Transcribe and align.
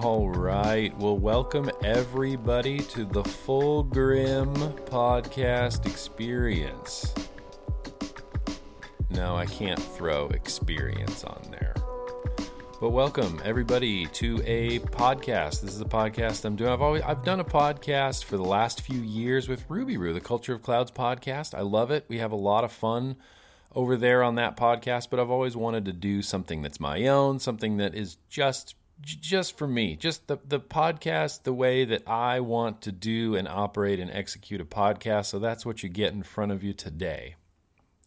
All 0.00 0.28
right. 0.28 0.96
Well, 0.96 1.18
welcome 1.18 1.72
everybody 1.82 2.78
to 2.78 3.04
the 3.04 3.24
Full 3.24 3.82
Grimm 3.82 4.54
podcast 4.54 5.86
experience. 5.86 7.12
No, 9.10 9.34
I 9.34 9.46
can't 9.46 9.82
throw 9.82 10.28
experience 10.28 11.24
on 11.24 11.42
there. 11.50 11.74
But 12.80 12.90
welcome 12.90 13.42
everybody 13.44 14.06
to 14.06 14.40
a 14.46 14.78
podcast. 14.78 15.62
This 15.62 15.74
is 15.74 15.80
a 15.80 15.84
podcast 15.84 16.44
I'm 16.44 16.54
doing. 16.54 16.70
I've 16.70 16.80
always 16.80 17.02
I've 17.02 17.24
done 17.24 17.40
a 17.40 17.44
podcast 17.44 18.22
for 18.22 18.36
the 18.36 18.44
last 18.44 18.82
few 18.82 19.00
years 19.00 19.48
with 19.48 19.68
Ruby 19.68 19.96
Roo, 19.96 20.12
the 20.12 20.20
Culture 20.20 20.54
of 20.54 20.62
Clouds 20.62 20.92
podcast. 20.92 21.58
I 21.58 21.62
love 21.62 21.90
it. 21.90 22.04
We 22.06 22.18
have 22.18 22.30
a 22.30 22.36
lot 22.36 22.62
of 22.62 22.70
fun 22.70 23.16
over 23.74 23.96
there 23.96 24.22
on 24.22 24.36
that 24.36 24.56
podcast, 24.56 25.08
but 25.10 25.18
I've 25.18 25.28
always 25.30 25.56
wanted 25.56 25.84
to 25.86 25.92
do 25.92 26.22
something 26.22 26.62
that's 26.62 26.78
my 26.78 27.08
own, 27.08 27.40
something 27.40 27.78
that 27.78 27.96
is 27.96 28.16
just 28.28 28.76
just 29.00 29.56
for 29.56 29.66
me, 29.66 29.96
just 29.96 30.26
the, 30.26 30.38
the 30.46 30.60
podcast, 30.60 31.44
the 31.44 31.52
way 31.52 31.84
that 31.84 32.08
I 32.08 32.40
want 32.40 32.82
to 32.82 32.92
do 32.92 33.34
and 33.36 33.46
operate 33.46 34.00
and 34.00 34.10
execute 34.10 34.60
a 34.60 34.64
podcast. 34.64 35.26
So 35.26 35.38
that's 35.38 35.64
what 35.64 35.82
you 35.82 35.88
get 35.88 36.12
in 36.12 36.22
front 36.22 36.52
of 36.52 36.62
you 36.62 36.72
today. 36.72 37.36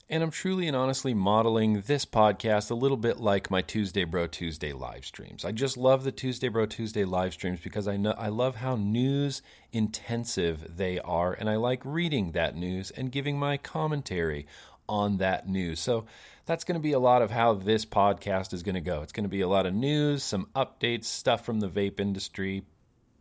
And 0.10 0.24
I'm 0.24 0.32
truly 0.32 0.68
and 0.68 0.76
honestly 0.76 1.14
modeling 1.14 1.84
this 1.88 2.04
podcast 2.04 2.70
a 2.70 2.76
little 2.76 2.98
bit 2.98 3.22
like 3.22 3.50
my 3.50 3.62
Tuesday 3.62 4.04
Bro 4.04 4.28
Tuesday 4.28 4.74
live 4.74 5.06
streams. 5.06 5.46
I 5.46 5.54
just 5.54 5.78
love 5.78 6.04
the 6.04 6.12
Tuesday 6.12 6.50
Bro 6.50 6.66
Tuesday 6.66 7.06
live 7.06 7.32
streams 7.32 7.62
because 7.62 7.88
I 7.88 7.96
know 7.96 8.12
I 8.18 8.28
love 8.28 8.58
how 8.58 8.76
news 8.76 9.42
intensive 9.72 10.76
they 10.76 11.00
are 11.00 11.32
and 11.32 11.50
I 11.50 11.56
like 11.56 11.82
reading 11.86 12.34
that 12.34 12.58
news 12.58 12.92
and 12.92 13.10
giving 13.10 13.40
my 13.40 13.56
commentary 13.56 14.46
on 14.90 15.16
that 15.20 15.48
news. 15.48 15.80
So 15.80 16.06
that's 16.46 16.64
going 16.64 16.76
to 16.76 16.82
be 16.82 16.92
a 16.92 17.00
lot 17.00 17.22
of 17.22 17.32
how 17.32 17.54
this 17.54 17.86
podcast 17.86 18.54
is 18.54 18.64
going 18.64 18.76
to 18.76 18.82
go. 18.82 19.02
It's 19.02 19.14
going 19.14 19.24
to 19.24 19.30
be 19.30 19.42
a 19.42 19.48
lot 19.48 19.66
of 19.66 19.74
news, 19.74 20.24
some 20.24 20.48
updates, 20.56 21.06
stuff 21.06 21.46
from 21.46 21.60
the 21.60 21.70
vape 21.70 22.00
industry, 22.00 22.64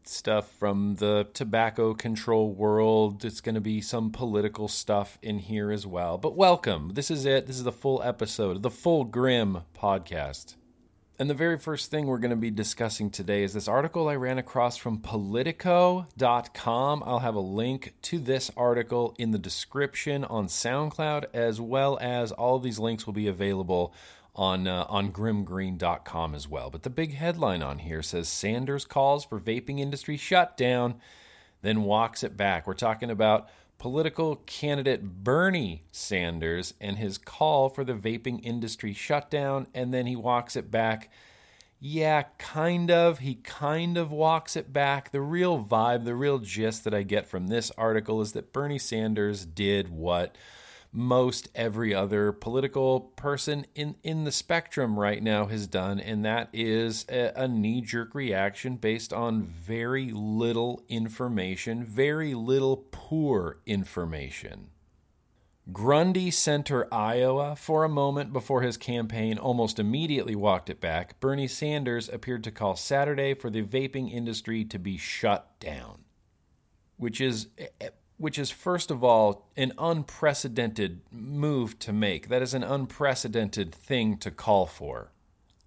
stuff 0.04 0.50
from 0.50 0.96
the 0.96 1.28
tobacco 1.34 1.94
control 1.94 2.52
world. 2.52 3.24
It's 3.24 3.40
going 3.40 3.54
to 3.54 3.60
be 3.60 3.80
some 3.80 4.10
political 4.10 4.68
stuff 4.68 5.18
in 5.22 5.38
here 5.38 5.70
as 5.70 5.86
well. 5.86 6.18
But 6.18 6.36
welcome. 6.36 6.92
This 6.94 7.10
is 7.10 7.26
it. 7.26 7.46
This 7.46 7.56
is 7.56 7.64
the 7.64 7.72
full 7.72 8.02
episode 8.02 8.56
of 8.56 8.62
the 8.62 8.70
Full 8.70 9.04
Grimm 9.04 9.62
podcast. 9.78 10.56
And 11.20 11.28
the 11.28 11.34
very 11.34 11.58
first 11.58 11.90
thing 11.90 12.06
we're 12.06 12.16
going 12.16 12.30
to 12.30 12.36
be 12.36 12.50
discussing 12.50 13.10
today 13.10 13.42
is 13.42 13.52
this 13.52 13.68
article 13.68 14.08
I 14.08 14.14
ran 14.14 14.38
across 14.38 14.78
from 14.78 15.00
Politico.com. 15.00 17.02
I'll 17.04 17.18
have 17.18 17.34
a 17.34 17.40
link 17.40 17.92
to 18.00 18.18
this 18.18 18.50
article 18.56 19.14
in 19.18 19.30
the 19.30 19.38
description 19.38 20.24
on 20.24 20.46
SoundCloud, 20.46 21.26
as 21.34 21.60
well 21.60 21.98
as 22.00 22.32
all 22.32 22.58
these 22.58 22.78
links 22.78 23.04
will 23.04 23.12
be 23.12 23.28
available 23.28 23.92
on 24.34 24.66
uh, 24.66 24.86
on 24.88 25.12
grimmgreen.com 25.12 26.34
as 26.34 26.48
well. 26.48 26.70
But 26.70 26.84
the 26.84 26.90
big 26.90 27.12
headline 27.12 27.62
on 27.62 27.80
here 27.80 28.00
says 28.00 28.26
Sanders 28.26 28.86
calls 28.86 29.26
for 29.26 29.38
vaping 29.38 29.78
industry 29.78 30.16
shutdown, 30.16 30.94
then 31.60 31.82
walks 31.82 32.24
it 32.24 32.34
back. 32.34 32.66
We're 32.66 32.72
talking 32.72 33.10
about 33.10 33.50
political 33.80 34.36
candidate 34.36 35.24
Bernie 35.24 35.84
Sanders 35.90 36.74
and 36.80 36.98
his 36.98 37.16
call 37.16 37.70
for 37.70 37.82
the 37.82 37.94
vaping 37.94 38.38
industry 38.44 38.92
shutdown, 38.92 39.66
and 39.74 39.92
then 39.92 40.06
he 40.06 40.14
walks 40.14 40.54
it 40.54 40.70
back. 40.70 41.10
Yeah, 41.80 42.24
kind 42.36 42.90
of. 42.90 43.20
He 43.20 43.36
kind 43.36 43.96
of 43.96 44.12
walks 44.12 44.54
it 44.54 44.70
back. 44.70 45.12
The 45.12 45.22
real 45.22 45.64
vibe, 45.64 46.04
the 46.04 46.14
real 46.14 46.38
gist 46.38 46.84
that 46.84 46.92
I 46.92 47.02
get 47.02 47.26
from 47.26 47.46
this 47.46 47.72
article 47.78 48.20
is 48.20 48.32
that 48.32 48.52
Bernie 48.52 48.78
Sanders 48.78 49.46
did 49.46 49.88
what 49.88 50.36
most 50.92 51.48
every 51.54 51.94
other 51.94 52.32
political 52.32 53.00
person 53.00 53.64
in, 53.74 53.96
in 54.02 54.24
the 54.24 54.32
spectrum 54.32 54.98
right 54.98 55.22
now 55.22 55.46
has 55.46 55.66
done, 55.66 56.00
and 56.00 56.24
that 56.24 56.48
is 56.52 57.06
a, 57.08 57.32
a 57.36 57.48
knee 57.48 57.80
jerk 57.80 58.14
reaction 58.14 58.76
based 58.76 59.12
on 59.12 59.42
very 59.42 60.10
little 60.12 60.82
information, 60.88 61.84
very 61.84 62.34
little 62.34 62.76
poor 62.90 63.58
information. 63.66 64.68
Grundy 65.72 66.32
Center, 66.32 66.92
Iowa, 66.92 67.54
for 67.54 67.84
a 67.84 67.88
moment 67.88 68.32
before 68.32 68.62
his 68.62 68.76
campaign 68.76 69.38
almost 69.38 69.78
immediately 69.78 70.34
walked 70.34 70.68
it 70.68 70.80
back, 70.80 71.20
Bernie 71.20 71.46
Sanders 71.46 72.08
appeared 72.08 72.42
to 72.44 72.50
call 72.50 72.74
Saturday 72.74 73.34
for 73.34 73.50
the 73.50 73.62
vaping 73.62 74.12
industry 74.12 74.64
to 74.64 74.78
be 74.78 74.96
shut 74.96 75.60
down, 75.60 76.04
which 76.96 77.20
is 77.20 77.48
eh, 77.58 77.66
eh, 77.80 77.90
which 78.20 78.38
is 78.38 78.50
first 78.50 78.90
of 78.90 79.02
all 79.02 79.48
an 79.56 79.72
unprecedented 79.78 81.00
move 81.10 81.78
to 81.78 81.90
make. 81.90 82.28
That 82.28 82.42
is 82.42 82.52
an 82.52 82.62
unprecedented 82.62 83.74
thing 83.74 84.18
to 84.18 84.30
call 84.30 84.66
for. 84.66 85.10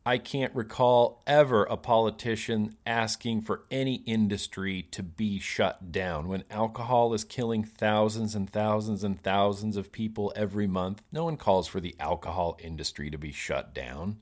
I 0.06 0.20
can't 0.20 0.54
recall 0.54 1.24
ever 1.26 1.64
a 1.64 1.78
politician 1.78 2.76
asking 2.86 3.42
for 3.42 3.64
any 3.72 3.96
industry 4.06 4.84
to 4.92 5.02
be 5.02 5.40
shut 5.40 5.92
down. 5.92 6.28
When 6.28 6.44
alcohol 6.52 7.16
is 7.16 7.24
killing 7.24 7.64
thousands 7.64 8.36
and 8.36 8.48
thousands 8.48 9.04
and 9.04 9.20
thousands 9.20 9.76
of 9.76 9.92
people 9.92 10.32
every 10.36 10.68
month, 10.68 11.02
no 11.12 11.24
one 11.24 11.38
calls 11.38 11.68
for 11.68 11.80
the 11.80 11.96
alcohol 12.00 12.60
industry 12.62 13.10
to 13.10 13.18
be 13.18 13.32
shut 13.32 13.74
down 13.74 14.18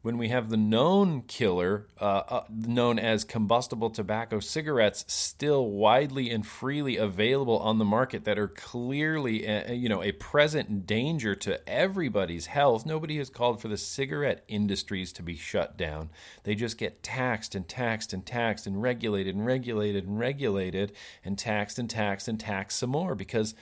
when 0.00 0.16
we 0.16 0.28
have 0.28 0.48
the 0.48 0.56
known 0.56 1.22
killer, 1.22 1.88
uh, 2.00 2.22
uh, 2.28 2.44
known 2.50 3.00
as 3.00 3.24
combustible 3.24 3.90
tobacco 3.90 4.38
cigarettes, 4.38 5.04
still 5.08 5.70
widely 5.70 6.30
and 6.30 6.46
freely 6.46 6.96
available 6.96 7.58
on 7.58 7.78
the 7.78 7.84
market 7.84 8.24
that 8.24 8.38
are 8.38 8.48
clearly, 8.48 9.44
you 9.74 9.88
know, 9.88 10.02
a 10.02 10.12
present 10.12 10.86
danger 10.86 11.34
to 11.34 11.68
everybody's 11.68 12.46
health. 12.46 12.86
Nobody 12.86 13.18
has 13.18 13.28
called 13.28 13.60
for 13.60 13.66
the 13.66 13.76
cigarette 13.76 14.44
industries 14.46 15.12
to 15.14 15.22
be 15.22 15.34
shut 15.34 15.76
down. 15.76 16.10
They 16.44 16.54
just 16.54 16.78
get 16.78 17.02
taxed 17.02 17.56
and 17.56 17.66
taxed 17.66 18.12
and 18.12 18.24
taxed 18.24 18.66
and 18.68 18.80
regulated 18.80 19.34
and 19.34 19.44
regulated 19.44 20.06
and 20.06 20.18
regulated 20.18 20.92
and 21.24 21.36
taxed 21.36 21.78
and 21.78 21.90
taxed 21.90 22.28
and 22.28 22.38
taxed 22.38 22.78
some 22.78 22.90
more 22.90 23.16
because 23.16 23.54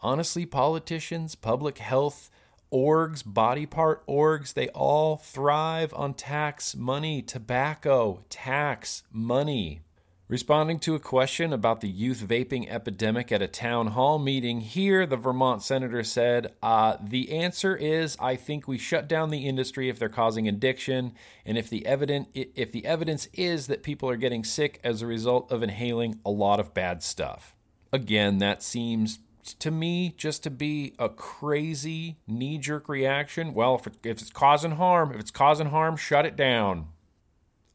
honestly, 0.00 0.46
politicians, 0.46 1.34
public 1.34 1.78
health 1.78 2.30
orgs, 2.72 3.22
body 3.24 3.66
part 3.66 4.06
orgs, 4.06 4.54
they 4.54 4.68
all 4.68 5.16
thrive 5.16 5.92
on 5.94 6.14
tax 6.14 6.74
money, 6.74 7.22
tobacco, 7.22 8.24
tax 8.28 9.02
money. 9.12 9.80
Responding 10.26 10.78
to 10.80 10.94
a 10.94 11.00
question 11.00 11.52
about 11.52 11.82
the 11.82 11.88
youth 11.88 12.26
vaping 12.26 12.66
epidemic 12.70 13.30
at 13.30 13.42
a 13.42 13.46
town 13.46 13.88
hall 13.88 14.18
meeting 14.18 14.62
here, 14.62 15.04
the 15.04 15.18
Vermont 15.18 15.62
senator 15.62 16.02
said, 16.02 16.54
uh, 16.62 16.96
The 16.98 17.30
answer 17.30 17.76
is 17.76 18.16
I 18.18 18.34
think 18.34 18.66
we 18.66 18.78
shut 18.78 19.06
down 19.06 19.28
the 19.28 19.46
industry 19.46 19.90
if 19.90 19.98
they're 19.98 20.08
causing 20.08 20.48
addiction, 20.48 21.12
and 21.44 21.58
if 21.58 21.68
the, 21.68 21.84
evident, 21.84 22.28
if 22.32 22.72
the 22.72 22.86
evidence 22.86 23.28
is 23.34 23.66
that 23.66 23.82
people 23.82 24.08
are 24.08 24.16
getting 24.16 24.44
sick 24.44 24.80
as 24.82 25.02
a 25.02 25.06
result 25.06 25.52
of 25.52 25.62
inhaling 25.62 26.18
a 26.24 26.30
lot 26.30 26.58
of 26.58 26.72
bad 26.72 27.02
stuff. 27.02 27.54
Again, 27.92 28.38
that 28.38 28.62
seems 28.62 29.18
to 29.44 29.70
me 29.70 30.14
just 30.16 30.42
to 30.44 30.50
be 30.50 30.94
a 30.98 31.08
crazy 31.08 32.16
knee 32.26 32.58
jerk 32.58 32.88
reaction. 32.88 33.54
Well, 33.54 33.76
if, 33.76 33.86
it, 33.86 33.94
if 34.02 34.22
it's 34.22 34.30
causing 34.30 34.72
harm, 34.72 35.12
if 35.12 35.20
it's 35.20 35.30
causing 35.30 35.68
harm, 35.68 35.96
shut 35.96 36.26
it 36.26 36.36
down. 36.36 36.88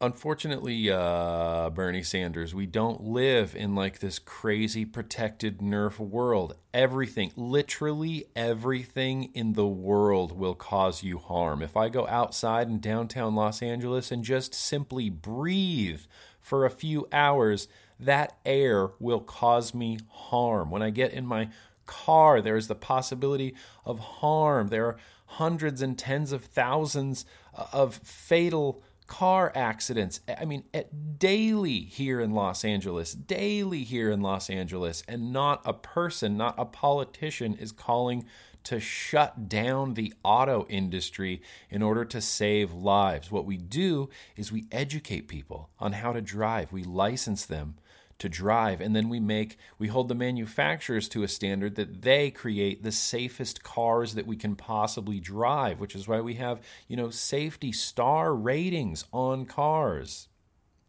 Unfortunately, 0.01 0.89
uh, 0.89 1.69
Bernie 1.71 2.03
Sanders, 2.03 2.55
we 2.55 2.65
don't 2.65 3.01
live 3.01 3.53
in 3.53 3.75
like 3.75 3.99
this 3.99 4.17
crazy 4.17 4.85
protected 4.85 5.57
Nerf 5.57 5.99
world. 5.99 6.55
Everything, 6.73 7.33
literally 7.35 8.25
everything 8.33 9.25
in 9.33 9.53
the 9.53 9.67
world 9.67 10.31
will 10.31 10.55
cause 10.55 11.03
you 11.03 11.17
harm. 11.17 11.61
If 11.61 11.75
I 11.75 11.89
go 11.89 12.07
outside 12.07 12.69
in 12.69 12.79
downtown 12.79 13.35
Los 13.35 13.61
Angeles 13.61 14.09
and 14.09 14.23
just 14.23 14.53
simply 14.53 15.09
breathe 15.09 16.01
for 16.39 16.65
a 16.65 16.71
few 16.71 17.05
hours, 17.11 17.67
that 17.99 18.37
air 18.45 18.89
will 18.99 19.19
cause 19.19 19.73
me 19.73 19.99
harm. 20.09 20.71
When 20.71 20.81
I 20.81 20.89
get 20.89 21.11
in 21.11 21.25
my 21.25 21.49
car, 21.85 22.41
there 22.41 22.55
is 22.55 22.67
the 22.67 22.75
possibility 22.75 23.55
of 23.85 23.99
harm. 23.99 24.67
There 24.67 24.85
are 24.85 24.97
hundreds 25.25 25.81
and 25.81 25.97
tens 25.97 26.31
of 26.31 26.45
thousands 26.45 27.25
uh, 27.55 27.65
of 27.73 27.95
fatal 27.95 28.83
car 29.07 29.51
accidents. 29.55 30.21
I 30.39 30.45
mean, 30.45 30.63
at 30.73 31.19
daily 31.19 31.79
here 31.79 32.21
in 32.21 32.31
Los 32.31 32.63
Angeles, 32.63 33.13
daily 33.13 33.83
here 33.83 34.11
in 34.11 34.21
Los 34.21 34.49
Angeles, 34.49 35.03
and 35.07 35.33
not 35.33 35.61
a 35.65 35.73
person, 35.73 36.37
not 36.37 36.55
a 36.57 36.65
politician 36.65 37.55
is 37.55 37.71
calling 37.71 38.25
to 38.65 38.79
shut 38.79 39.49
down 39.49 39.95
the 39.95 40.13
auto 40.23 40.65
industry 40.69 41.41
in 41.69 41.81
order 41.81 42.05
to 42.05 42.21
save 42.21 42.71
lives. 42.71 43.31
What 43.31 43.45
we 43.45 43.57
do 43.57 44.09
is 44.35 44.51
we 44.51 44.67
educate 44.71 45.27
people 45.27 45.69
on 45.79 45.93
how 45.93 46.13
to 46.13 46.21
drive, 46.21 46.71
we 46.71 46.83
license 46.83 47.45
them 47.45 47.75
to 48.19 48.29
drive. 48.29 48.81
And 48.81 48.95
then 48.95 49.09
we 49.09 49.19
make 49.19 49.57
we 49.77 49.87
hold 49.87 50.07
the 50.07 50.15
manufacturers 50.15 51.09
to 51.09 51.23
a 51.23 51.27
standard 51.27 51.75
that 51.75 52.03
they 52.03 52.29
create 52.29 52.83
the 52.83 52.91
safest 52.91 53.63
cars 53.63 54.13
that 54.13 54.27
we 54.27 54.35
can 54.35 54.55
possibly 54.55 55.19
drive 55.19 55.79
which 55.79 55.95
is 55.95 56.07
why 56.07 56.21
we 56.21 56.35
have 56.35 56.61
you 56.87 56.95
know 56.95 57.09
safety 57.09 57.71
star 57.71 58.35
ratings 58.35 59.05
on 59.11 59.45
cars. 59.45 60.27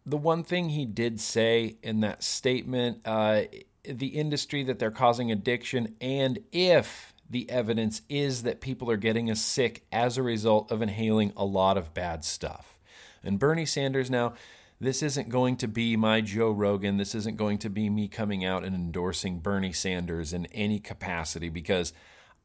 The 0.05 0.17
one 0.17 0.43
thing 0.43 0.71
he 0.71 0.87
did 0.87 1.21
say 1.21 1.77
in 1.83 2.01
that 2.01 2.23
statement 2.23 3.01
uh, 3.05 3.43
the 3.85 4.09
industry 4.09 4.63
that 4.65 4.79
they're 4.79 4.91
causing 4.91 5.31
addiction 5.31 5.95
and 6.01 6.41
if 6.53 7.15
the 7.29 7.49
evidence 7.49 8.03
is 8.09 8.43
that 8.43 8.61
people 8.61 8.91
are 8.91 8.97
getting 8.97 9.31
us 9.31 9.41
sick 9.41 9.87
as 9.93 10.19
a 10.19 10.23
result 10.23 10.73
of 10.73 10.83
inhaling 10.83 11.33
a 11.37 11.45
lot 11.45 11.79
of 11.79 11.95
bad 11.95 12.25
stuff. 12.25 12.79
And 13.23 13.39
bernie 13.39 13.67
sanders 13.67 14.11
now 14.11 14.35
this 14.81 15.03
isn't 15.03 15.29
going 15.29 15.57
to 15.59 15.69
be 15.69 15.97
my 15.97 16.23
Joe 16.23 16.51
Rogan. 16.51 16.97
This 16.97 17.15
isn't 17.15 17.37
going 17.37 17.59
to 17.59 17.71
be 17.71 17.91
me 17.91 18.09
coming 18.09 18.45
out 18.45 18.65
and 18.65 18.75
endorsing 18.75 19.41
Bernie 19.41 19.73
Sanders 19.73 20.33
in 20.33 20.47
any 20.47 20.81
capacity 20.81 21.51
because 21.51 21.93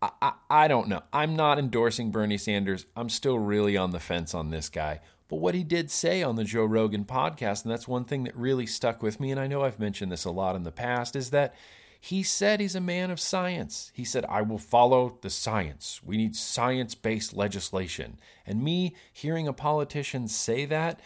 I, 0.02 0.10
I, 0.22 0.34
I, 0.50 0.68
don't 0.68 0.90
know. 0.90 1.02
I'm 1.14 1.36
not 1.36 1.58
endorsing 1.58 2.12
Bernie 2.12 2.38
Sanders. 2.38 2.86
I'm 2.96 3.10
still 3.10 3.40
really 3.40 3.78
on 3.78 3.92
the 3.92 4.02
fence 4.02 4.34
on 4.34 4.50
this 4.50 4.68
guy. 4.68 5.00
But 5.30 5.38
what 5.38 5.56
he 5.56 5.64
did 5.64 5.90
say 5.90 6.22
on 6.22 6.36
the 6.36 6.44
Joe 6.44 6.66
Rogan 6.66 7.06
podcast, 7.06 7.64
and 7.64 7.72
that's 7.72 7.88
one 7.88 8.04
thing 8.04 8.26
that 8.26 8.36
really 8.36 8.66
stuck 8.66 9.02
with 9.02 9.20
me, 9.20 9.32
and 9.32 9.40
I 9.40 9.48
know 9.48 9.64
I've 9.64 9.80
mentioned 9.80 10.12
this 10.12 10.26
a 10.26 10.32
lot 10.32 10.56
in 10.56 10.64
the 10.64 10.72
past, 10.72 11.16
is 11.16 11.32
that 11.32 11.56
he 12.00 12.22
said 12.22 12.60
he's 12.60 12.76
a 12.76 12.82
man 12.82 13.10
of 13.10 13.20
science. 13.20 13.92
He 13.96 14.04
said, 14.04 14.26
I 14.26 14.44
will 14.44 14.60
follow 14.60 15.18
the 15.22 15.32
science. 15.32 16.02
We 16.04 16.18
need 16.18 16.36
science 16.36 16.94
based 16.94 17.34
legislation. 17.34 18.20
And 18.46 18.62
me 18.62 18.94
hearing 19.12 19.48
a 19.48 19.54
politician 19.54 20.28
say 20.28 20.66
that, 20.66 21.00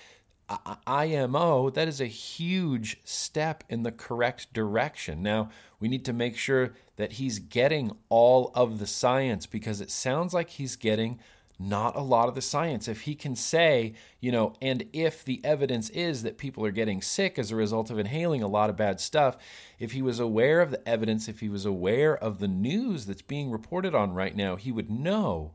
IMO, 0.87 1.69
that 1.69 1.87
is 1.87 2.01
a 2.01 2.05
huge 2.05 2.97
step 3.03 3.63
in 3.69 3.83
the 3.83 3.91
correct 3.91 4.51
direction. 4.53 5.21
Now, 5.21 5.49
we 5.79 5.87
need 5.87 6.05
to 6.05 6.13
make 6.13 6.37
sure 6.37 6.73
that 6.95 7.13
he's 7.13 7.39
getting 7.39 7.91
all 8.09 8.51
of 8.55 8.79
the 8.79 8.87
science 8.87 9.45
because 9.45 9.81
it 9.81 9.91
sounds 9.91 10.33
like 10.33 10.51
he's 10.51 10.75
getting 10.75 11.19
not 11.59 11.95
a 11.95 12.01
lot 12.01 12.29
of 12.29 12.35
the 12.35 12.41
science. 12.41 12.87
If 12.87 13.01
he 13.01 13.15
can 13.15 13.35
say, 13.35 13.93
you 14.21 14.31
know, 14.31 14.53
and 14.61 14.85
if 14.93 15.25
the 15.25 15.43
evidence 15.43 15.89
is 15.89 16.23
that 16.23 16.37
people 16.37 16.65
are 16.65 16.71
getting 16.71 17.01
sick 17.01 17.37
as 17.37 17.51
a 17.51 17.55
result 17.55 17.91
of 17.91 17.99
inhaling 17.99 18.41
a 18.41 18.47
lot 18.47 18.69
of 18.69 18.77
bad 18.77 19.01
stuff, 19.01 19.37
if 19.77 19.91
he 19.91 20.01
was 20.01 20.19
aware 20.19 20.61
of 20.61 20.71
the 20.71 20.87
evidence, 20.87 21.27
if 21.27 21.41
he 21.41 21.49
was 21.49 21.65
aware 21.65 22.17
of 22.17 22.39
the 22.39 22.47
news 22.47 23.05
that's 23.05 23.21
being 23.21 23.51
reported 23.51 23.93
on 23.93 24.13
right 24.13 24.35
now, 24.35 24.55
he 24.55 24.71
would 24.71 24.89
know 24.89 25.53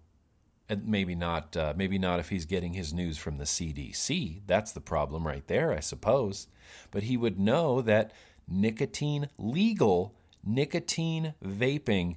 and 0.68 0.86
maybe 0.86 1.14
not 1.14 1.56
uh, 1.56 1.74
maybe 1.76 1.98
not 1.98 2.20
if 2.20 2.30
he's 2.30 2.44
getting 2.44 2.72
his 2.72 2.92
news 2.92 3.18
from 3.18 3.36
the 3.36 3.44
CDC 3.44 4.40
that's 4.46 4.72
the 4.72 4.80
problem 4.80 5.26
right 5.26 5.46
there 5.46 5.72
I 5.72 5.80
suppose. 5.80 6.46
But 6.90 7.04
he 7.04 7.16
would 7.16 7.38
know 7.38 7.82
that 7.82 8.12
nicotine 8.48 9.28
legal 9.38 10.14
nicotine 10.44 11.34
vaping 11.44 12.16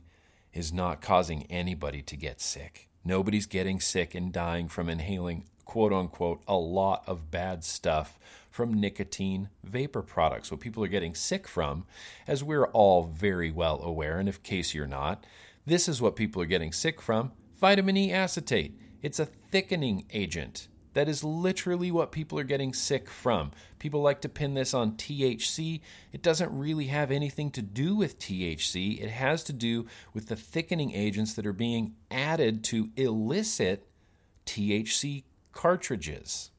is 0.53 0.73
not 0.73 1.01
causing 1.01 1.43
anybody 1.49 2.01
to 2.01 2.15
get 2.15 2.41
sick. 2.41 2.89
Nobody's 3.03 3.45
getting 3.45 3.79
sick 3.79 4.15
and 4.15 4.31
dying 4.31 4.67
from 4.67 4.89
inhaling 4.89 5.45
quote 5.65 5.93
unquote 5.93 6.41
a 6.47 6.55
lot 6.55 7.03
of 7.07 7.29
bad 7.29 7.63
stuff 7.63 8.17
from 8.49 8.73
nicotine 8.73 9.49
vapor 9.63 10.01
products. 10.01 10.49
What 10.49 10.61
people 10.61 10.83
are 10.83 10.87
getting 10.87 11.13
sick 11.13 11.47
from 11.47 11.85
as 12.25 12.43
we're 12.43 12.67
all 12.67 13.03
very 13.03 13.51
well 13.51 13.81
aware 13.83 14.19
and 14.19 14.29
in 14.29 14.35
case 14.43 14.73
you're 14.73 14.87
not 14.87 15.25
this 15.65 15.89
is 15.89 16.01
what 16.01 16.15
people 16.15 16.41
are 16.41 16.45
getting 16.45 16.71
sick 16.71 17.01
from 17.01 17.33
Vitamin 17.59 17.97
E 17.97 18.11
acetate. 18.11 18.79
It's 19.01 19.19
a 19.19 19.25
thickening 19.25 20.05
agent. 20.13 20.67
That 20.93 21.09
is 21.09 21.23
literally 21.23 21.91
what 21.91 22.11
people 22.11 22.37
are 22.37 22.43
getting 22.43 22.71
sick 22.71 23.09
from. 23.09 23.51
People 23.79 24.01
like 24.01 24.21
to 24.21 24.29
pin 24.29 24.53
this 24.53 24.75
on 24.75 24.93
THC. 24.93 25.81
It 26.11 26.21
doesn't 26.21 26.55
really 26.55 26.87
have 26.87 27.09
anything 27.09 27.49
to 27.51 27.63
do 27.63 27.95
with 27.95 28.19
THC. 28.19 29.01
It 29.01 29.09
has 29.09 29.43
to 29.45 29.53
do 29.53 29.87
with 30.13 30.27
the 30.27 30.35
thickening 30.35 30.93
agents 30.93 31.33
that 31.33 31.47
are 31.47 31.53
being 31.53 31.95
added 32.11 32.63
to 32.65 32.89
illicit 32.95 33.87
THC 34.45 35.23
cartridges. 35.51 36.51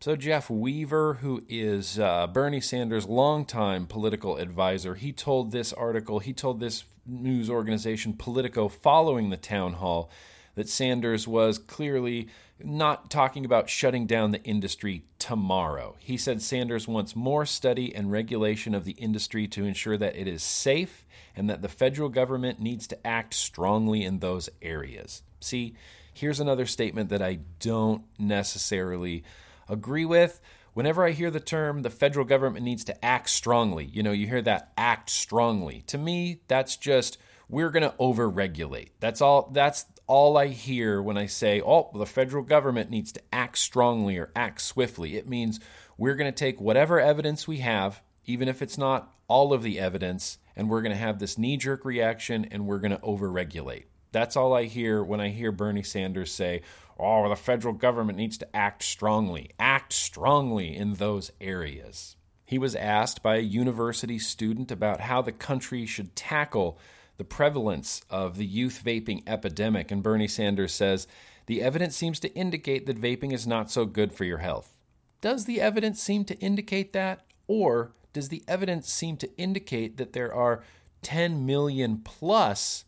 So, 0.00 0.14
Jeff 0.14 0.48
Weaver, 0.48 1.14
who 1.14 1.42
is 1.48 1.98
uh, 1.98 2.28
Bernie 2.28 2.60
Sanders' 2.60 3.06
longtime 3.06 3.86
political 3.86 4.36
advisor, 4.36 4.94
he 4.94 5.12
told 5.12 5.50
this 5.50 5.72
article, 5.72 6.20
he 6.20 6.32
told 6.32 6.60
this 6.60 6.84
news 7.04 7.50
organization, 7.50 8.12
Politico, 8.12 8.68
following 8.68 9.30
the 9.30 9.36
town 9.36 9.74
hall, 9.74 10.08
that 10.54 10.68
Sanders 10.68 11.26
was 11.26 11.58
clearly 11.58 12.28
not 12.62 13.10
talking 13.10 13.44
about 13.44 13.68
shutting 13.68 14.06
down 14.06 14.30
the 14.30 14.42
industry 14.44 15.02
tomorrow. 15.18 15.96
He 15.98 16.16
said 16.16 16.42
Sanders 16.42 16.86
wants 16.86 17.16
more 17.16 17.44
study 17.44 17.92
and 17.92 18.12
regulation 18.12 18.76
of 18.76 18.84
the 18.84 18.92
industry 18.92 19.48
to 19.48 19.64
ensure 19.64 19.96
that 19.96 20.14
it 20.14 20.28
is 20.28 20.44
safe 20.44 21.08
and 21.34 21.50
that 21.50 21.60
the 21.60 21.68
federal 21.68 22.08
government 22.08 22.60
needs 22.60 22.86
to 22.86 23.06
act 23.06 23.34
strongly 23.34 24.04
in 24.04 24.20
those 24.20 24.48
areas. 24.62 25.22
See, 25.40 25.74
here's 26.12 26.40
another 26.40 26.66
statement 26.66 27.10
that 27.10 27.22
I 27.22 27.40
don't 27.58 28.02
necessarily 28.16 29.24
agree 29.68 30.04
with. 30.04 30.40
Whenever 30.74 31.04
I 31.04 31.10
hear 31.10 31.30
the 31.30 31.40
term 31.40 31.82
the 31.82 31.90
federal 31.90 32.24
government 32.24 32.64
needs 32.64 32.84
to 32.84 33.04
act 33.04 33.30
strongly, 33.30 33.86
you 33.86 34.02
know, 34.02 34.12
you 34.12 34.26
hear 34.28 34.42
that 34.42 34.72
act 34.76 35.10
strongly. 35.10 35.82
To 35.88 35.98
me, 35.98 36.42
that's 36.46 36.76
just 36.76 37.18
we're 37.48 37.70
going 37.70 37.82
to 37.82 37.96
overregulate. 37.98 38.90
That's 39.00 39.20
all 39.20 39.50
that's 39.52 39.86
all 40.06 40.36
I 40.36 40.48
hear 40.48 41.02
when 41.02 41.18
I 41.18 41.26
say, 41.26 41.60
"Oh, 41.60 41.90
the 41.94 42.06
federal 42.06 42.44
government 42.44 42.90
needs 42.90 43.12
to 43.12 43.22
act 43.32 43.58
strongly 43.58 44.16
or 44.18 44.30
act 44.36 44.60
swiftly." 44.60 45.16
It 45.16 45.28
means 45.28 45.58
we're 45.96 46.14
going 46.14 46.32
to 46.32 46.38
take 46.38 46.60
whatever 46.60 47.00
evidence 47.00 47.48
we 47.48 47.58
have, 47.58 48.02
even 48.24 48.48
if 48.48 48.62
it's 48.62 48.78
not 48.78 49.12
all 49.26 49.52
of 49.52 49.62
the 49.62 49.78
evidence, 49.78 50.38
and 50.56 50.70
we're 50.70 50.82
going 50.82 50.94
to 50.94 50.98
have 50.98 51.18
this 51.18 51.36
knee-jerk 51.36 51.84
reaction 51.84 52.44
and 52.50 52.66
we're 52.66 52.78
going 52.78 52.92
to 52.92 52.98
overregulate. 52.98 53.84
That's 54.10 54.36
all 54.36 54.54
I 54.54 54.64
hear 54.64 55.04
when 55.04 55.20
I 55.20 55.28
hear 55.28 55.52
Bernie 55.52 55.82
Sanders 55.82 56.32
say, 56.32 56.62
oh, 56.98 57.28
the 57.28 57.36
federal 57.36 57.74
government 57.74 58.18
needs 58.18 58.38
to 58.38 58.56
act 58.56 58.82
strongly, 58.82 59.50
act 59.58 59.92
strongly 59.92 60.76
in 60.76 60.94
those 60.94 61.30
areas. 61.40 62.16
He 62.44 62.58
was 62.58 62.74
asked 62.74 63.22
by 63.22 63.36
a 63.36 63.40
university 63.40 64.18
student 64.18 64.70
about 64.70 65.02
how 65.02 65.20
the 65.20 65.32
country 65.32 65.84
should 65.84 66.16
tackle 66.16 66.78
the 67.18 67.24
prevalence 67.24 68.00
of 68.08 68.36
the 68.36 68.46
youth 68.46 68.80
vaping 68.84 69.22
epidemic, 69.26 69.90
and 69.90 70.02
Bernie 70.02 70.28
Sanders 70.28 70.72
says, 70.72 71.06
The 71.46 71.60
evidence 71.60 71.96
seems 71.96 72.20
to 72.20 72.34
indicate 72.34 72.86
that 72.86 73.00
vaping 73.00 73.32
is 73.32 73.46
not 73.46 73.70
so 73.70 73.84
good 73.84 74.12
for 74.12 74.24
your 74.24 74.38
health. 74.38 74.78
Does 75.20 75.44
the 75.44 75.60
evidence 75.60 76.00
seem 76.00 76.24
to 76.26 76.38
indicate 76.38 76.92
that? 76.92 77.24
Or 77.48 77.92
does 78.12 78.28
the 78.28 78.44
evidence 78.48 78.90
seem 78.90 79.16
to 79.18 79.36
indicate 79.36 79.96
that 79.96 80.12
there 80.12 80.32
are 80.32 80.62
10 81.02 81.44
million 81.44 81.98
plus 81.98 82.84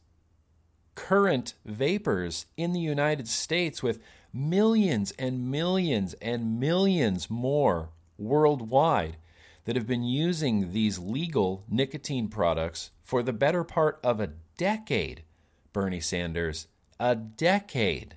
current 1.01 1.55
vapers 1.65 2.45
in 2.59 2.73
the 2.73 2.81
United 2.81 3.27
States 3.27 3.83
with 3.83 4.03
millions 4.35 5.13
and 5.13 5.51
millions 5.51 6.13
and 6.21 6.61
millions 6.61 7.31
more 7.31 7.89
worldwide 8.19 9.17
that 9.65 9.77
have 9.77 9.87
been 9.87 10.05
using 10.05 10.73
these 10.73 10.99
legal 10.99 11.65
nicotine 11.69 12.29
products 12.29 12.91
for 13.03 13.23
the 13.23 13.33
better 13.33 13.65
part 13.65 13.99
of 14.05 14.21
a 14.21 14.33
decade, 14.59 15.25
Bernie 15.73 16.01
Sanders. 16.01 16.69
A 17.01 17.17
decade. 17.17 18.17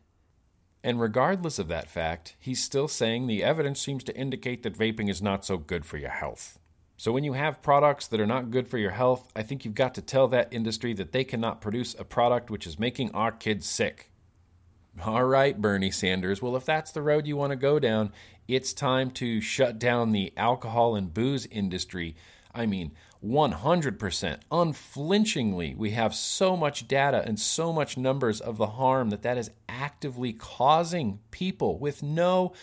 And 0.84 1.00
regardless 1.00 1.60
of 1.60 1.69
that 1.69 1.89
fact, 1.89 2.36
he's 2.38 2.62
still 2.62 2.89
saying 2.89 3.27
the 3.27 3.43
evidence 3.43 3.79
seems 3.79 4.03
to 4.03 4.15
indicate 4.15 4.63
that 4.63 4.77
vaping 4.77 5.10
is 5.10 5.22
not 5.22 5.46
so 5.46 5.58
good 5.58 5.86
for 5.86 5.98
your 5.98 6.10
health. 6.10 6.60
So 7.03 7.12
when 7.12 7.25
you 7.25 7.33
have 7.33 7.62
products 7.62 8.07
that 8.07 8.22
are 8.22 8.25
not 8.25 8.50
good 8.50 8.65
for 8.65 8.77
your 8.77 8.91
health, 8.91 9.29
I 9.36 9.43
think 9.43 9.65
you've 9.65 9.75
got 9.75 9.93
to 9.95 10.01
tell 10.01 10.29
that 10.29 10.48
industry 10.53 10.93
that 10.93 11.12
they 11.12 11.25
cannot 11.25 11.60
produce 11.60 11.93
a 12.00 12.05
product 12.05 12.50
which 12.50 12.65
is 12.65 12.79
making 12.79 13.12
our 13.12 13.29
kids 13.29 13.67
sick. 13.67 14.10
All 15.03 15.25
right, 15.25 15.60
Bernie 15.60 15.91
Sanders. 15.91 16.41
Well, 16.41 16.55
if 16.55 16.63
that's 16.63 16.93
the 16.93 17.01
road 17.01 17.27
you 17.27 17.36
want 17.36 17.51
to 17.51 17.57
go 17.57 17.77
down, 17.77 18.13
it's 18.48 18.72
time 18.72 19.12
to 19.19 19.41
shut 19.41 19.79
down 19.79 20.13
the 20.13 20.31
alcohol 20.38 20.95
and 20.95 21.13
booze 21.13 21.45
industry. 21.48 22.15
I 22.55 22.65
mean, 22.67 22.93
100%, 23.22 24.39
unflinchingly, 24.50 25.75
we 25.75 25.91
have 25.91 26.15
so 26.15 26.55
much 26.55 26.88
data 26.88 27.22
and 27.25 27.38
so 27.38 27.74
much 27.74 27.98
numbers 27.98 28.39
of 28.39 28.55
the 28.55 28.67
harm 28.67 29.10
that 29.10 29.24
that 29.24 29.38
is 29.38 29.51
actively 29.67 30.31
causing 30.31 31.19
people 31.31 31.77
with 31.77 32.01
no 32.01 32.53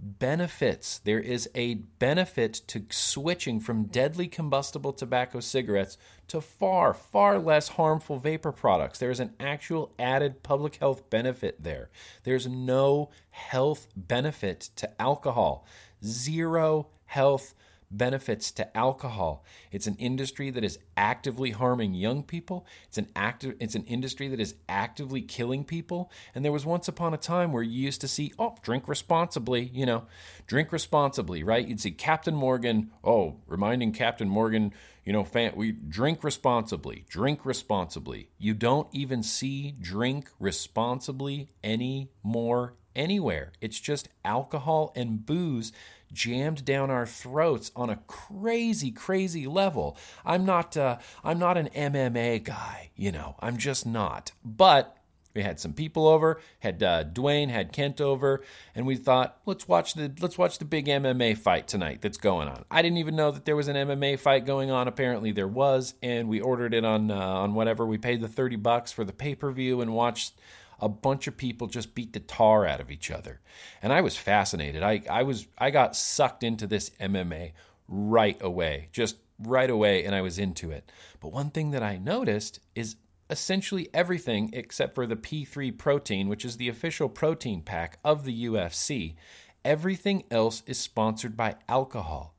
benefits. 0.00 0.98
There 0.98 1.20
is 1.20 1.48
a 1.54 1.74
benefit 1.74 2.54
to 2.68 2.84
switching 2.90 3.60
from 3.60 3.84
deadly 3.84 4.28
combustible 4.28 4.92
tobacco 4.92 5.40
cigarettes 5.40 5.98
to 6.28 6.40
far, 6.40 6.94
far 6.94 7.38
less 7.38 7.68
harmful 7.70 8.18
vapor 8.18 8.52
products. 8.52 8.98
There 8.98 9.10
is 9.10 9.20
an 9.20 9.34
actual 9.40 9.92
added 9.98 10.42
public 10.42 10.76
health 10.76 11.08
benefit 11.10 11.62
there. 11.62 11.90
There's 12.24 12.46
no 12.46 13.10
health 13.30 13.88
benefit 13.96 14.70
to 14.76 15.00
alcohol, 15.00 15.66
zero 16.04 16.88
health 17.06 17.54
benefits 17.90 18.50
to 18.52 18.76
alcohol. 18.76 19.44
It's 19.70 19.86
an 19.86 19.96
industry 19.96 20.50
that 20.50 20.64
is 20.64 20.78
actively 20.96 21.50
harming 21.52 21.94
young 21.94 22.22
people. 22.22 22.66
It's 22.86 22.98
an 22.98 23.08
active 23.16 23.56
it's 23.60 23.74
an 23.74 23.84
industry 23.84 24.28
that 24.28 24.40
is 24.40 24.54
actively 24.68 25.22
killing 25.22 25.64
people. 25.64 26.10
And 26.34 26.44
there 26.44 26.52
was 26.52 26.66
once 26.66 26.88
upon 26.88 27.14
a 27.14 27.18
time 27.18 27.52
where 27.52 27.62
you 27.62 27.80
used 27.82 28.00
to 28.02 28.08
see, 28.08 28.32
oh, 28.38 28.56
drink 28.62 28.88
responsibly, 28.88 29.70
you 29.72 29.86
know, 29.86 30.06
drink 30.46 30.72
responsibly, 30.72 31.42
right? 31.42 31.66
You'd 31.66 31.80
see 31.80 31.90
Captain 31.90 32.34
Morgan, 32.34 32.90
oh, 33.02 33.36
reminding 33.46 33.92
Captain 33.92 34.28
Morgan, 34.28 34.72
you 35.04 35.12
know, 35.12 35.24
fan, 35.24 35.52
we 35.56 35.72
drink 35.72 36.22
responsibly, 36.22 37.06
drink 37.08 37.46
responsibly. 37.46 38.28
You 38.38 38.54
don't 38.54 38.88
even 38.92 39.22
see 39.22 39.74
drink 39.80 40.28
responsibly 40.38 41.48
anymore 41.64 42.74
anywhere. 42.94 43.52
It's 43.60 43.80
just 43.80 44.08
alcohol 44.24 44.92
and 44.94 45.24
booze 45.24 45.72
jammed 46.12 46.64
down 46.64 46.90
our 46.90 47.06
throats 47.06 47.70
on 47.76 47.90
a 47.90 48.00
crazy, 48.06 48.90
crazy 48.90 49.46
level. 49.46 49.96
I'm 50.24 50.44
not, 50.44 50.76
uh, 50.76 50.98
I'm 51.24 51.38
not 51.38 51.56
an 51.56 51.68
MMA 51.74 52.42
guy, 52.44 52.90
you 52.96 53.12
know, 53.12 53.36
I'm 53.40 53.56
just 53.56 53.86
not. 53.86 54.32
But 54.44 54.94
We 55.34 55.42
had 55.44 55.60
some 55.60 55.72
people 55.72 56.08
over, 56.08 56.40
had 56.60 56.82
uh, 56.82 57.04
Dwayne, 57.04 57.48
had 57.50 57.70
Kent 57.72 58.00
over, 58.00 58.42
and 58.74 58.86
we 58.86 58.96
thought, 58.96 59.38
let's 59.46 59.68
watch 59.68 59.94
the 59.94 60.10
let's 60.20 60.36
watch 60.38 60.58
the 60.58 60.64
big 60.64 60.86
MMA 60.86 61.36
fight 61.38 61.68
tonight 61.68 62.00
that's 62.00 62.18
going 62.18 62.48
on. 62.48 62.64
I 62.70 62.82
didn't 62.82 62.98
even 62.98 63.14
know 63.14 63.30
that 63.30 63.44
there 63.44 63.54
was 63.54 63.68
an 63.68 63.76
MMA 63.76 64.18
fight 64.18 64.46
going 64.46 64.70
on. 64.72 64.88
Apparently 64.88 65.30
there 65.30 65.46
was, 65.46 65.94
and 66.02 66.28
we 66.28 66.40
ordered 66.40 66.74
it 66.74 66.84
on 66.84 67.10
uh, 67.10 67.14
on 67.14 67.54
whatever. 67.54 67.86
We 67.86 67.98
paid 67.98 68.20
the 68.20 68.26
thirty 68.26 68.56
bucks 68.56 68.90
for 68.90 69.04
the 69.04 69.12
pay 69.12 69.34
per 69.36 69.52
view 69.52 69.80
and 69.80 69.92
watched 69.92 70.32
a 70.80 70.88
bunch 70.88 71.26
of 71.26 71.36
people 71.36 71.66
just 71.66 71.94
beat 71.94 72.12
the 72.12 72.20
tar 72.20 72.66
out 72.66 72.80
of 72.80 72.90
each 72.90 73.10
other. 73.10 73.40
And 73.82 73.92
I 73.92 74.00
was 74.00 74.16
fascinated. 74.16 74.82
I, 74.82 75.02
I 75.10 75.22
was 75.22 75.46
I 75.58 75.70
got 75.70 75.96
sucked 75.96 76.42
into 76.42 76.66
this 76.66 76.90
MMA 77.00 77.52
right 77.88 78.38
away. 78.40 78.88
Just 78.92 79.16
right 79.38 79.70
away 79.70 80.04
and 80.04 80.14
I 80.14 80.20
was 80.20 80.38
into 80.38 80.70
it. 80.70 80.90
But 81.20 81.32
one 81.32 81.50
thing 81.50 81.70
that 81.72 81.82
I 81.82 81.96
noticed 81.96 82.60
is 82.74 82.96
essentially 83.30 83.88
everything 83.92 84.50
except 84.52 84.94
for 84.94 85.06
the 85.06 85.16
P3 85.16 85.76
protein, 85.76 86.28
which 86.28 86.44
is 86.44 86.56
the 86.56 86.68
official 86.68 87.08
protein 87.08 87.62
pack 87.62 87.98
of 88.04 88.24
the 88.24 88.46
UFC, 88.46 89.16
everything 89.64 90.24
else 90.30 90.62
is 90.66 90.78
sponsored 90.78 91.36
by 91.36 91.56
alcohol. 91.68 92.34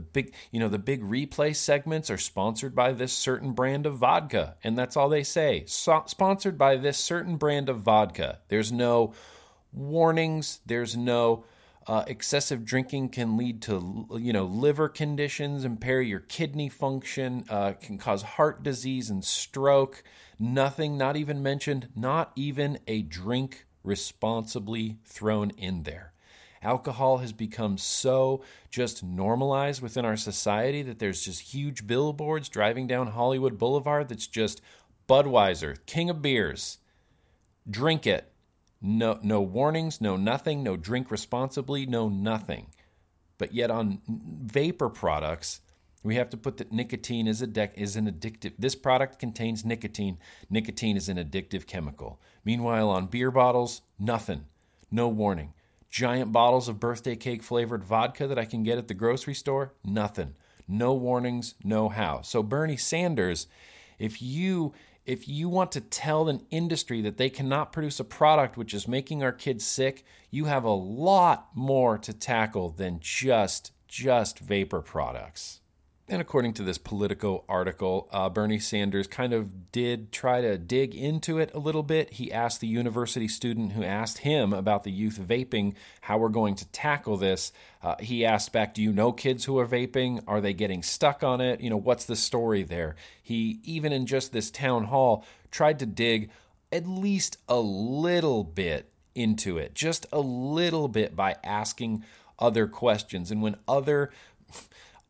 The 0.00 0.06
big, 0.06 0.34
you 0.50 0.58
know, 0.58 0.68
the 0.68 0.78
big 0.78 1.02
replay 1.02 1.54
segments 1.54 2.08
are 2.08 2.16
sponsored 2.16 2.74
by 2.74 2.92
this 2.92 3.12
certain 3.12 3.52
brand 3.52 3.84
of 3.84 3.98
vodka, 3.98 4.56
and 4.64 4.78
that's 4.78 4.96
all 4.96 5.10
they 5.10 5.22
say. 5.22 5.64
So- 5.66 6.04
sponsored 6.06 6.56
by 6.56 6.76
this 6.76 6.96
certain 6.96 7.36
brand 7.36 7.68
of 7.68 7.80
vodka. 7.80 8.38
There's 8.48 8.72
no 8.72 9.12
warnings, 9.74 10.60
there's 10.64 10.96
no 10.96 11.44
uh, 11.86 12.04
excessive 12.06 12.64
drinking 12.64 13.10
can 13.10 13.36
lead 13.36 13.60
to 13.62 14.06
you 14.18 14.32
know 14.32 14.46
liver 14.46 14.88
conditions, 14.88 15.66
impair 15.66 16.00
your 16.00 16.20
kidney 16.20 16.70
function, 16.70 17.44
uh, 17.50 17.72
can 17.72 17.98
cause 17.98 18.22
heart 18.22 18.62
disease 18.62 19.10
and 19.10 19.22
stroke. 19.22 20.02
Nothing, 20.38 20.96
not 20.96 21.16
even 21.16 21.42
mentioned, 21.42 21.88
not 21.94 22.32
even 22.36 22.78
a 22.86 23.02
drink 23.02 23.66
responsibly 23.82 24.96
thrown 25.04 25.50
in 25.58 25.82
there. 25.82 26.14
Alcohol 26.62 27.18
has 27.18 27.32
become 27.32 27.78
so 27.78 28.42
just 28.70 29.02
normalized 29.02 29.80
within 29.80 30.04
our 30.04 30.16
society 30.16 30.82
that 30.82 30.98
there's 30.98 31.24
just 31.24 31.54
huge 31.54 31.86
billboards 31.86 32.48
driving 32.50 32.86
down 32.86 33.08
Hollywood 33.08 33.58
Boulevard 33.58 34.08
that's 34.08 34.26
just 34.26 34.60
Budweiser, 35.08 35.78
king 35.86 36.10
of 36.10 36.22
beers. 36.22 36.78
Drink 37.68 38.06
it. 38.06 38.32
No, 38.82 39.18
no 39.22 39.40
warnings, 39.42 40.00
no 40.00 40.16
nothing, 40.16 40.62
no 40.62 40.76
drink 40.76 41.10
responsibly, 41.10 41.84
no 41.86 42.08
nothing. 42.08 42.68
But 43.38 43.54
yet 43.54 43.70
on 43.70 44.00
vapor 44.08 44.88
products, 44.90 45.60
we 46.02 46.16
have 46.16 46.30
to 46.30 46.36
put 46.36 46.58
that 46.58 46.72
nicotine 46.72 47.26
is, 47.26 47.42
a 47.42 47.80
is 47.80 47.96
an 47.96 48.10
addictive. 48.10 48.52
This 48.58 48.74
product 48.74 49.18
contains 49.18 49.64
nicotine. 49.64 50.18
Nicotine 50.48 50.96
is 50.96 51.08
an 51.08 51.18
addictive 51.18 51.66
chemical. 51.66 52.20
Meanwhile, 52.44 52.88
on 52.88 53.06
beer 53.06 53.30
bottles, 53.30 53.82
nothing, 53.98 54.46
no 54.90 55.08
warning. 55.08 55.52
Giant 55.90 56.30
bottles 56.30 56.68
of 56.68 56.78
birthday 56.78 57.16
cake 57.16 57.42
flavored 57.42 57.82
vodka 57.82 58.28
that 58.28 58.38
I 58.38 58.44
can 58.44 58.62
get 58.62 58.78
at 58.78 58.86
the 58.86 58.94
grocery 58.94 59.34
store, 59.34 59.74
nothing. 59.84 60.34
No 60.68 60.94
warnings, 60.94 61.56
no 61.64 61.88
how. 61.88 62.20
So 62.22 62.44
Bernie 62.44 62.76
Sanders, 62.76 63.48
if 63.98 64.22
you 64.22 64.72
if 65.04 65.26
you 65.26 65.48
want 65.48 65.72
to 65.72 65.80
tell 65.80 66.28
an 66.28 66.46
industry 66.50 67.00
that 67.00 67.16
they 67.16 67.28
cannot 67.28 67.72
produce 67.72 67.98
a 67.98 68.04
product 68.04 68.56
which 68.56 68.72
is 68.72 68.86
making 68.86 69.24
our 69.24 69.32
kids 69.32 69.64
sick, 69.66 70.04
you 70.30 70.44
have 70.44 70.62
a 70.62 70.70
lot 70.70 71.48
more 71.54 71.98
to 71.98 72.12
tackle 72.12 72.70
than 72.70 73.00
just 73.00 73.72
just 73.88 74.38
vapor 74.38 74.80
products. 74.80 75.59
And 76.10 76.20
according 76.20 76.54
to 76.54 76.64
this 76.64 76.76
Politico 76.76 77.44
article, 77.48 78.08
uh, 78.10 78.28
Bernie 78.28 78.58
Sanders 78.58 79.06
kind 79.06 79.32
of 79.32 79.70
did 79.70 80.10
try 80.10 80.40
to 80.40 80.58
dig 80.58 80.92
into 80.92 81.38
it 81.38 81.54
a 81.54 81.60
little 81.60 81.84
bit. 81.84 82.14
He 82.14 82.32
asked 82.32 82.60
the 82.60 82.66
university 82.66 83.28
student 83.28 83.74
who 83.74 83.84
asked 83.84 84.18
him 84.18 84.52
about 84.52 84.82
the 84.82 84.90
youth 84.90 85.20
vaping, 85.20 85.76
how 86.00 86.18
we're 86.18 86.28
going 86.28 86.56
to 86.56 86.66
tackle 86.72 87.16
this. 87.16 87.52
Uh, 87.80 87.94
he 88.00 88.26
asked 88.26 88.52
back, 88.52 88.74
Do 88.74 88.82
you 88.82 88.92
know 88.92 89.12
kids 89.12 89.44
who 89.44 89.56
are 89.60 89.66
vaping? 89.68 90.24
Are 90.26 90.40
they 90.40 90.52
getting 90.52 90.82
stuck 90.82 91.22
on 91.22 91.40
it? 91.40 91.60
You 91.60 91.70
know, 91.70 91.76
what's 91.76 92.06
the 92.06 92.16
story 92.16 92.64
there? 92.64 92.96
He, 93.22 93.60
even 93.62 93.92
in 93.92 94.06
just 94.06 94.32
this 94.32 94.50
town 94.50 94.86
hall, 94.86 95.24
tried 95.52 95.78
to 95.78 95.86
dig 95.86 96.30
at 96.72 96.88
least 96.88 97.38
a 97.48 97.60
little 97.60 98.42
bit 98.42 98.90
into 99.14 99.58
it, 99.58 99.76
just 99.76 100.06
a 100.12 100.18
little 100.18 100.88
bit 100.88 101.14
by 101.14 101.36
asking 101.44 102.04
other 102.40 102.66
questions. 102.66 103.30
And 103.30 103.42
when 103.42 103.56
other 103.68 104.10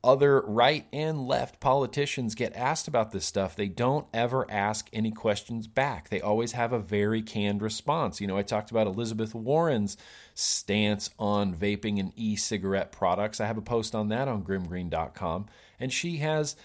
other 0.03 0.41
right 0.43 0.87
and 0.93 1.27
left 1.27 1.61
politicians 1.61 2.35
get 2.35 2.57
asked 2.57 2.89
about 2.89 3.11
this 3.11 3.27
stuff, 3.27 3.55
they 3.55 3.69
don't 3.69 4.07
ever 4.15 4.51
ask 4.51 4.89
any 4.93 5.11
questions 5.11 5.67
back. 5.67 6.09
They 6.09 6.21
always 6.21 6.53
have 6.53 6.73
a 6.73 6.79
very 6.79 7.23
canned 7.23 7.61
response. 7.61 8.21
You 8.21 8.27
know, 8.27 8.39
I 8.39 8.43
talked 8.43 8.71
about 8.71 8.87
Elizabeth 8.87 9.35
Warren's 9.35 9.97
stance 10.35 11.11
on 11.19 11.55
vaping 11.55 12.01
and 12.01 12.13
e 12.17 12.37
cigarette 12.37 12.93
products. 12.93 13.41
I 13.41 13.47
have 13.47 13.59
a 13.59 13.63
post 13.63 13.95
on 13.95 14.09
that 14.09 14.29
on 14.29 14.43
grimmgreen.com, 14.43 15.47
and 15.79 15.93
she 15.93 16.19
has 16.19 16.57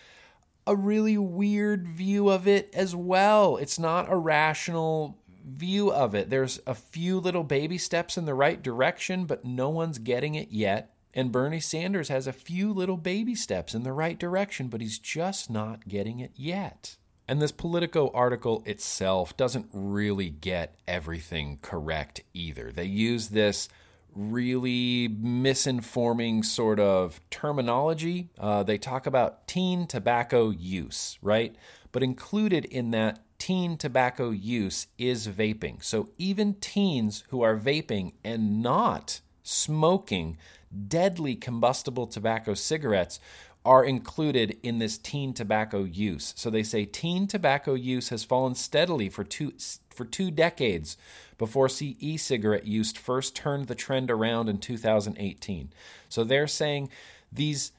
a 0.66 0.76
really 0.76 1.18
weird 1.18 1.88
view 1.88 2.30
of 2.30 2.48
it 2.48 2.74
as 2.74 2.96
well. 2.96 3.58
It's 3.58 3.78
not 3.78 4.12
a 4.12 4.16
rational 4.16 5.18
view 5.46 5.92
of 5.92 6.16
it. 6.16 6.30
There's 6.30 6.60
a 6.66 6.74
few 6.74 7.20
little 7.20 7.44
baby 7.44 7.78
steps 7.78 8.18
in 8.18 8.26
the 8.26 8.34
right 8.34 8.62
direction, 8.62 9.26
but 9.26 9.46
no 9.46 9.70
one's 9.70 10.00
getting 10.00 10.36
it 10.36 10.52
yet. 10.52 10.95
And 11.16 11.32
Bernie 11.32 11.62
Sanders 11.62 12.10
has 12.10 12.28
a 12.28 12.34
few 12.34 12.74
little 12.74 12.98
baby 12.98 13.36
steps 13.36 13.74
in 13.74 13.84
the 13.84 13.94
right 13.94 14.20
direction, 14.20 14.68
but 14.68 14.82
he's 14.82 15.00
just 15.00 15.50
not 15.50 15.88
getting 15.88 16.20
it 16.20 16.32
yet. 16.36 16.98
And 17.28 17.42
this 17.42 17.54
Politico 17.54 18.12
article 18.14 18.62
itself 18.66 19.36
doesn't 19.38 19.68
really 19.72 20.30
get 20.30 20.76
everything 20.88 21.58
correct 21.62 22.22
either. 22.34 22.72
They 22.72 22.86
use 22.86 23.30
this 23.30 23.70
really 24.14 25.10
misinforming 25.10 26.44
sort 26.46 26.80
of 26.80 27.20
terminology. 27.30 28.30
Uh, 28.38 28.64
they 28.64 28.78
talk 28.78 29.08
about 29.08 29.48
teen 29.48 29.88
tobacco 29.88 30.50
use, 30.50 31.18
right? 31.22 31.56
But 31.92 32.04
included 32.04 32.66
in 32.66 32.92
that 32.92 33.20
teen 33.40 33.78
tobacco 33.78 34.30
use 34.30 34.88
is 34.98 35.28
vaping. 35.28 35.84
So 35.84 36.10
even 36.18 36.56
teens 36.56 37.24
who 37.30 37.42
are 37.42 37.58
vaping 37.58 38.14
and 38.24 38.62
not 38.62 39.22
smoking 39.44 40.38
deadly 40.88 41.36
combustible 41.36 42.08
tobacco 42.08 42.54
cigarettes 42.54 43.20
are 43.66 43.84
included 43.84 44.58
in 44.62 44.78
this 44.78 44.98
teen 44.98 45.34
tobacco 45.34 45.84
use. 45.84 46.34
So 46.38 46.50
they 46.50 46.62
say 46.62 46.86
teen 46.86 47.26
tobacco 47.26 47.74
use 47.74 48.10
has 48.10 48.24
fallen 48.24 48.54
steadily 48.54 49.10
for 49.10 49.24
two 49.24 49.54
for 49.90 50.06
two 50.06 50.30
decades 50.30 50.98
before 51.38 51.70
e-cigarette 51.82 52.68
use 52.68 52.92
first 52.92 53.36
turned 53.36 53.68
the 53.68 53.76
trend 53.76 54.12
around 54.12 54.50
in 54.50 54.58
2018. 54.58 55.72
So 56.10 56.24
they're 56.24 56.48
saying 56.48 56.90
these 57.32 57.72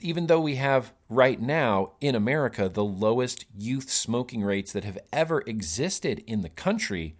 even 0.00 0.26
though 0.26 0.40
we 0.40 0.56
have 0.56 0.92
right 1.08 1.40
now 1.40 1.92
in 2.00 2.14
America 2.14 2.68
the 2.68 2.84
lowest 2.84 3.44
youth 3.56 3.90
smoking 3.90 4.42
rates 4.42 4.72
that 4.72 4.84
have 4.84 4.98
ever 5.12 5.42
existed 5.46 6.22
in 6.26 6.42
the 6.42 6.48
country, 6.48 7.14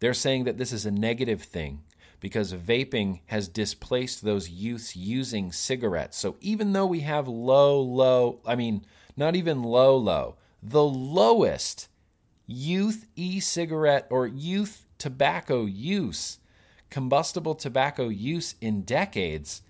they're 0.00 0.14
saying 0.14 0.44
that 0.44 0.58
this 0.58 0.72
is 0.72 0.84
a 0.84 0.90
negative 0.90 1.42
thing 1.42 1.82
because 2.24 2.54
vaping 2.54 3.20
has 3.26 3.48
displaced 3.48 4.24
those 4.24 4.48
youths 4.48 4.96
using 4.96 5.52
cigarettes. 5.52 6.16
So 6.16 6.36
even 6.40 6.72
though 6.72 6.86
we 6.86 7.00
have 7.00 7.28
low, 7.28 7.78
low, 7.78 8.40
I 8.46 8.56
mean, 8.56 8.86
not 9.14 9.36
even 9.36 9.62
low, 9.62 9.94
low, 9.94 10.36
the 10.62 10.84
lowest 10.84 11.90
youth 12.46 13.04
e 13.14 13.40
cigarette 13.40 14.06
or 14.08 14.26
youth 14.26 14.86
tobacco 14.96 15.66
use, 15.66 16.38
combustible 16.88 17.54
tobacco 17.54 18.08
use 18.08 18.54
in 18.58 18.84
decades, 18.84 19.60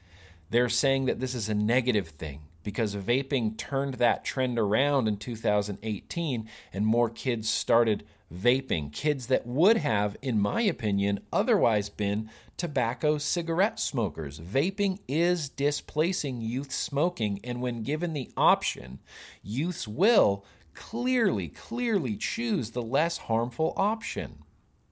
they're 0.49 0.69
saying 0.69 1.07
that 1.07 1.19
this 1.19 1.35
is 1.35 1.49
a 1.49 1.57
negative 1.57 2.11
thing 2.11 2.43
because 2.63 2.95
vaping 2.95 3.59
turned 3.59 3.95
that 3.95 4.25
trend 4.25 4.61
around 4.61 5.09
in 5.09 5.17
2018 5.17 6.49
and 6.73 6.87
more 6.87 7.11
kids 7.11 7.51
started 7.51 8.05
vaping. 8.33 8.93
Kids 8.93 9.27
that 9.29 9.47
would 9.47 9.79
have, 9.79 10.17
in 10.23 10.41
my 10.41 10.63
opinion, 10.63 11.21
otherwise 11.33 11.89
been 11.89 12.31
tobacco 12.57 13.19
cigarette 13.19 13.81
smokers. 13.81 14.39
Vaping 14.41 15.01
is 15.09 15.49
displacing 15.49 16.41
youth 16.41 16.73
smoking, 16.73 17.41
and 17.45 17.61
when 17.61 17.83
given 17.83 18.13
the 18.13 18.31
option, 18.37 19.01
youths 19.43 19.89
will 19.89 20.45
clearly, 20.75 21.49
clearly 21.49 22.17
choose 22.17 22.71
the 22.71 22.83
less 22.83 23.19
harmful 23.19 23.73
option. 23.77 24.39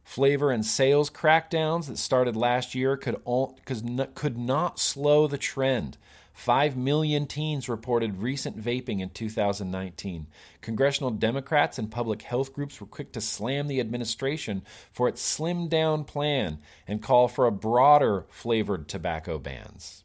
Flavor 0.05 0.51
and 0.51 0.67
sales 0.67 1.11
crackdowns 1.11 1.87
that 1.87 1.99
started 1.99 2.37
last 2.37 2.75
year 2.75 2.97
could, 2.97 3.21
all, 3.25 3.59
could 4.15 4.37
not 4.37 4.79
slow 4.79 5.27
the 5.27 5.39
trend. 5.39 5.97
5 6.33 6.77
million 6.77 7.27
teens 7.27 7.69
reported 7.69 8.17
recent 8.19 8.59
vaping 8.59 9.01
in 9.01 9.11
2019. 9.11 10.27
Congressional 10.61 11.11
Democrats 11.11 11.79
and 11.79 11.91
public 11.91 12.23
health 12.23 12.53
groups 12.53 12.81
were 12.81 12.87
quick 12.87 13.13
to 13.13 13.21
slam 13.21 13.69
the 13.69 13.81
administration 13.81 14.63
for 14.91 15.09
its 15.09 15.23
slimmed 15.23 15.69
down 15.69 16.05
plan 16.05 16.59
and 16.87 17.03
call 17.03 17.29
for 17.29 17.47
a 17.47 17.53
broader 17.53 18.27
flavored 18.29 18.89
tobacco 18.89 19.39
bans. 19.39 20.05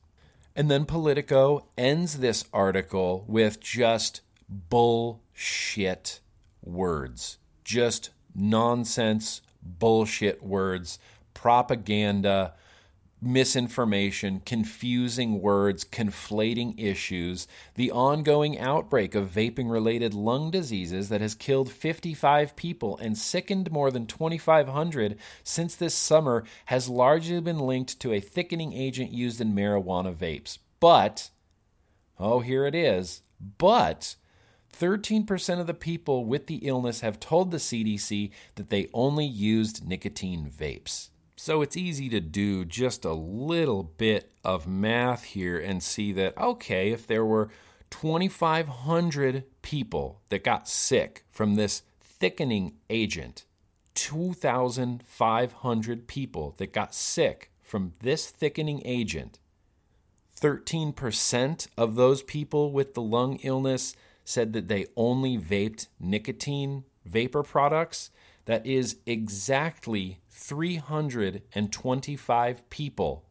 And 0.56 0.72
then 0.72 0.86
Politico 0.86 1.68
ends 1.78 2.18
this 2.18 2.46
article 2.52 3.24
with 3.28 3.60
just 3.60 4.22
bullshit 4.50 6.20
words. 6.64 7.38
Just 7.64 8.10
nonsense 8.34 9.42
bullshit 9.62 10.42
words, 10.44 11.00
propaganda, 11.34 12.54
misinformation, 13.22 14.42
confusing 14.46 15.42
words, 15.42 15.84
conflating 15.84 16.80
issues, 16.80 17.48
the 17.76 17.92
ongoing 17.92 18.60
outbreak 18.60 19.16
of 19.16 19.32
vaping 19.32 19.70
related 19.70 20.14
lung 20.14 20.52
diseases 20.52 21.10
that 21.10 21.22
has 21.22 21.34
killed 21.34 21.72
55 21.72 22.56
people 22.56 22.98
and 22.98 23.18
sickened 23.18 23.72
more 23.72 23.90
than 23.90 24.06
2,500 24.06 25.18
since 25.44 25.76
this 25.76 25.96
summer 25.96 26.44
has 26.66 26.90
largely 26.90 27.42
been 27.42 27.60
linked 27.60 28.00
to 28.00 28.14
a 28.14 28.20
thickening 28.20 28.74
agent 28.74 29.12
used 29.12 29.42
in 29.42 29.54
marijuana 29.54 30.14
vapes. 30.14 30.60
But, 30.80 31.32
oh, 32.20 32.40
here 32.40 32.66
it 32.66 32.76
is, 32.76 33.22
but. 33.58 34.16
13% 34.78 35.60
of 35.60 35.66
the 35.66 35.74
people 35.74 36.26
with 36.26 36.46
the 36.46 36.58
illness 36.58 37.00
have 37.00 37.20
told 37.20 37.50
the 37.50 37.58
CDC 37.58 38.30
that 38.56 38.70
they 38.70 38.90
only 38.94 39.26
used 39.26 39.88
nicotine 39.88 40.52
vapes. 40.56 41.10
So 41.40 41.62
it's 41.62 41.78
easy 41.78 42.10
to 42.10 42.20
do 42.20 42.66
just 42.66 43.06
a 43.06 43.14
little 43.14 43.84
bit 43.84 44.32
of 44.44 44.68
math 44.68 45.24
here 45.24 45.60
and 45.60 45.84
see 45.84 46.12
that, 46.14 46.36
okay, 46.36 46.92
if 46.92 47.06
there 47.06 47.24
were 47.24 47.50
2,500 47.92 49.44
people 49.62 50.22
that 50.30 50.44
got 50.44 50.68
sick 50.68 51.26
from 51.30 51.54
this 51.54 51.84
thickening 52.02 52.74
agent, 52.90 53.46
2,500 53.94 56.08
people 56.08 56.56
that 56.58 56.74
got 56.74 56.96
sick 56.96 57.52
from 57.62 57.94
this 58.02 58.32
thickening 58.32 58.82
agent, 58.84 59.38
13% 60.42 61.68
of 61.78 61.94
those 61.94 62.24
people 62.24 62.72
with 62.72 62.96
the 62.96 63.02
lung 63.02 63.36
illness 63.44 63.96
said 64.26 64.54
that 64.54 64.68
they 64.68 64.88
only 64.96 65.38
vaped 65.38 65.86
nicotine 66.00 66.84
vapor 67.06 67.44
products. 67.44 68.10
That 68.46 68.66
is 68.66 68.98
exactly 69.06 70.20
325 70.38 72.70
people. 72.70 73.26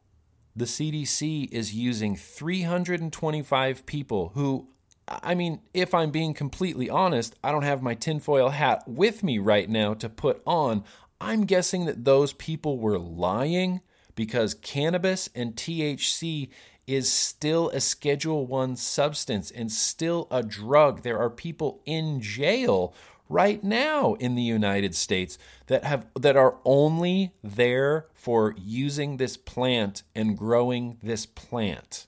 The 0.55 0.65
CDC 0.65 1.53
is 1.53 1.75
using 1.75 2.17
325 2.17 3.87
people 3.87 4.33
who, 4.35 4.69
I 5.09 5.35
mean, 5.35 5.61
if 5.73 5.95
I'm 5.95 6.11
being 6.11 6.35
completely 6.35 6.91
honest, 6.91 7.37
I 7.45 7.53
don't 7.53 7.63
have 7.63 7.81
my 7.81 7.95
tinfoil 7.95 8.49
hat 8.51 8.83
with 8.87 9.23
me 9.23 9.39
right 9.39 9.71
now 9.71 9.95
to 9.95 10.09
put 10.09 10.43
on. 10.47 10.83
I'm 11.21 11.45
guessing 11.45 11.85
that 11.87 12.05
those 12.05 12.33
people 12.33 12.79
were 12.79 12.99
lying 12.99 13.83
because 14.15 14.55
cannabis 14.55 15.29
and 15.35 15.55
THC 15.55 16.49
is 16.87 17.13
still 17.13 17.69
a 17.71 17.81
schedule 17.81 18.47
1 18.47 18.77
substance 18.77 19.51
and 19.51 19.73
still 19.73 20.29
a 20.31 20.43
drug. 20.43 21.03
There 21.03 21.19
are 21.19 21.31
people 21.31 21.83
in 21.85 22.21
jail 22.21 22.95
right 23.29 23.63
now 23.63 24.15
in 24.15 24.35
the 24.35 24.43
United 24.43 24.95
States 24.95 25.39
that 25.67 25.85
have 25.85 26.07
that 26.15 26.37
are 26.37 26.57
only 26.65 27.33
there 27.43 28.07
for 28.15 28.55
using 28.59 29.17
this 29.17 29.37
plant 29.37 30.03
and 30.15 30.37
growing 30.37 30.99
this 31.03 31.27
plant. 31.27 32.07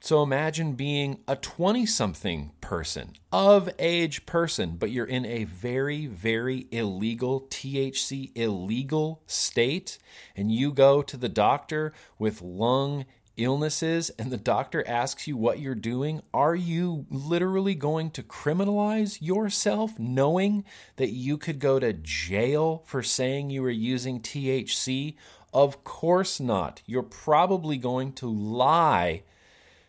So 0.00 0.22
imagine 0.22 0.74
being 0.74 1.18
a 1.26 1.34
20 1.34 1.84
something 1.84 2.52
person, 2.60 3.14
of 3.32 3.68
age 3.80 4.26
person, 4.26 4.76
but 4.78 4.92
you're 4.92 5.04
in 5.04 5.26
a 5.26 5.42
very, 5.44 6.06
very 6.06 6.68
illegal, 6.70 7.42
THC 7.50 8.30
illegal 8.36 9.22
state, 9.26 9.98
and 10.36 10.52
you 10.52 10.72
go 10.72 11.02
to 11.02 11.16
the 11.16 11.28
doctor 11.28 11.92
with 12.16 12.40
lung 12.40 13.06
illnesses 13.38 14.10
and 14.18 14.30
the 14.30 14.36
doctor 14.36 14.86
asks 14.86 15.26
you 15.26 15.36
what 15.36 15.60
you're 15.60 15.74
doing, 15.74 16.20
are 16.34 16.54
you 16.54 17.06
literally 17.10 17.74
going 17.74 18.10
to 18.10 18.22
criminalize 18.22 19.18
yourself 19.22 19.98
knowing 19.98 20.64
that 20.96 21.10
you 21.10 21.38
could 21.38 21.58
go 21.58 21.78
to 21.78 21.92
jail 21.92 22.82
for 22.86 23.02
saying 23.02 23.50
you 23.50 23.62
were 23.62 23.70
using 23.70 24.20
THC? 24.20 25.14
Of 25.54 25.82
course 25.84 26.38
not. 26.38 26.82
You're 26.84 27.02
probably 27.02 27.78
going 27.78 28.12
to 28.14 28.26
lie 28.28 29.22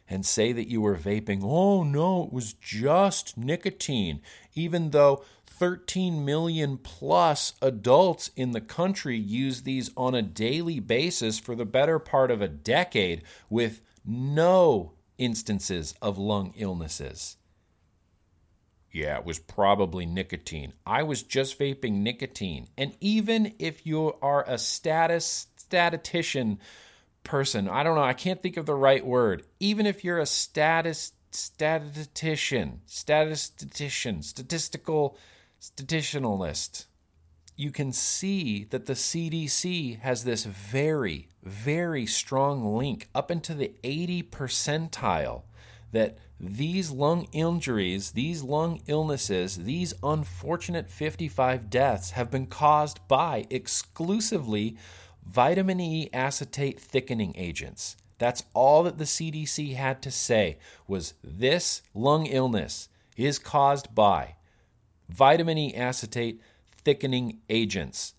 and 0.07 0.25
say 0.25 0.51
that 0.51 0.67
you 0.67 0.81
were 0.81 0.95
vaping. 0.95 1.41
Oh, 1.43 1.83
no, 1.83 2.23
it 2.23 2.33
was 2.33 2.53
just 2.53 3.37
nicotine, 3.37 4.21
even 4.55 4.89
though 4.89 5.23
13 5.59 6.23
million 6.23 6.77
plus 6.77 7.53
adults 7.61 8.31
in 8.37 8.51
the 8.51 8.61
country 8.61 9.17
use 9.17 9.63
these 9.63 9.91
on 9.97 10.15
a 10.15 10.21
daily 10.21 10.79
basis 10.79 11.37
for 11.37 11.53
the 11.53 11.65
better 11.65 11.99
part 11.99 12.31
of 12.31 12.41
a 12.41 12.47
decade 12.47 13.23
with 13.49 13.81
no 14.05 14.93
instances 15.17 15.93
of 16.01 16.17
lung 16.17 16.53
illnesses. 16.55 17.35
Yeah, 18.91 19.17
it 19.17 19.25
was 19.25 19.37
probably 19.37 20.05
nicotine. 20.05 20.73
I 20.85 21.03
was 21.03 21.21
just 21.21 21.59
vaping 21.59 21.95
nicotine. 21.95 22.69
And 22.77 22.95
even 23.01 23.53
if 23.59 23.85
you 23.85 24.13
are 24.21 24.45
a 24.47 24.57
status 24.57 25.47
statistician 25.57 26.59
person, 27.23 27.67
I 27.67 27.83
don't 27.83 27.95
know, 27.95 28.01
I 28.01 28.13
can't 28.13 28.41
think 28.41 28.55
of 28.55 28.65
the 28.65 28.75
right 28.75 29.05
word. 29.05 29.43
Even 29.59 29.85
if 29.85 30.03
you're 30.05 30.19
a 30.19 30.25
status 30.25 31.11
statistician, 31.31 32.81
statistician, 32.85 34.23
statistical 34.23 35.17
statistical 35.59 36.37
list, 36.37 36.87
you 37.55 37.71
can 37.71 37.91
see 37.91 38.63
that 38.65 38.85
the 38.85 38.93
CDC 38.93 39.99
has 39.99 40.23
this 40.23 40.45
very, 40.45 41.27
very 41.43 42.05
strong 42.05 42.75
link 42.75 43.09
up 43.13 43.29
into 43.29 43.53
the 43.53 43.73
80 43.83 44.23
percentile 44.23 45.43
that 45.91 46.17
these 46.39 46.89
lung 46.89 47.27
injuries, 47.33 48.11
these 48.11 48.43
lung 48.43 48.81
illnesses, 48.87 49.57
these 49.57 49.93
unfortunate 50.01 50.89
55 50.89 51.69
deaths 51.69 52.11
have 52.11 52.31
been 52.31 52.45
caused 52.45 53.05
by 53.09 53.45
exclusively 53.49 54.77
vitamin 55.25 55.81
E 55.81 56.09
acetate 56.13 56.79
thickening 56.79 57.33
agents. 57.35 57.97
That's 58.19 58.43
all 58.53 58.83
that 58.83 58.97
the 58.97 59.03
CDC 59.03 59.75
had 59.75 60.01
to 60.03 60.11
say 60.11 60.57
was 60.87 61.13
this 61.21 61.81
lung 61.93 62.25
illness 62.25 62.87
is 63.17 63.37
caused 63.37 63.93
by 63.93 64.35
vitamin 65.09 65.57
E 65.57 65.75
acetate 65.75 66.41
thickening 66.83 67.39
agents. 67.49 68.13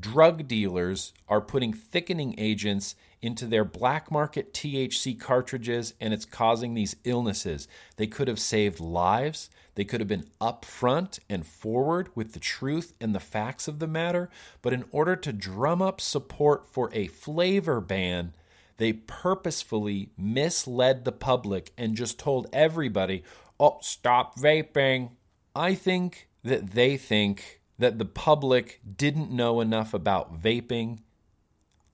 Drug 0.00 0.48
dealers 0.48 1.12
are 1.28 1.40
putting 1.40 1.72
thickening 1.72 2.34
agents 2.36 2.96
into 3.22 3.46
their 3.46 3.64
black 3.64 4.10
market 4.10 4.52
THC 4.52 5.18
cartridges, 5.18 5.94
and 6.00 6.12
it's 6.12 6.24
causing 6.24 6.74
these 6.74 6.96
illnesses. 7.04 7.68
They 7.96 8.06
could 8.06 8.28
have 8.28 8.40
saved 8.40 8.80
lives. 8.80 9.48
They 9.76 9.84
could 9.84 10.00
have 10.00 10.08
been 10.08 10.28
upfront 10.40 11.20
and 11.30 11.46
forward 11.46 12.10
with 12.14 12.32
the 12.32 12.40
truth 12.40 12.94
and 13.00 13.14
the 13.14 13.20
facts 13.20 13.66
of 13.66 13.78
the 13.78 13.86
matter. 13.86 14.28
But 14.60 14.72
in 14.72 14.84
order 14.90 15.16
to 15.16 15.32
drum 15.32 15.80
up 15.80 16.00
support 16.00 16.66
for 16.66 16.90
a 16.92 17.06
flavor 17.06 17.80
ban, 17.80 18.34
they 18.76 18.92
purposefully 18.92 20.10
misled 20.18 21.04
the 21.04 21.12
public 21.12 21.72
and 21.78 21.94
just 21.94 22.18
told 22.18 22.48
everybody, 22.52 23.22
oh, 23.58 23.78
stop 23.80 24.36
vaping. 24.36 25.12
I 25.54 25.74
think 25.74 26.28
that 26.42 26.72
they 26.72 26.96
think 26.96 27.60
that 27.78 27.98
the 27.98 28.04
public 28.04 28.80
didn't 28.96 29.30
know 29.30 29.60
enough 29.60 29.94
about 29.94 30.40
vaping. 30.40 31.00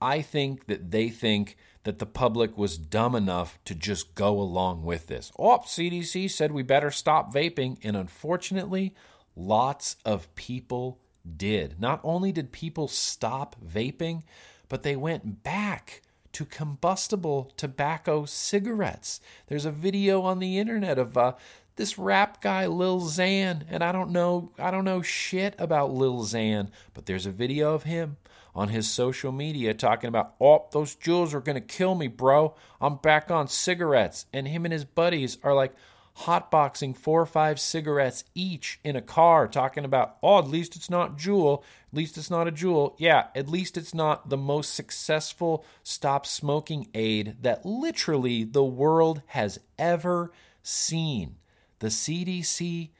I 0.01 0.21
think 0.21 0.65
that 0.65 0.91
they 0.91 1.09
think 1.09 1.57
that 1.83 1.99
the 1.99 2.05
public 2.05 2.57
was 2.57 2.77
dumb 2.77 3.15
enough 3.15 3.59
to 3.65 3.73
just 3.73 4.13
go 4.13 4.39
along 4.39 4.83
with 4.83 5.07
this. 5.07 5.31
Oh, 5.37 5.59
CDC 5.59 6.29
said 6.29 6.51
we 6.51 6.63
better 6.63 6.91
stop 6.91 7.33
vaping. 7.33 7.77
And 7.83 7.95
unfortunately, 7.95 8.93
lots 9.35 9.95
of 10.05 10.33
people 10.35 10.99
did. 11.37 11.79
Not 11.79 11.99
only 12.03 12.31
did 12.31 12.51
people 12.51 12.87
stop 12.87 13.55
vaping, 13.63 14.23
but 14.69 14.83
they 14.83 14.95
went 14.95 15.43
back 15.43 16.01
to 16.33 16.45
combustible 16.45 17.51
tobacco 17.57 18.25
cigarettes. 18.25 19.19
There's 19.47 19.65
a 19.65 19.71
video 19.71 20.21
on 20.21 20.39
the 20.39 20.57
internet 20.59 20.97
of 20.97 21.17
uh, 21.17 21.33
this 21.75 21.97
rap 21.97 22.41
guy 22.41 22.65
Lil 22.65 23.01
Xan, 23.01 23.63
and 23.69 23.83
I 23.83 23.91
don't 23.91 24.11
know 24.11 24.51
I 24.59 24.71
don't 24.71 24.85
know 24.85 25.01
shit 25.01 25.55
about 25.57 25.93
Lil 25.93 26.19
Xan, 26.23 26.69
but 26.93 27.05
there's 27.05 27.25
a 27.25 27.31
video 27.31 27.73
of 27.73 27.83
him 27.83 28.17
on 28.53 28.69
his 28.69 28.89
social 28.89 29.31
media 29.31 29.73
talking 29.73 30.07
about, 30.07 30.35
"Oh, 30.39 30.67
those 30.71 30.95
JUULs 30.95 31.33
are 31.33 31.41
to 31.41 31.61
kill 31.61 31.95
me, 31.95 32.07
bro. 32.07 32.55
I'm 32.81 32.97
back 32.97 33.31
on 33.31 33.47
cigarettes." 33.47 34.25
And 34.33 34.47
him 34.47 34.65
and 34.65 34.73
his 34.73 34.85
buddies 34.85 35.37
are 35.43 35.55
like 35.55 35.73
hotboxing 36.19 36.95
four 36.97 37.21
or 37.21 37.25
five 37.25 37.59
cigarettes 37.59 38.25
each 38.35 38.79
in 38.83 38.95
a 38.95 39.01
car 39.01 39.47
talking 39.47 39.85
about, 39.85 40.17
"Oh, 40.21 40.39
at 40.39 40.47
least 40.47 40.75
it's 40.75 40.89
not 40.89 41.17
JUUL, 41.17 41.63
At 41.87 41.97
least 41.97 42.17
it's 42.17 42.29
not 42.29 42.47
a 42.47 42.51
JUUL. 42.51 42.95
Yeah, 42.99 43.27
at 43.35 43.49
least 43.49 43.75
it's 43.75 43.93
not 43.93 44.29
the 44.29 44.37
most 44.37 44.73
successful 44.73 45.65
stop 45.83 46.25
smoking 46.25 46.87
aid 46.93 47.37
that 47.41 47.65
literally 47.65 48.45
the 48.45 48.63
world 48.63 49.21
has 49.27 49.59
ever 49.77 50.31
seen." 50.63 51.35
The 51.81 51.87
CDC, 51.87 52.91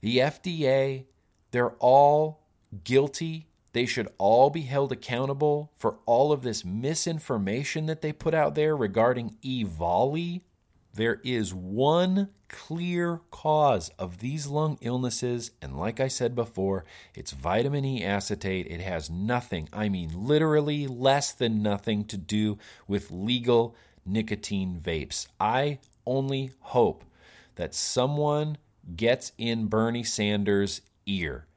the 0.00 0.18
FDA, 0.18 1.06
they're 1.50 1.72
all 1.72 2.44
guilty. 2.84 3.48
They 3.72 3.84
should 3.84 4.08
all 4.16 4.48
be 4.48 4.62
held 4.62 4.92
accountable 4.92 5.72
for 5.74 5.98
all 6.06 6.30
of 6.30 6.42
this 6.42 6.64
misinformation 6.64 7.86
that 7.86 8.00
they 8.00 8.12
put 8.12 8.34
out 8.34 8.54
there 8.54 8.76
regarding 8.76 9.36
EVALI, 9.42 10.42
There 10.94 11.20
is 11.24 11.52
one 11.52 12.28
clear 12.48 13.20
cause 13.32 13.90
of 13.98 14.18
these 14.18 14.46
lung 14.46 14.78
illnesses, 14.80 15.50
and 15.60 15.76
like 15.76 15.98
I 15.98 16.08
said 16.08 16.36
before, 16.36 16.84
it's 17.16 17.32
vitamin 17.32 17.84
E 17.84 18.04
acetate. 18.04 18.68
It 18.68 18.80
has 18.80 19.10
nothing, 19.10 19.68
I 19.72 19.88
mean 19.88 20.10
literally 20.14 20.86
less 20.86 21.32
than 21.32 21.60
nothing, 21.60 22.04
to 22.04 22.16
do 22.16 22.56
with 22.86 23.10
legal 23.10 23.74
nicotine 24.06 24.80
vapes. 24.80 25.26
I 25.40 25.80
only 26.06 26.52
hope 26.60 27.04
that 27.58 27.74
someone 27.74 28.56
gets 28.96 29.32
in 29.36 29.66
Bernie 29.66 30.02
Sanders' 30.02 30.80
ear 31.04 31.48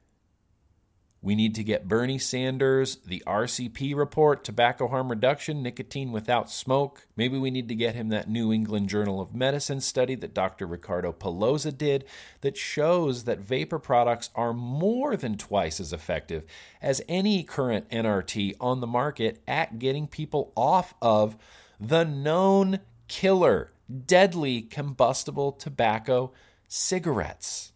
we 1.24 1.36
need 1.36 1.54
to 1.54 1.62
get 1.62 1.86
Bernie 1.86 2.18
Sanders, 2.18 2.96
the 2.96 3.22
RCP 3.28 3.94
report, 3.94 4.42
tobacco 4.42 4.88
harm 4.88 5.08
reduction, 5.08 5.62
nicotine 5.62 6.10
without 6.10 6.50
smoke. 6.50 7.06
Maybe 7.16 7.38
we 7.38 7.52
need 7.52 7.68
to 7.68 7.76
get 7.76 7.94
him 7.94 8.08
that 8.08 8.28
New 8.28 8.52
England 8.52 8.88
Journal 8.88 9.20
of 9.20 9.32
Medicine 9.32 9.80
study 9.80 10.16
that 10.16 10.34
Dr. 10.34 10.66
Ricardo 10.66 11.12
Pelosi 11.12 11.78
did 11.78 12.04
that 12.40 12.56
shows 12.56 13.22
that 13.22 13.38
vapor 13.38 13.78
products 13.78 14.30
are 14.34 14.52
more 14.52 15.16
than 15.16 15.38
twice 15.38 15.78
as 15.78 15.92
effective 15.92 16.44
as 16.82 17.00
any 17.08 17.44
current 17.44 17.88
NRT 17.90 18.56
on 18.60 18.80
the 18.80 18.88
market 18.88 19.40
at 19.46 19.78
getting 19.78 20.08
people 20.08 20.52
off 20.56 20.92
of 21.00 21.36
the 21.78 22.02
known 22.02 22.80
killer, 23.06 23.71
deadly 24.06 24.62
combustible 24.62 25.52
tobacco 25.52 26.32
cigarettes 26.68 27.72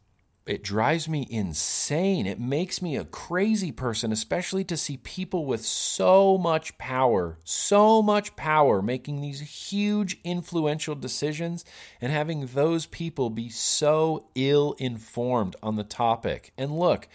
it 0.47 0.63
drives 0.63 1.09
me 1.09 1.27
insane. 1.29 2.25
It 2.25 2.39
makes 2.39 2.81
me 2.81 2.97
a 2.97 3.05
crazy 3.05 3.73
person, 3.73 4.13
especially 4.13 4.63
to 4.65 4.77
see 4.77 4.97
people 4.99 5.45
with 5.45 5.65
so 5.65 6.39
much 6.39 6.79
power, 6.79 7.39
so 7.43 8.01
much 8.01 8.37
power 8.37 8.81
making 8.81 9.21
these 9.21 9.41
huge 9.41 10.19
influential 10.23 10.95
decisions 10.95 11.65
and 12.01 12.13
having 12.13 12.47
those 12.47 12.87
people 12.87 13.29
be 13.29 13.49
so 13.49 14.29
ill 14.37 14.77
informed 14.79 15.57
on 15.65 15.75
the 15.75 15.85
topic. 15.85 16.53
And 16.57 16.79
look, 16.79 17.09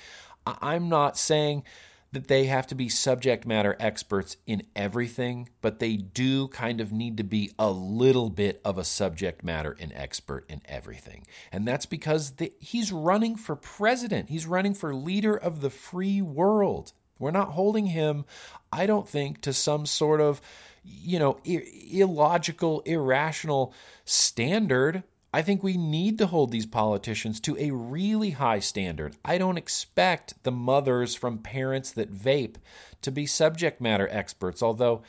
I'm 0.46 0.90
not 0.90 1.18
saying 1.18 1.64
that 2.12 2.28
they 2.28 2.45
have 2.45 2.67
to 2.67 2.76
be 2.76 2.89
subject 2.89 3.45
matter 3.45 3.76
experts 3.80 4.36
in 4.45 4.63
everything, 4.76 5.50
but 5.62 5.80
they 5.80 5.95
do 5.95 6.50
kind 6.50 6.82
of 6.82 6.91
need 6.91 7.17
to 7.17 7.24
be 7.24 7.52
a 7.58 7.71
little 7.71 8.30
bit 8.30 8.60
of 8.65 8.78
a 8.78 8.84
subject 8.84 9.43
matter 9.43 9.76
and 9.80 9.93
expert 9.93 10.45
in 10.50 10.62
everything. 10.65 11.26
And 11.52 11.65
that's 11.65 11.86
because 11.86 12.32
the, 12.32 12.52
he's 12.60 12.91
running 12.91 13.38
for 13.38 13.56
president, 13.56 14.30
he's 14.30 14.45
running 14.45 14.74
for 14.74 14.93
leader 14.93 15.36
of 15.36 15.62
the 15.62 15.69
free 15.69 16.21
world. 16.21 16.91
We're 17.17 17.32
not 17.32 17.50
holding 17.50 17.86
him, 17.86 18.26
I 18.74 18.88
don't 18.88 19.08
think, 19.08 19.41
to 19.41 19.54
some 19.54 19.86
sort 19.86 20.21
of, 20.21 20.41
you 20.84 21.19
know, 21.19 21.39
illogical, 21.45 22.82
irrational 22.82 23.74
standard 24.06 25.04
I 25.34 25.41
think 25.41 25.63
we 25.63 25.78
need 25.78 26.17
to 26.17 26.28
hold 26.28 26.52
these 26.52 26.65
politicians 26.65 27.39
to 27.41 27.56
a 27.58 27.72
really 27.72 28.32
high 28.32 28.60
standard. 28.60 29.15
I 29.24 29.38
don't 29.38 29.58
expect 29.58 30.34
the 30.44 30.52
mothers 30.52 31.15
from 31.15 31.38
parents 31.38 31.91
that 31.91 32.13
vape 32.13 32.56
to 33.02 33.12
be 33.12 33.26
subject 33.26 33.80
matter 33.80 34.10
experts, 34.12 34.62
although 34.62 35.04